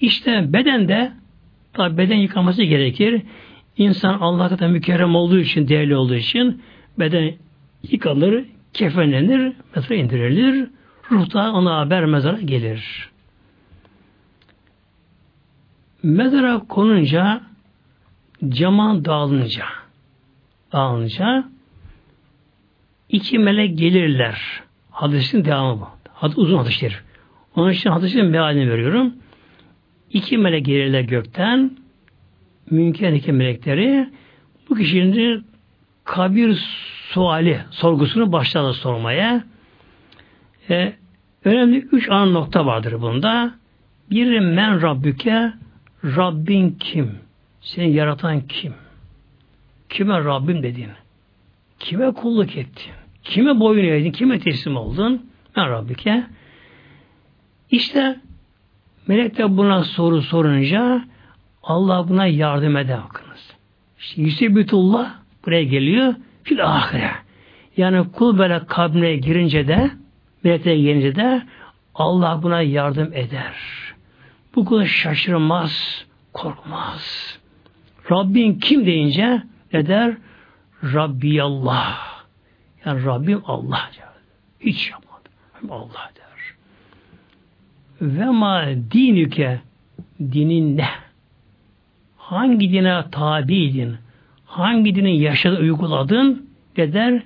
İşte 0.00 0.52
bedende 0.52 1.12
tabi 1.72 1.98
beden 1.98 2.16
yıkaması 2.16 2.62
gerekir. 2.62 3.22
İnsan 3.76 4.18
Allah 4.18 4.48
kadar 4.48 4.68
mükerrem 4.68 5.14
olduğu 5.14 5.38
için, 5.38 5.68
değerli 5.68 5.96
olduğu 5.96 6.14
için 6.14 6.62
beden 6.98 7.34
yıkanır, 7.90 8.44
kefenlenir, 8.72 9.52
mezara 9.76 9.94
indirilir. 9.94 10.68
Ruh 11.10 11.32
da 11.34 11.52
ona 11.52 11.78
haber 11.78 12.04
mezara 12.04 12.40
gelir. 12.40 13.10
Mezara 16.02 16.58
konunca 16.58 17.40
cama 18.48 19.04
dağılınca 19.04 19.64
dağılınca 20.72 21.48
iki 23.08 23.38
melek 23.38 23.78
gelirler. 23.78 24.62
Hadisin 24.94 25.44
devamı 25.44 25.80
bu. 25.80 25.88
Hadis, 26.12 26.38
uzun 26.38 26.58
hadistir. 26.58 27.02
Onun 27.56 27.70
için 27.70 27.90
hadisin 27.90 28.26
mealini 28.26 28.70
veriyorum. 28.70 29.14
İki 30.10 30.38
melek 30.38 30.66
gelirler 30.66 31.00
gökten 31.00 31.70
mümkün 32.70 33.14
iki 33.14 33.32
melekleri 33.32 34.08
bu 34.70 34.74
kişinin 34.74 35.46
kabir 36.04 36.56
suali, 37.10 37.60
sorgusunu 37.70 38.32
başlarlar 38.32 38.72
sormaya. 38.72 39.44
E, 40.70 40.92
önemli 41.44 41.78
üç 41.92 42.10
ana 42.10 42.26
nokta 42.26 42.66
vardır 42.66 43.00
bunda. 43.00 43.54
Biri 44.10 44.40
men 44.40 44.82
Rabbüke, 44.82 45.52
Rabbin 46.04 46.70
kim? 46.70 47.18
Seni 47.60 47.92
yaratan 47.92 48.40
kim? 48.40 48.74
Kime 49.88 50.24
Rabbim 50.24 50.62
dedin? 50.62 50.90
Kime 51.78 52.12
kulluk 52.12 52.56
ettin? 52.56 53.03
Kime 53.24 53.60
boyun 53.60 53.84
eğdin? 53.84 54.12
Kime 54.12 54.38
teslim 54.38 54.76
oldun? 54.76 55.26
Men 55.56 55.70
Rabbüke. 55.70 56.24
İşte 57.70 58.20
melekler 59.06 59.56
buna 59.56 59.84
soru 59.84 60.22
sorunca 60.22 61.04
Allah 61.62 62.08
buna 62.08 62.26
yardım 62.26 62.76
eder 62.76 62.98
bakınız. 63.04 63.54
İşte 63.98 64.22
Yüsebitullah 64.22 65.14
buraya 65.46 65.64
geliyor. 65.64 66.14
Fil 66.42 66.64
ahire. 66.64 67.10
Yani 67.76 68.12
kul 68.12 68.38
böyle 68.38 68.66
kabrine 68.66 69.16
girince 69.16 69.68
de 69.68 69.90
meleklere 70.44 70.80
gelince 70.80 71.16
de 71.16 71.42
Allah 71.94 72.40
buna 72.42 72.62
yardım 72.62 73.12
eder. 73.12 73.54
Bu 74.54 74.64
kul 74.64 74.84
şaşırmaz, 74.84 76.04
korkmaz. 76.32 77.38
Rabbin 78.10 78.58
kim 78.58 78.86
deyince 78.86 79.42
ne 79.72 79.86
der? 79.86 80.16
Rabbi 80.94 81.42
Allah. 81.42 82.13
Yani 82.86 83.04
Rabbim 83.04 83.42
Allah. 83.46 83.90
Hiç 84.60 84.90
yapmadı. 84.90 85.28
Allah 85.70 86.10
der. 86.16 86.54
Ve 88.00 88.24
ma 88.24 88.66
dinüke 88.92 89.60
dinin 90.20 90.76
ne? 90.76 90.88
Hangi 92.16 92.72
dine 92.72 93.04
tabiydin? 93.10 93.96
Hangi 94.46 94.94
dinin 94.94 95.10
yaşadın, 95.10 95.56
uyguladın? 95.56 96.50
Ne 96.76 96.92
der? 96.92 97.22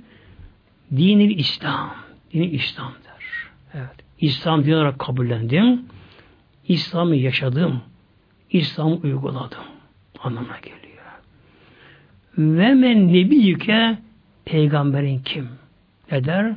Dini 0.97 1.33
İslam. 1.33 1.95
Dini 2.33 2.47
İslam 2.47 2.93
der. 2.93 3.25
Evet. 3.75 4.05
İslam 4.21 4.65
din 4.65 4.73
olarak 4.73 4.99
kabullendim. 4.99 5.83
İslam'ı 6.69 7.17
yaşadım. 7.17 7.81
İslam'ı 8.51 8.95
uyguladım. 8.95 9.65
Anlamına 10.23 10.59
geliyor. 10.59 10.79
Ve 12.39 12.75
men 12.75 13.09
nebiyüke 13.09 13.99
peygamberin 14.51 15.19
kim? 15.19 15.49
Ne 16.13 16.25
der? 16.25 16.53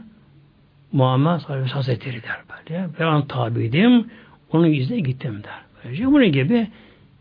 Muhammed 0.92 1.39
sallallahu 1.39 1.54
aleyhi 1.54 1.74
hazretleri 1.74 2.24
der 2.24 2.38
böyle. 2.50 2.89
Ben 3.00 3.06
onun 3.06 3.22
tabiydim. 3.22 4.08
Onun 4.52 4.72
izine 4.72 5.00
gittim 5.00 5.42
der. 5.44 5.60
Böylece 5.84 6.06
bunun 6.06 6.32
gibi 6.32 6.68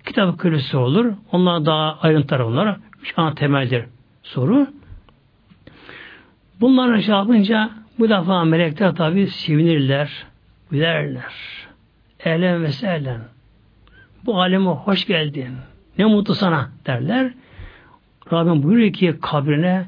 kitap 0.07 0.39
kırısı 0.39 0.79
olur. 0.79 1.13
Onlar 1.33 1.67
daha 1.67 1.99
ayrıntılar 2.01 2.41
onlar. 2.41 2.77
Üç 3.03 3.15
ana 3.17 3.35
temeldir 3.35 3.85
soru. 4.23 4.67
Bunları 6.61 7.03
şey 7.03 7.15
yapınca 7.15 7.71
bu 7.99 8.09
defa 8.09 8.45
melekler 8.45 8.95
tabi 8.95 9.27
sevinirler, 9.27 10.27
gülerler. 10.71 11.33
Ehlen 12.25 12.63
ve 12.63 12.73
sehlen. 12.73 13.21
Bu 14.27 14.41
aleme 14.41 14.71
hoş 14.71 15.07
geldin. 15.07 15.57
Ne 15.99 16.05
mutlu 16.05 16.35
sana 16.35 16.71
derler. 16.87 17.33
Rabbim 18.33 18.63
buyuruyor 18.63 18.93
ki 18.93 19.17
kabrine 19.23 19.87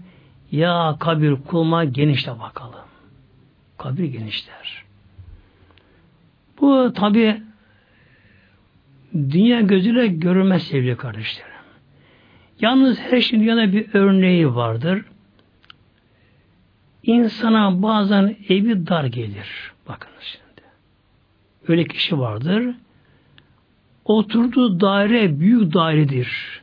ya 0.53 0.97
kabir 1.01 1.37
kulma 1.37 1.85
genişle 1.85 2.39
bakalım. 2.39 2.85
Kabir 3.79 4.05
genişler. 4.05 4.85
Bu 6.61 6.93
tabi 6.93 7.43
dünya 9.15 9.61
gözüyle 9.61 10.07
görülmez 10.07 10.63
sevgili 10.63 10.97
kardeşlerim. 10.97 11.53
Yalnız 12.61 12.99
her 12.99 13.21
şeyin 13.21 13.43
dünyada 13.43 13.73
bir 13.73 13.87
örneği 13.95 14.55
vardır. 14.55 15.05
İnsana 17.03 17.83
bazen 17.83 18.37
evi 18.49 18.87
dar 18.87 19.05
gelir. 19.05 19.73
Bakınız 19.89 20.23
şimdi. 20.23 20.67
Öyle 21.69 21.85
kişi 21.85 22.19
vardır. 22.19 22.75
Oturduğu 24.05 24.81
daire 24.81 25.41
büyük 25.41 25.75
dairedir. 25.75 26.63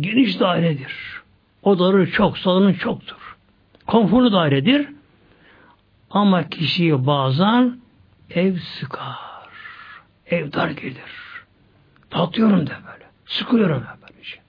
Geniş 0.00 0.40
dairedir. 0.40 1.09
Odaları 1.62 2.10
çok, 2.10 2.38
salonu 2.38 2.78
çoktur. 2.78 3.36
Konforlu 3.86 4.32
dairedir. 4.32 4.88
Ama 6.10 6.48
kişiyi 6.48 7.06
bazen 7.06 7.80
ev 8.30 8.56
sıkar. 8.56 9.16
Ev 10.26 10.52
dar 10.52 10.70
gelir. 10.70 11.20
Patlıyorum 12.10 12.66
da 12.66 12.72
böyle. 12.86 13.04
Sıkılıyorum 13.26 13.82
da 13.82 13.96
böyle. 14.02 14.24
Şey. 14.24 14.40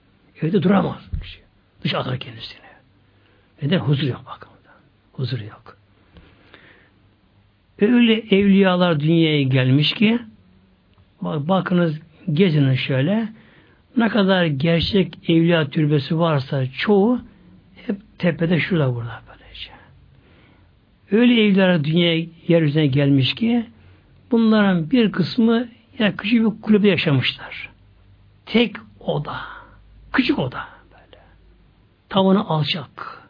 Evde 0.41 0.63
duramaz. 0.63 1.09
Kişi. 1.21 1.39
Dış 1.83 1.93
atar 1.95 2.19
kendisini. 2.19 2.61
Neden? 3.61 3.79
Huzur 3.79 4.07
yok 4.07 4.21
bakın. 4.25 4.51
Huzur 5.13 5.39
yok. 5.39 5.77
Öyle 7.81 8.13
evliyalar 8.13 8.99
dünyaya 8.99 9.41
gelmiş 9.43 9.93
ki 9.93 10.19
bak, 11.21 11.47
bakınız 11.47 11.99
gezinin 12.33 12.75
şöyle 12.75 13.29
ne 13.97 14.09
kadar 14.09 14.45
gerçek 14.45 15.29
evliya 15.29 15.69
türbesi 15.69 16.19
varsa 16.19 16.71
çoğu 16.71 17.21
hep 17.75 17.95
tepede 18.19 18.59
şurada 18.59 18.95
burada 18.95 19.21
böylece. 19.27 19.71
Öyle 21.11 21.45
evliler 21.45 21.83
dünyaya 21.83 22.25
yeryüzüne 22.47 22.87
gelmiş 22.87 23.35
ki 23.35 23.65
bunların 24.31 24.91
bir 24.91 25.11
kısmı 25.11 25.67
ya 25.99 26.15
küçük 26.15 26.45
bir 26.45 26.61
kulübe 26.61 26.87
yaşamışlar. 26.87 27.69
Tek 28.45 28.75
oda. 28.99 29.35
Küçük 30.13 30.39
oda 30.39 30.63
böyle. 30.91 31.23
Tavanı 32.09 32.49
alçak. 32.49 33.21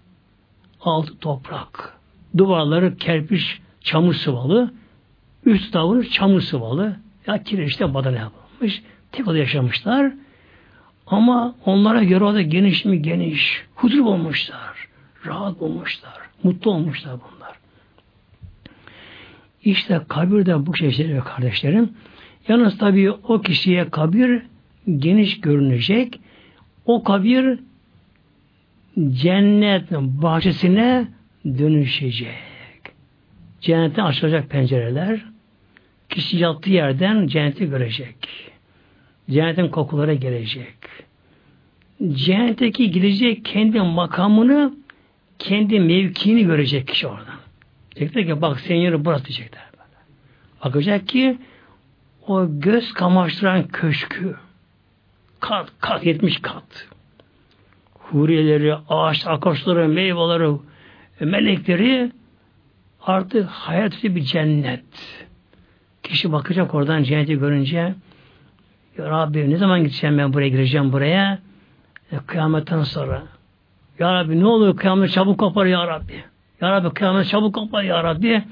Altı 0.82 1.18
toprak. 1.18 1.98
Duvarları 2.38 2.98
kerpiç, 2.98 3.62
çamur 3.82 4.14
sıvalı. 4.14 4.74
Üst 5.46 5.74
tavanı 5.74 6.10
çamur 6.10 6.42
sıvalı. 6.42 6.96
Ya 7.28 7.44
kireçte 7.44 7.94
badana 7.94 8.18
yapılmış. 8.18 8.84
Tek 9.12 9.28
oda 9.28 9.38
yaşamışlar. 9.38 10.14
Ama 11.08 11.56
onlara 11.66 12.04
göre 12.04 12.24
o 12.24 12.42
geniş 12.42 12.86
mi 12.86 13.02
geniş. 13.02 13.64
Huzur 13.76 14.06
bulmuşlar. 14.06 14.88
Rahat 15.26 15.60
bulmuşlar. 15.60 16.18
Mutlu 16.44 16.72
olmuşlar 16.72 17.14
bunlar. 17.14 17.58
İşte 19.64 20.02
kabirde 20.08 20.66
bu 20.66 20.78
şeyler 20.78 21.24
kardeşlerim. 21.24 21.90
Yalnız 22.48 22.78
tabii 22.78 23.12
o 23.12 23.42
kişiye 23.42 23.90
kabir 23.90 24.42
geniş 24.98 25.42
görünecek. 25.42 26.20
O 26.86 27.04
kabir 27.04 27.60
cennet 29.12 29.92
bahçesine 29.92 31.08
dönüşecek. 31.46 32.36
Cennetten 33.62 34.06
açılacak 34.06 34.50
pencereler. 34.50 35.26
Kişi 36.10 36.38
yattığı 36.38 36.70
yerden 36.70 37.28
cenneti 37.28 37.70
görecek. 37.70 38.16
Cennetin 39.32 39.68
kokulara 39.68 40.14
gelecek. 40.14 40.78
Cennetteki 42.14 42.92
gidecek 42.92 43.46
kendi 43.46 43.82
makamını, 43.82 44.74
kendi 45.40 45.80
mevkiini 45.80 46.44
görecek 46.44 46.88
kişi 46.88 47.08
oradan. 47.08 47.40
Diyecekler 47.96 48.26
ki 48.26 48.42
bak 48.42 48.60
senin 48.60 48.80
yeri 48.80 49.06
burası 49.06 49.26
diyecekler. 49.26 49.64
Bakacak 50.66 51.08
ki 51.08 51.38
o 52.28 52.60
göz 52.60 52.94
kamaştıran 52.94 53.68
köşkü 53.68 54.36
kat 55.40 55.70
kat 55.80 56.06
yetmiş 56.06 56.42
kat 56.42 56.88
huriyeleri, 58.12 58.76
ağaç, 58.90 59.28
akaşları, 59.28 59.88
meyveleri, 59.88 60.58
melekleri 61.20 62.12
artık 63.02 63.48
hayat 63.48 64.04
bir 64.04 64.22
cennet. 64.22 64.84
Kişi 66.04 66.32
bakacak 66.32 66.76
oradan 66.76 67.04
cenneti 67.04 67.40
görünce 67.40 67.96
ya 68.98 69.10
Rabbi 69.10 69.50
ne 69.50 69.58
zaman 69.58 69.80
gideceğim 69.80 70.18
ben 70.18 70.34
buraya 70.34 70.50
gireceğim 70.50 70.92
buraya? 70.92 71.40
E, 72.12 72.18
kıyametten 72.18 72.84
sonra. 72.84 73.24
Ya 74.00 74.14
Rabbi 74.14 74.40
ne 74.40 74.46
olur 74.46 74.78
kıyamet 74.78 75.12
çabuk 75.12 75.40
kopar 75.40 75.66
ya 75.66 75.88
Rabbi. 75.88 76.24
Ya 76.62 76.72
Rabbi 76.72 76.94
kıyamet 76.94 77.28
çabuk 77.28 77.56
kopar 77.56 77.84
ya 77.84 78.04
Rabbi. 78.04 78.44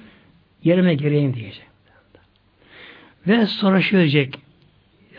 Yerime 0.63 0.93
gireyim 0.93 1.33
diyecek. 1.33 1.67
Ve 3.27 3.45
sonra 3.45 3.81
şöyle 3.81 4.03
diyecek. 4.11 4.39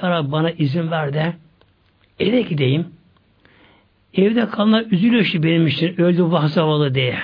Ya 0.02 0.10
Rabbi 0.10 0.32
bana 0.32 0.50
izin 0.50 0.90
ver 0.90 1.14
de 1.14 1.32
eve 2.18 2.42
gideyim. 2.42 2.86
Evde 4.14 4.48
kalanlar 4.48 4.84
üzülüyor 4.90 5.22
işte 5.22 5.42
benim 5.42 5.66
için. 5.66 6.00
Öldü 6.00 6.22
vahzavalı 6.22 6.94
diye. 6.94 7.18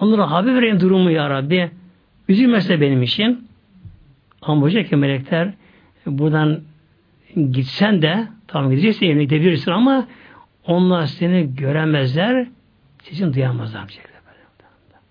Onlara 0.00 0.30
haber 0.30 0.54
vereyim 0.54 0.80
durumu 0.80 1.10
ya 1.10 1.30
Rabbi. 1.30 1.70
Üzülmezse 2.28 2.80
benim 2.80 3.02
için. 3.02 3.48
Ama 4.42 4.68
ki 4.68 4.96
melekler 4.96 5.52
buradan 6.06 6.60
gitsen 7.50 8.02
de 8.02 8.28
tamam 8.46 8.70
gideceksin 8.70 9.06
evine 9.06 9.24
gidebilirsin 9.24 9.70
ama 9.70 10.06
onlar 10.66 11.06
seni 11.06 11.54
göremezler 11.56 12.46
sesini 13.02 13.34
duyamazlar. 13.34 13.84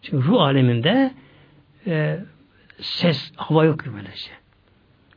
Çünkü 0.02 0.28
ruh 0.28 0.42
aleminde 0.42 1.12
e, 1.88 2.20
ses, 2.82 3.32
hava 3.36 3.66
yok 3.66 3.80
böylece. 3.96 4.32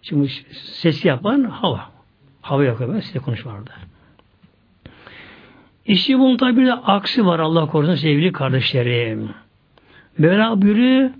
Şimdi 0.02 0.28
ses 0.52 1.04
yapan 1.04 1.44
hava. 1.44 1.90
Hava 2.40 2.64
yok 2.64 2.80
böyle 2.80 3.02
size 3.02 3.18
konuşma 3.18 3.52
orada. 3.52 3.72
İşte 5.86 6.18
bunun 6.18 6.36
tabi 6.36 6.56
bir 6.56 6.66
de 6.66 6.74
aksi 6.74 7.26
var 7.26 7.38
Allah 7.38 7.66
korusun 7.66 7.94
sevgili 7.94 8.32
kardeşlerim. 8.32 9.30
Mevla 10.18 10.62
buyuruyor 10.62 11.10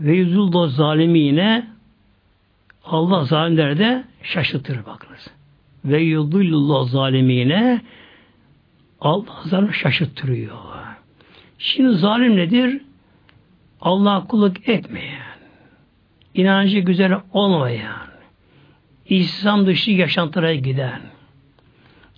ve 0.00 0.16
yüzulda 0.16 0.68
zalimine 0.68 1.66
Allah 2.86 3.24
zalimleri 3.24 3.78
de 3.78 4.04
şaşırtır 4.22 4.86
bakınız. 4.86 5.28
Ve 5.84 6.00
yudulullah 6.00 6.88
zalimine 6.88 7.80
Allah 9.00 9.42
zalim 9.44 9.74
şaşırttırıyor. 9.74 10.56
Şimdi 11.58 11.96
zalim 11.96 12.36
nedir? 12.36 12.80
Allah 13.80 14.26
kulluk 14.28 14.68
etmeyen, 14.68 15.38
inancı 16.34 16.78
güzel 16.78 17.20
olmayan, 17.32 18.06
İslam 19.08 19.66
dışı 19.66 19.90
yaşantılara 19.90 20.54
giden, 20.54 21.00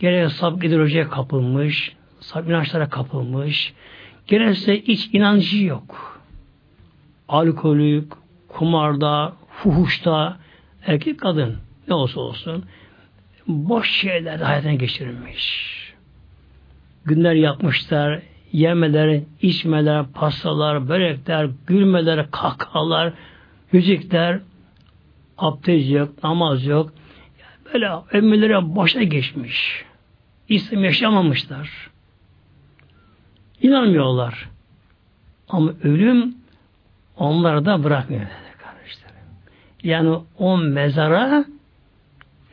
gerek 0.00 0.30
sap 0.30 0.64
ideolojiye 0.64 1.08
kapılmış, 1.08 1.96
sap 2.20 2.48
inançlara 2.48 2.88
kapılmış, 2.88 3.74
gerekse 4.26 4.78
iç 4.78 5.08
inancı 5.12 5.64
yok. 5.64 6.20
Alkolük, 7.28 8.12
kumarda, 8.48 9.32
fuhuşta, 9.48 10.36
erkek 10.86 11.20
kadın 11.20 11.56
ne 11.88 11.94
olsa 11.94 12.20
olsun 12.20 12.64
boş 13.46 13.90
şeyler 13.90 14.40
hayatına 14.40 14.74
geçirilmiş. 14.74 15.68
Günler 17.04 17.34
yapmışlar, 17.34 18.22
yemeler, 18.52 19.20
içmeler, 19.42 20.06
pastalar, 20.06 20.88
börekler, 20.88 21.48
gülmeler, 21.66 22.30
kahkahalar, 22.30 23.12
müzikler, 23.72 24.40
abdest 25.38 25.90
yok, 25.90 26.24
namaz 26.24 26.66
yok. 26.66 26.92
Böyle 27.74 27.90
ömürlere 28.12 28.76
boşa 28.76 29.02
geçmiş. 29.02 29.84
İslam 30.48 30.84
yaşamamışlar. 30.84 31.90
İnanmıyorlar. 33.62 34.48
Ama 35.48 35.72
ölüm 35.82 36.34
onları 37.16 37.64
da 37.64 37.84
bırakmıyor. 37.84 38.26
Yani 39.82 40.18
o 40.38 40.58
mezara 40.58 41.44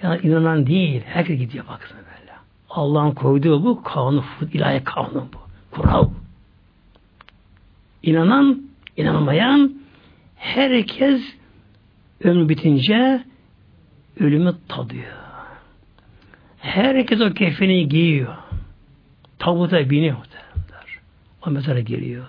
yani 0.04 0.22
inanan 0.24 0.68
değil. 0.68 1.02
Herkes 1.06 1.40
gidiyor 1.40 1.68
baksana 1.68 1.98
böyle. 2.00 2.32
Allah'ın 2.70 3.12
koyduğu 3.12 3.64
bu 3.66 3.84
kanun, 3.84 4.24
ilahi 4.54 4.84
kanun 4.84 5.30
bu. 5.34 5.38
Kural. 5.72 6.10
İnanan, 8.04 8.62
inanmayan 8.98 9.74
herkes 10.36 11.22
ömrü 12.24 12.50
bitince 12.50 13.24
ölümü 14.20 14.56
tadıyor. 14.68 15.14
Herkes 16.58 17.22
o 17.22 17.34
kefeni 17.34 17.90
giyiyor. 17.90 18.36
Tabuta 19.40 19.90
biniyor. 19.90 20.16
O 21.48 21.52
mezara 21.52 21.80
giriyor. 21.80 22.26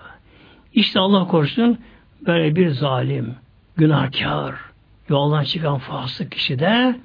İşte 0.73 0.99
Allah 0.99 1.27
korusun 1.27 1.77
böyle 2.25 2.55
bir 2.55 2.69
zalim, 2.69 3.35
günahkar, 3.77 4.55
yoldan 5.09 5.43
çıkan 5.43 5.77
fasık 5.77 6.31
kişi 6.31 6.59
de 6.59 6.99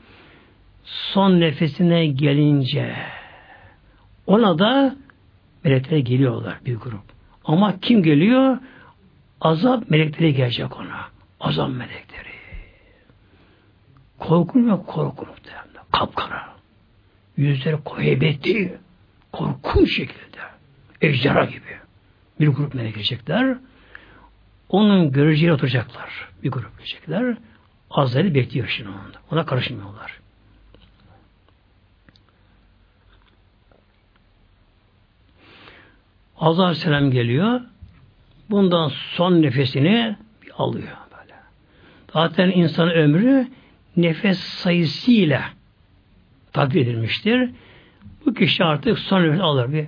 son 0.84 1.40
nefesine 1.40 2.06
gelince 2.06 2.96
ona 4.26 4.58
da 4.58 4.96
melekler 5.64 5.98
geliyorlar 5.98 6.58
bir 6.64 6.76
grup. 6.76 7.02
Ama 7.44 7.80
kim 7.80 8.02
geliyor? 8.02 8.58
Azap 9.40 9.90
melekleri 9.90 10.34
gelecek 10.34 10.76
ona. 10.76 11.00
Azap 11.40 11.68
melekleri. 11.68 12.32
Korkunç 14.18 14.72
ve 14.72 14.82
korkunç 14.86 15.44
derler. 15.44 15.82
Kapkara. 15.92 16.52
Yüzleri 17.36 17.76
heybetli. 17.96 18.78
Korkunç 19.32 19.96
şekilde. 19.96 20.38
Ejderha 21.00 21.44
gibi. 21.44 21.76
Bir 22.40 22.48
grup 22.48 22.74
melek 22.74 22.94
gelecekler. 22.94 23.56
Onun 24.68 25.12
göreceğine 25.12 25.54
oturacaklar. 25.54 26.28
Bir 26.42 26.50
grup 26.50 26.78
gelecekler. 26.78 27.36
Azrail 27.92 28.34
bekliyor 28.34 28.68
şimdi 28.68 28.88
onda. 28.88 29.18
Ona 29.30 29.46
karışmıyorlar. 29.46 30.20
Azrail 36.36 36.66
Aleyhisselam 36.66 37.10
geliyor. 37.10 37.60
Bundan 38.50 38.88
son 38.88 39.42
nefesini 39.42 40.16
alıyor 40.58 40.96
böyle. 41.12 41.34
Zaten 42.12 42.50
insan 42.50 42.90
ömrü 42.90 43.48
nefes 43.96 44.38
sayısıyla 44.38 45.42
takdir 46.52 46.80
edilmiştir. 46.80 47.50
Bu 48.26 48.34
kişi 48.34 48.64
artık 48.64 48.98
son 48.98 49.22
nefes 49.22 49.40
alır. 49.40 49.72
Bir, 49.72 49.86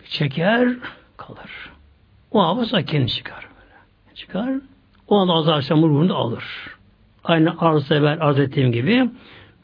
bir 0.00 0.06
çeker, 0.06 0.68
kalır. 1.16 1.70
O 2.30 2.42
hava 2.42 2.82
kendi 2.82 3.08
çıkar. 3.08 3.48
Böyle. 3.60 4.14
Çıkar. 4.14 4.54
O 5.08 5.16
anda 5.16 5.32
azar 5.32 5.62
ruhunu 5.70 6.16
alır. 6.16 6.44
Aynı 7.24 7.54
arz 7.58 7.92
evvel 7.92 8.18
arz 8.20 8.38
ettiğim 8.38 8.72
gibi 8.72 9.10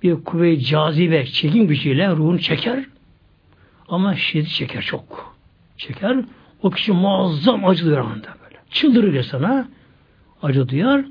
bir 0.03 0.25
kuvve 0.25 0.61
cazibe 0.61 1.27
çekim 1.27 1.67
gücüyle 1.67 2.11
ruhunu 2.11 2.39
çeker 2.39 2.85
ama 3.89 4.17
şiddet 4.17 4.49
çeker 4.49 4.83
çok. 4.83 5.37
Çeker. 5.77 6.17
O 6.63 6.71
kişi 6.71 6.93
muazzam 6.93 7.65
acı 7.65 7.87
duyar 7.87 7.99
anda 7.99 8.29
böyle. 8.45 8.57
Çıldırır 8.71 9.23
sana. 9.23 9.69
Acı 10.43 10.69
duyar. 10.69 11.05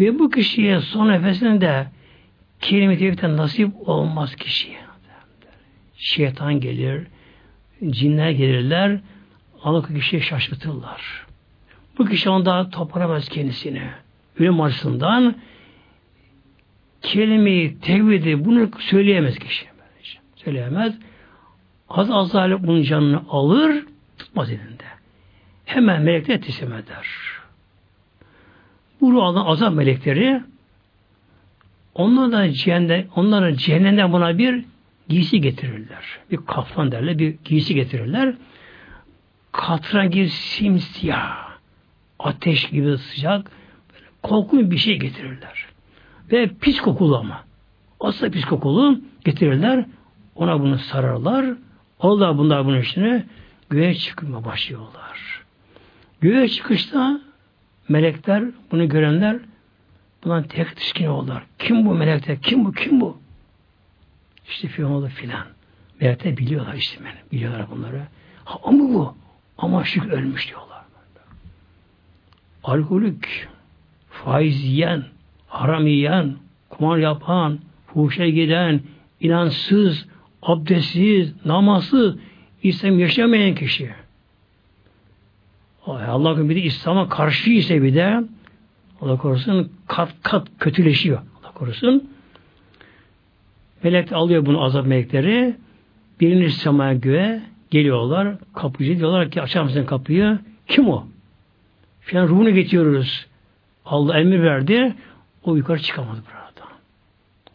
Ve 0.00 0.18
bu 0.18 0.30
kişiye 0.30 0.80
son 0.80 1.08
nefesinde 1.08 1.86
kelime 2.60 2.98
tevhidden 2.98 3.36
nasip 3.36 3.88
olmaz 3.88 4.36
kişiye. 4.36 4.80
Şeytan 5.96 6.60
gelir, 6.60 7.06
cinler 7.90 8.30
gelirler, 8.30 9.00
Allah 9.62 9.86
kişiyi 9.86 10.22
şaşırtırlar. 10.22 11.29
Bu 12.00 12.04
kişi 12.04 12.30
onda 12.30 12.70
toparamaz 12.70 13.28
kendisini. 13.28 13.82
Ölüm 14.38 14.60
acısından 14.60 15.34
kelimeyi, 17.02 17.78
tevhidi 17.78 18.44
bunu 18.44 18.70
söyleyemez 18.78 19.38
kişi. 19.38 19.66
Söyleyemez. 20.36 20.94
Az 21.88 22.10
azale 22.10 22.66
bunun 22.66 22.82
canını 22.82 23.22
alır, 23.28 23.84
tutmaz 24.18 24.50
elinde. 24.50 24.84
Hemen 25.64 26.02
melekler 26.02 26.42
teslim 26.42 26.72
eder. 26.72 27.06
Bu 29.00 29.12
ruh 29.12 29.48
azap 29.48 29.74
melekleri 29.74 30.42
onlar 31.94 32.32
da 32.32 32.52
cehennem, 32.52 33.06
onların 33.16 33.54
cehennemden 33.54 34.12
buna 34.12 34.38
bir 34.38 34.64
giysi 35.08 35.40
getirirler. 35.40 36.04
Bir 36.30 36.36
kaftan 36.36 36.92
derler, 36.92 37.18
bir 37.18 37.36
giysi 37.44 37.74
getirirler. 37.74 38.34
Katra 39.52 40.04
gir 40.04 40.26
simsiyah, 40.26 41.49
ateş 42.24 42.68
gibi 42.68 42.98
sıcak, 42.98 43.50
böyle 43.94 44.06
korkunç 44.22 44.70
bir 44.70 44.78
şey 44.78 44.98
getirirler. 44.98 45.66
Ve 46.32 46.50
pis 46.60 46.80
kokulu 46.80 47.18
ama. 47.18 47.44
Asla 48.00 48.30
pis 48.30 48.44
kokulu 48.44 49.00
getirirler. 49.24 49.84
Ona 50.34 50.60
bunu 50.60 50.78
sararlar. 50.78 51.46
Allah 52.00 52.38
bunlar 52.38 52.66
bunun 52.66 52.76
üstüne 52.76 53.26
göğe 53.70 53.94
çıkmaya 53.94 54.44
başlıyorlar. 54.44 55.44
Göğe 56.20 56.48
çıkışta 56.48 57.20
melekler, 57.88 58.44
bunu 58.70 58.88
görenler 58.88 59.38
bundan 60.24 60.42
tek 60.42 60.76
düşkün 60.76 61.06
oldular. 61.06 61.42
Kim 61.58 61.86
bu 61.86 61.94
melekler? 61.94 62.42
Kim 62.42 62.64
bu? 62.64 62.72
Kim 62.72 63.00
bu? 63.00 63.18
İşte 64.48 64.68
filan 64.68 65.06
filan. 65.06 65.46
Melekler 66.00 66.36
biliyorlar 66.36 66.74
işte 66.74 67.04
beni. 67.04 67.32
Biliyorlar 67.32 67.70
bunları. 67.70 68.02
Ha, 68.44 68.58
ama 68.64 68.78
bu. 68.78 69.14
Ama 69.58 69.84
şık 69.84 70.12
ölmüş 70.12 70.48
diyorlar. 70.48 70.69
Alkolik, 72.64 73.48
faiz 74.10 74.64
yiyen, 74.64 75.04
haram 75.46 75.86
yiyen, 75.86 76.36
kumar 76.68 76.98
yapan, 76.98 77.58
fuhuşa 77.86 78.28
giden, 78.28 78.80
inansız, 79.20 80.06
abdestsiz, 80.42 81.46
namazsız, 81.46 82.16
İslam 82.62 82.98
yaşamayan 82.98 83.54
kişi. 83.54 83.90
Allah'ın 85.86 86.50
bir 86.50 86.56
de 86.56 86.60
İslam'a 86.60 87.08
karşı 87.08 87.50
ise 87.50 87.82
bir 87.82 87.94
de 87.94 88.22
Allah 89.00 89.16
korusun 89.16 89.72
kat 89.86 90.14
kat 90.22 90.48
kötüleşiyor. 90.58 91.18
Allah 91.18 91.52
korusun. 91.52 92.10
Melek 93.82 94.12
alıyor 94.12 94.46
bunu 94.46 94.64
azap 94.64 94.86
melekleri. 94.86 95.56
Birini 96.20 96.50
semaya 96.50 96.94
göğe 96.94 97.42
geliyorlar. 97.70 98.36
Kapıcı 98.54 98.98
diyorlar 98.98 99.30
ki 99.30 99.42
açar 99.42 99.62
mısın 99.62 99.84
kapıyı? 99.84 100.38
Kim 100.68 100.88
o? 100.88 101.06
Filan 102.00 102.28
ruhunu 102.28 102.50
getiriyoruz. 102.50 103.26
Allah 103.84 104.20
emir 104.20 104.42
verdi. 104.42 104.94
O 105.42 105.56
yukarı 105.56 105.78
çıkamadı 105.82 106.22
burada. 106.26 106.68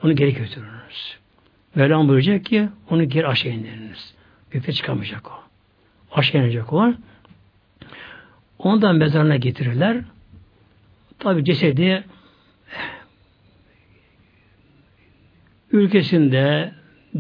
Onu 0.04 0.16
geri 0.16 0.34
götürürüz. 0.34 1.18
Mevlam 1.76 2.08
buyuracak 2.08 2.46
ki 2.46 2.70
onu 2.90 3.04
geri 3.04 3.28
aşağı 3.28 3.52
indiriniz. 3.52 4.16
Gökte 4.52 4.72
çıkamayacak 4.72 5.32
o. 5.32 5.36
Aşağı 6.12 6.42
inecek 6.42 6.74
o. 6.74 6.94
Ondan 8.60 8.96
mezarına 8.96 9.36
getirirler. 9.36 9.98
Tabi 11.20 11.46
cesedi 11.46 12.04
ülkesinde, 15.72 16.72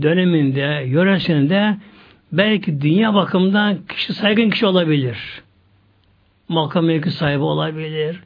döneminde, 0.01 0.83
yöresinde 0.87 1.77
belki 2.31 2.81
dünya 2.81 3.13
bakımından 3.13 3.85
kişi 3.85 4.13
saygın 4.13 4.49
kişi 4.49 4.65
olabilir. 4.65 5.44
Makam 6.49 6.85
mevki 6.85 7.11
sahibi 7.11 7.43
olabilir. 7.43 8.23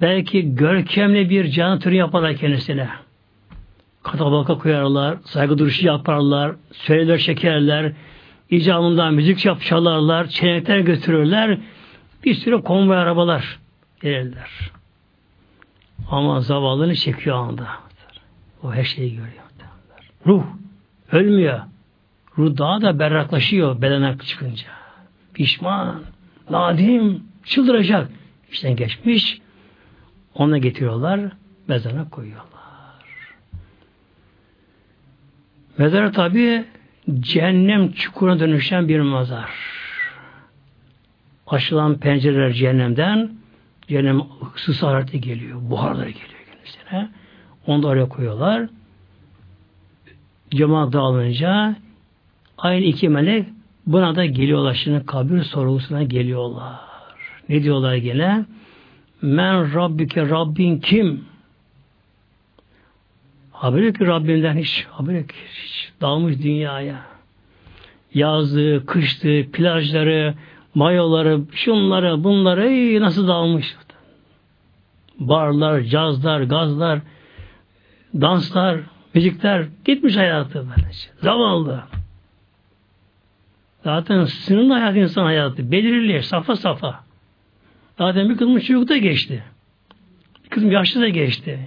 Belki 0.00 0.54
görkemli 0.54 1.30
bir 1.30 1.50
canı 1.50 1.80
türü 1.80 1.94
yaparlar 1.94 2.36
kendisine. 2.36 2.88
Katabaka 4.02 4.58
koyarlar, 4.58 5.18
saygı 5.24 5.58
duruşu 5.58 5.86
yaparlar, 5.86 6.56
söyler 6.72 7.18
çekerler, 7.18 7.92
icabında 8.50 9.10
müzik 9.10 9.44
yap 9.44 9.60
çalarlar, 9.60 10.26
çenekler 10.26 10.78
götürürler, 10.78 11.58
bir 12.24 12.34
sürü 12.34 12.62
konvoy 12.62 12.96
arabalar 12.96 13.58
gelirler. 14.02 14.50
Ama 16.10 16.40
zavallını 16.40 16.94
çekiyor 16.94 17.36
anda. 17.36 17.66
O 18.62 18.72
her 18.72 18.84
şeyi 18.84 19.10
görüyor. 19.10 19.46
Ruh 20.26 20.44
ölmüyor. 21.12 21.60
Ruh 22.38 22.58
daha 22.58 22.82
da 22.82 22.98
berraklaşıyor 22.98 23.82
bedenen 23.82 24.18
çıkınca. 24.18 24.66
Pişman, 25.34 26.02
nadim, 26.50 27.22
çıldıracak. 27.46 28.10
İşten 28.52 28.76
geçmiş. 28.76 29.38
Ona 30.34 30.58
getiriyorlar, 30.58 31.20
mezana 31.68 32.10
koyuyorlar. 32.10 32.46
Mezar 35.78 36.12
tabi 36.12 36.64
cehennem 37.20 37.92
çukuruna 37.92 38.40
dönüşen 38.40 38.88
bir 38.88 39.00
mezar. 39.00 39.50
Açılan 41.46 41.98
pencereler 41.98 42.52
cehennemden 42.52 43.30
cehennem 43.88 44.22
ısı 44.68 44.86
harareti 44.86 45.20
geliyor. 45.20 45.60
Buharları 45.62 46.10
geliyor 46.10 46.40
kendisine. 46.52 47.10
Onu 47.66 47.82
da 47.82 47.86
oraya 47.86 48.08
koyuyorlar. 48.08 48.68
Cemaat 50.50 50.92
dağılınca 50.92 51.76
aynı 52.58 52.84
iki 52.84 53.08
melek 53.08 53.46
buna 53.86 54.16
da 54.16 54.26
geliyorlar. 54.26 54.74
Şimdi 54.74 55.06
kabir 55.06 55.42
sorgusuna 55.42 56.02
geliyorlar. 56.02 56.95
Ne 57.48 57.62
diyorlar 57.62 57.94
gene? 57.94 58.44
Men 59.22 59.74
Rabbike 59.74 60.28
Rabbin 60.28 60.78
kim? 60.80 61.24
Haber 63.52 63.82
yok 63.82 63.96
ki 63.96 64.06
Rabbimden 64.06 64.56
hiç. 64.56 64.86
Haber 64.90 65.14
yok 65.14 65.30
hiç. 65.32 65.92
Dalmış 66.00 66.42
dünyaya. 66.42 67.00
Yazdı, 68.14 68.86
kıştı, 68.86 69.46
plajları, 69.52 70.34
mayoları, 70.74 71.40
şunları, 71.52 72.24
bunları 72.24 72.68
ey, 72.68 73.00
nasıl 73.00 73.28
dalmış. 73.28 73.76
Barlar, 75.18 75.80
cazlar, 75.80 76.40
gazlar, 76.40 77.00
danslar, 78.14 78.80
müzikler 79.14 79.66
gitmiş 79.84 80.16
hayatı 80.16 80.66
böylece. 80.68 81.08
Zavallı. 81.22 81.84
Zaten 83.84 84.24
sınırlı 84.24 84.72
hayat 84.72 84.96
insan 84.96 85.24
hayatı. 85.24 85.72
Belirli, 85.72 86.22
safa 86.22 86.56
safa. 86.56 87.05
Zaten 87.98 88.28
bir 88.28 88.36
kızım 88.36 88.58
çocuk 88.58 88.88
da 88.88 88.96
geçti. 88.96 89.44
Bir 90.44 90.48
kızım 90.48 90.70
yaşlı 90.70 91.00
da 91.00 91.08
geçti. 91.08 91.58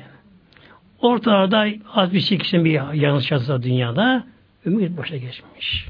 Ortalarda 1.02 1.68
az 1.94 2.14
bir 2.14 2.22
çekişen 2.22 2.66
bir 2.66 2.94
yanlış 2.94 3.32
yazsa 3.32 3.64
dünyada 3.64 4.24
ümit 4.66 4.98
boşa 4.98 5.18
geçmiş. 5.18 5.88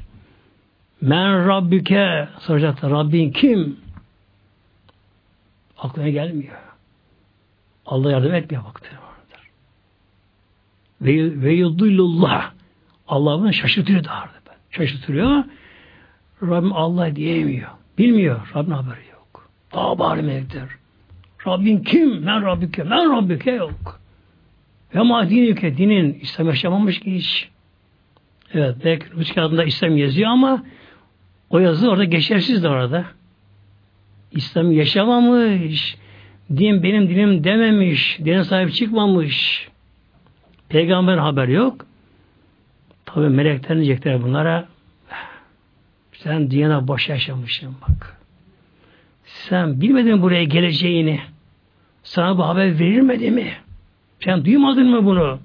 Men 1.00 1.48
Rabbüke 1.48 2.28
soracaktı. 2.38 2.90
Rabbin 2.90 3.30
kim? 3.30 3.76
Aklına 5.78 6.08
gelmiyor. 6.08 6.56
Allah 7.86 8.10
yardım 8.12 8.34
etmiyor 8.34 8.64
baktı. 8.64 8.90
Ve, 11.00 11.42
ve 11.42 11.52
yudullullah. 11.52 12.52
Allah 13.08 13.38
bunu 13.38 13.52
şaşırtıyor 13.52 14.04
da 14.04 14.30
Şaşırtıyor. 14.70 15.44
Rabbim 16.42 16.72
Allah 16.72 17.16
diyemiyor. 17.16 17.70
Bilmiyor. 17.98 18.50
Rabbin 18.54 18.70
haberi. 18.70 19.09
Daha 19.72 19.98
bari 19.98 20.22
melektir. 20.22 20.62
Rabbin 21.46 21.78
kim? 21.78 22.26
Ben 22.26 22.42
Rabbike. 22.42 22.90
Ben 22.90 23.16
Rabbike 23.16 23.50
yok. 23.50 24.00
Ve 24.94 25.02
ma 25.02 25.30
dinike. 25.30 25.76
Dinin 25.76 26.18
İslam 26.20 26.46
yaşamamış 26.46 27.00
ki 27.00 27.14
hiç. 27.14 27.48
Evet 28.54 28.76
belki 28.84 29.12
Rus 29.12 29.34
kağıdında 29.34 29.64
İslam 29.64 29.96
yazıyor 29.96 30.30
ama 30.30 30.64
o 31.50 31.58
yazı 31.58 31.90
orada 31.90 32.04
geçersiz 32.04 32.62
de 32.62 32.68
orada. 32.68 33.04
İslam 34.32 34.72
yaşamamış. 34.72 35.96
Din 36.56 36.82
benim 36.82 37.08
dinim 37.08 37.44
dememiş. 37.44 38.18
Dine 38.24 38.44
sahip 38.44 38.74
çıkmamış. 38.74 39.68
Peygamber 40.68 41.18
haber 41.18 41.48
yok. 41.48 41.86
Tabi 43.06 43.28
melekler 43.28 43.76
diyecekler 43.76 44.22
bunlara 44.22 44.68
sen 46.12 46.50
dünyada 46.50 46.88
boş 46.88 47.08
yaşamışsın 47.08 47.76
bak. 47.88 48.19
Sen 49.30 49.80
bilmedin 49.80 50.22
buraya 50.22 50.44
geleceğini. 50.44 51.20
Sana 52.02 52.38
bu 52.38 52.46
haber 52.46 52.78
verilmedi 52.78 53.30
mi? 53.30 53.52
Sen 54.24 54.44
duymadın 54.44 54.90
mı 54.90 55.04
bunu? 55.04 55.38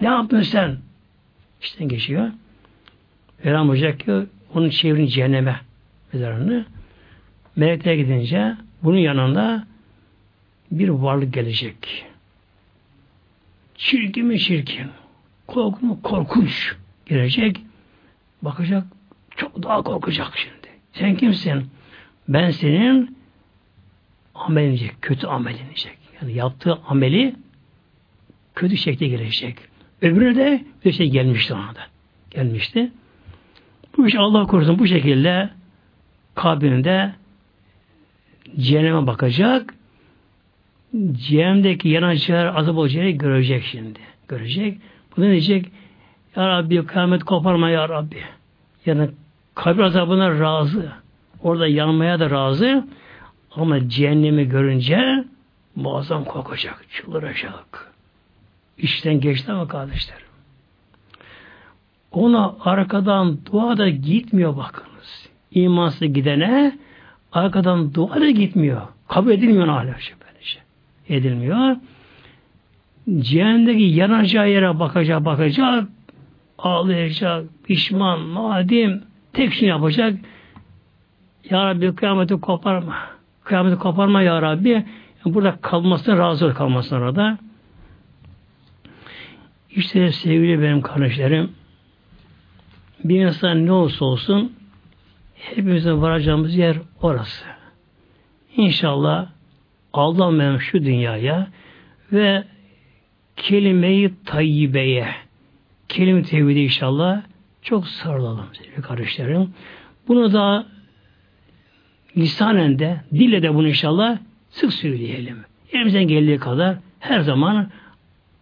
Ne 0.00 0.08
yaptın 0.08 0.42
sen? 0.42 0.76
İşten 1.62 1.88
geçiyor. 1.88 2.30
Peygamber 3.42 3.72
olacak 3.72 4.00
ki 4.00 4.12
onun 4.54 4.68
çevrini 4.68 5.08
cehenneme 5.08 5.60
mezarını. 6.12 6.64
Melekler 7.56 7.94
gidince 7.94 8.56
bunun 8.82 8.98
yanında 8.98 9.66
bir 10.70 10.88
varlık 10.88 11.34
gelecek. 11.34 12.04
Çirkin 13.76 14.26
mi 14.26 14.38
çirkin? 14.38 14.86
Korkunç 15.46 15.82
mu 15.82 16.02
korkunç 16.02 16.74
gelecek. 17.06 17.60
Bakacak 18.42 18.84
çok 19.36 19.62
daha 19.62 19.82
korkacak 19.82 20.32
şimdi. 20.36 20.68
Sen 20.92 21.16
kimsin? 21.16 21.66
Ben 22.28 22.50
senin 22.50 23.16
amel 24.34 24.66
diyecek, 24.66 25.02
kötü 25.02 25.26
amel 25.26 25.54
diyecek. 25.58 25.98
Yani 26.20 26.32
yaptığı 26.32 26.78
ameli 26.88 27.34
kötü 28.54 28.76
şekilde 28.76 29.08
gelecek. 29.08 29.56
Öbürüne 30.02 30.36
de 30.36 30.64
bir 30.84 30.92
şey 30.92 31.10
gelmişti 31.10 31.54
ona 31.54 31.74
da. 31.74 31.80
Gelmişti. 32.30 32.90
Bu 33.96 34.06
iş 34.06 34.14
Allah 34.14 34.46
korusun 34.46 34.78
bu 34.78 34.86
şekilde 34.86 35.50
kabrinde 36.34 37.14
cehenneme 38.58 39.06
bakacak. 39.06 39.74
Cehennemdeki 41.12 41.88
yanacaklar 41.88 42.56
azap 42.56 42.76
olacağını 42.76 43.10
görecek 43.10 43.64
şimdi. 43.64 43.98
Görecek. 44.28 44.78
Bu 45.16 45.22
ne 45.22 45.30
diyecek? 45.30 45.66
Ya 46.36 46.48
Rabbi 46.48 46.86
kıyamet 46.86 47.24
koparma 47.24 47.70
ya 47.70 47.88
Rabbi. 47.88 48.16
Yani 48.86 49.08
kabir 49.54 49.82
azabına 49.82 50.40
razı. 50.40 50.92
Orada 51.42 51.66
yanmaya 51.66 52.20
da 52.20 52.30
razı. 52.30 52.84
Ama 53.56 53.88
cehennemi 53.88 54.48
görünce 54.48 55.24
muazzam 55.76 56.24
korkacak, 56.24 56.84
çıldıracak. 56.90 57.92
İşten 58.78 59.20
geçti 59.20 59.52
ama 59.52 59.68
kardeşlerim. 59.68 60.26
Ona 62.12 62.56
arkadan 62.60 63.38
dua 63.52 63.78
da 63.78 63.88
gitmiyor 63.88 64.56
bakınız. 64.56 65.28
İmansız 65.50 66.12
gidene 66.12 66.78
arkadan 67.32 67.94
dua 67.94 68.20
da 68.20 68.30
gitmiyor. 68.30 68.82
Kabul 69.08 69.30
edilmiyor 69.30 69.68
hala 69.68 69.98
şey. 69.98 70.14
Edilmiyor. 71.08 71.76
Cehennemdeki 73.18 73.82
yanacağı 73.82 74.50
yere 74.50 74.78
bakacak 74.78 75.24
bakacak 75.24 75.88
ağlayacak, 76.62 77.44
pişman, 77.64 78.34
nadim, 78.34 79.02
tek 79.32 79.52
şey 79.52 79.68
yapacak. 79.68 80.18
Ya 81.50 81.66
Rabbi 81.66 81.94
kıyameti 81.94 82.40
koparma. 82.40 82.96
Kıyameti 83.52 83.78
koparma 83.78 84.22
Ya 84.22 84.42
Rabbi. 84.42 84.68
Yani 84.68 85.34
burada 85.34 85.56
kalmasına 85.60 86.18
razı 86.18 86.46
ol 86.46 86.52
kalmasına 86.52 86.98
orada. 86.98 87.38
İşte 89.70 90.12
sevgili 90.12 90.62
benim 90.62 90.80
kardeşlerim 90.80 91.52
bir 93.04 93.26
insan 93.26 93.66
ne 93.66 93.72
olursa 93.72 94.04
olsun 94.04 94.52
hepimizin 95.34 96.02
varacağımız 96.02 96.56
yer 96.56 96.76
orası. 97.02 97.44
İnşallah 98.56 99.28
aldanmayalım 99.92 100.60
şu 100.60 100.84
dünyaya 100.84 101.46
ve 102.12 102.44
kelime-i 103.36 104.14
tayyibeye 104.24 105.08
kelime 105.88 106.22
tevhidi 106.22 106.60
inşallah 106.60 107.22
çok 107.62 107.88
sarılalım 107.88 108.46
sevgili 108.52 108.82
kardeşlerim. 108.82 109.54
Bunu 110.08 110.32
da 110.32 110.66
lisanen 112.16 112.78
de, 112.78 113.00
dille 113.12 113.42
de 113.42 113.54
bunu 113.54 113.68
inşallah 113.68 114.18
sık 114.50 114.72
söyleyelim. 114.72 115.44
Elimizden 115.72 116.08
geldiği 116.08 116.38
kadar 116.38 116.76
her 117.00 117.20
zaman 117.20 117.70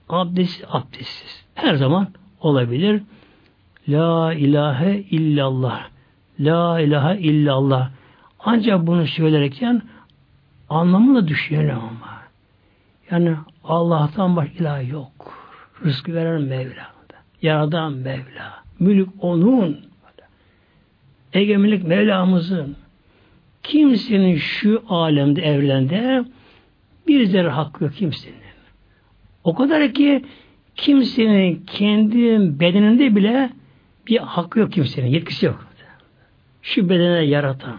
abdest, 0.08 0.64
abdestsiz. 0.68 1.44
Her 1.54 1.74
zaman 1.74 2.08
olabilir. 2.40 3.02
La 3.88 4.34
ilahe 4.34 4.98
illallah. 5.10 5.88
La 6.40 6.80
ilahe 6.80 7.18
illallah. 7.18 7.90
Ancak 8.40 8.86
bunu 8.86 9.06
söylerken 9.06 9.82
anlamı 10.68 11.14
da 11.14 11.28
düşünelim 11.28 11.78
ama. 11.78 12.20
Yani 13.10 13.34
Allah'tan 13.64 14.36
başka 14.36 14.54
ilah 14.54 14.90
yok. 14.90 15.34
Rızkı 15.84 16.14
veren 16.14 16.42
Mevla. 16.42 16.90
Yaradan 17.42 17.92
Mevla. 17.92 18.62
Mülk 18.78 19.08
onun. 19.20 19.80
Egemenlik 21.32 21.84
Mevlamızın. 21.84 22.76
Kimsenin 23.62 24.36
şu 24.36 24.82
alemde, 24.88 25.42
evrende 25.42 26.24
bir 27.08 27.24
zerre 27.24 27.48
hakkı 27.48 27.84
yok 27.84 27.94
kimsenin. 27.94 28.34
O 29.44 29.54
kadar 29.54 29.94
ki 29.94 30.24
kimsenin 30.76 31.64
kendi 31.66 32.60
bedeninde 32.60 33.16
bile 33.16 33.50
bir 34.06 34.18
hakkı 34.18 34.58
yok 34.58 34.72
kimsenin. 34.72 35.08
Yetkisi 35.08 35.46
yok. 35.46 35.66
Şu 36.62 36.88
bedene 36.88 37.24
yaratan. 37.24 37.78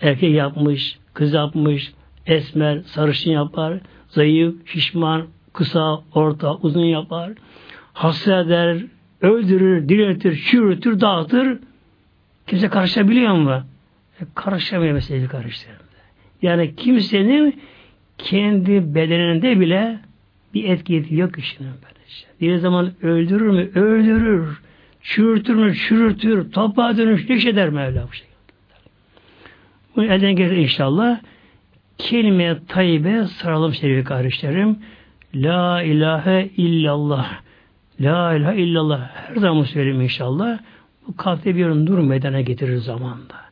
Erkek 0.00 0.34
yapmış, 0.34 0.98
kız 1.14 1.32
yapmış, 1.32 1.92
esmer, 2.26 2.80
sarışın 2.86 3.30
yapar, 3.30 3.78
zayıf, 4.08 4.54
şişman, 4.66 5.26
kısa, 5.52 6.00
orta, 6.14 6.54
uzun 6.56 6.84
yapar 6.84 7.32
hasta 7.92 8.40
eder, 8.40 8.84
öldürür, 9.20 9.88
diriltir, 9.88 10.36
çürütür, 10.36 11.00
dağıtır. 11.00 11.58
Kimse 12.46 12.68
karışabiliyor 12.68 13.34
mu? 13.34 13.62
E, 14.20 14.24
karışamıyor 14.34 14.94
meseleyi 14.94 15.28
karıştırır. 15.28 15.76
Yani 16.42 16.76
kimsenin 16.76 17.60
kendi 18.18 18.94
bedeninde 18.94 19.60
bile 19.60 19.98
bir 20.54 20.64
etki 20.64 21.06
yok 21.10 21.38
işinin 21.38 21.70
böylece. 21.70 22.26
Bir 22.40 22.56
zaman 22.56 22.92
öldürür 23.02 23.50
mü? 23.50 23.70
Öldürür. 23.74 24.60
çürütür 25.02 25.54
mü 25.54 25.74
çürütür, 25.74 26.52
toprağa 26.52 26.96
dönüş 26.96 27.28
ne 27.28 27.50
eder 27.50 27.70
Mevla 27.70 28.08
bu 28.08 28.12
şekilde. 28.12 28.32
Bunu 29.96 30.04
elden 30.04 30.36
gelir 30.36 30.56
inşallah. 30.56 31.20
Kelime 31.98 32.58
tayyibe 32.68 33.24
saralım 33.24 33.74
sevgili 33.74 34.04
kardeşlerim. 34.04 34.78
La 35.34 35.82
ilahe 35.82 36.50
illallah. 36.56 37.40
La 38.00 38.34
ilahe 38.34 38.56
illallah. 38.56 39.10
Her 39.14 39.36
zaman 39.36 39.62
söyleyeyim 39.62 40.00
inşallah. 40.00 40.58
Bu 41.08 41.16
kalpte 41.16 41.56
bir 41.56 41.66
nur 41.66 41.98
meydana 41.98 42.40
getirir 42.40 42.76
zamanda. 42.76 43.51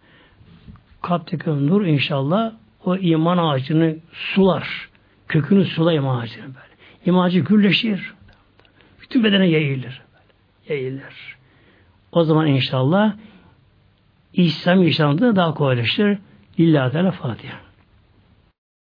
Kalpteki 1.10 1.50
nur 1.66 1.86
inşallah 1.86 2.52
o 2.84 2.96
iman 2.96 3.38
ağacını 3.38 3.96
sular. 4.12 4.88
Kökünü 5.28 5.64
sular 5.64 5.92
iman 5.92 6.20
ağacını 6.20 6.44
böyle. 6.44 6.74
İman 7.06 7.24
ağacı 7.24 7.40
gülleşir. 7.40 8.14
Bütün 9.02 9.24
bedene 9.24 9.46
yayılır. 9.46 10.02
Yayılır. 10.68 11.36
O 12.12 12.24
zaman 12.24 12.46
inşallah 12.46 13.12
İslam 14.32 14.82
yaşamında 14.82 15.36
daha 15.36 15.54
kolaylaşır. 15.54 16.18
İlla 16.58 16.90
Teala 16.90 17.10
Fatiha. 17.10 17.56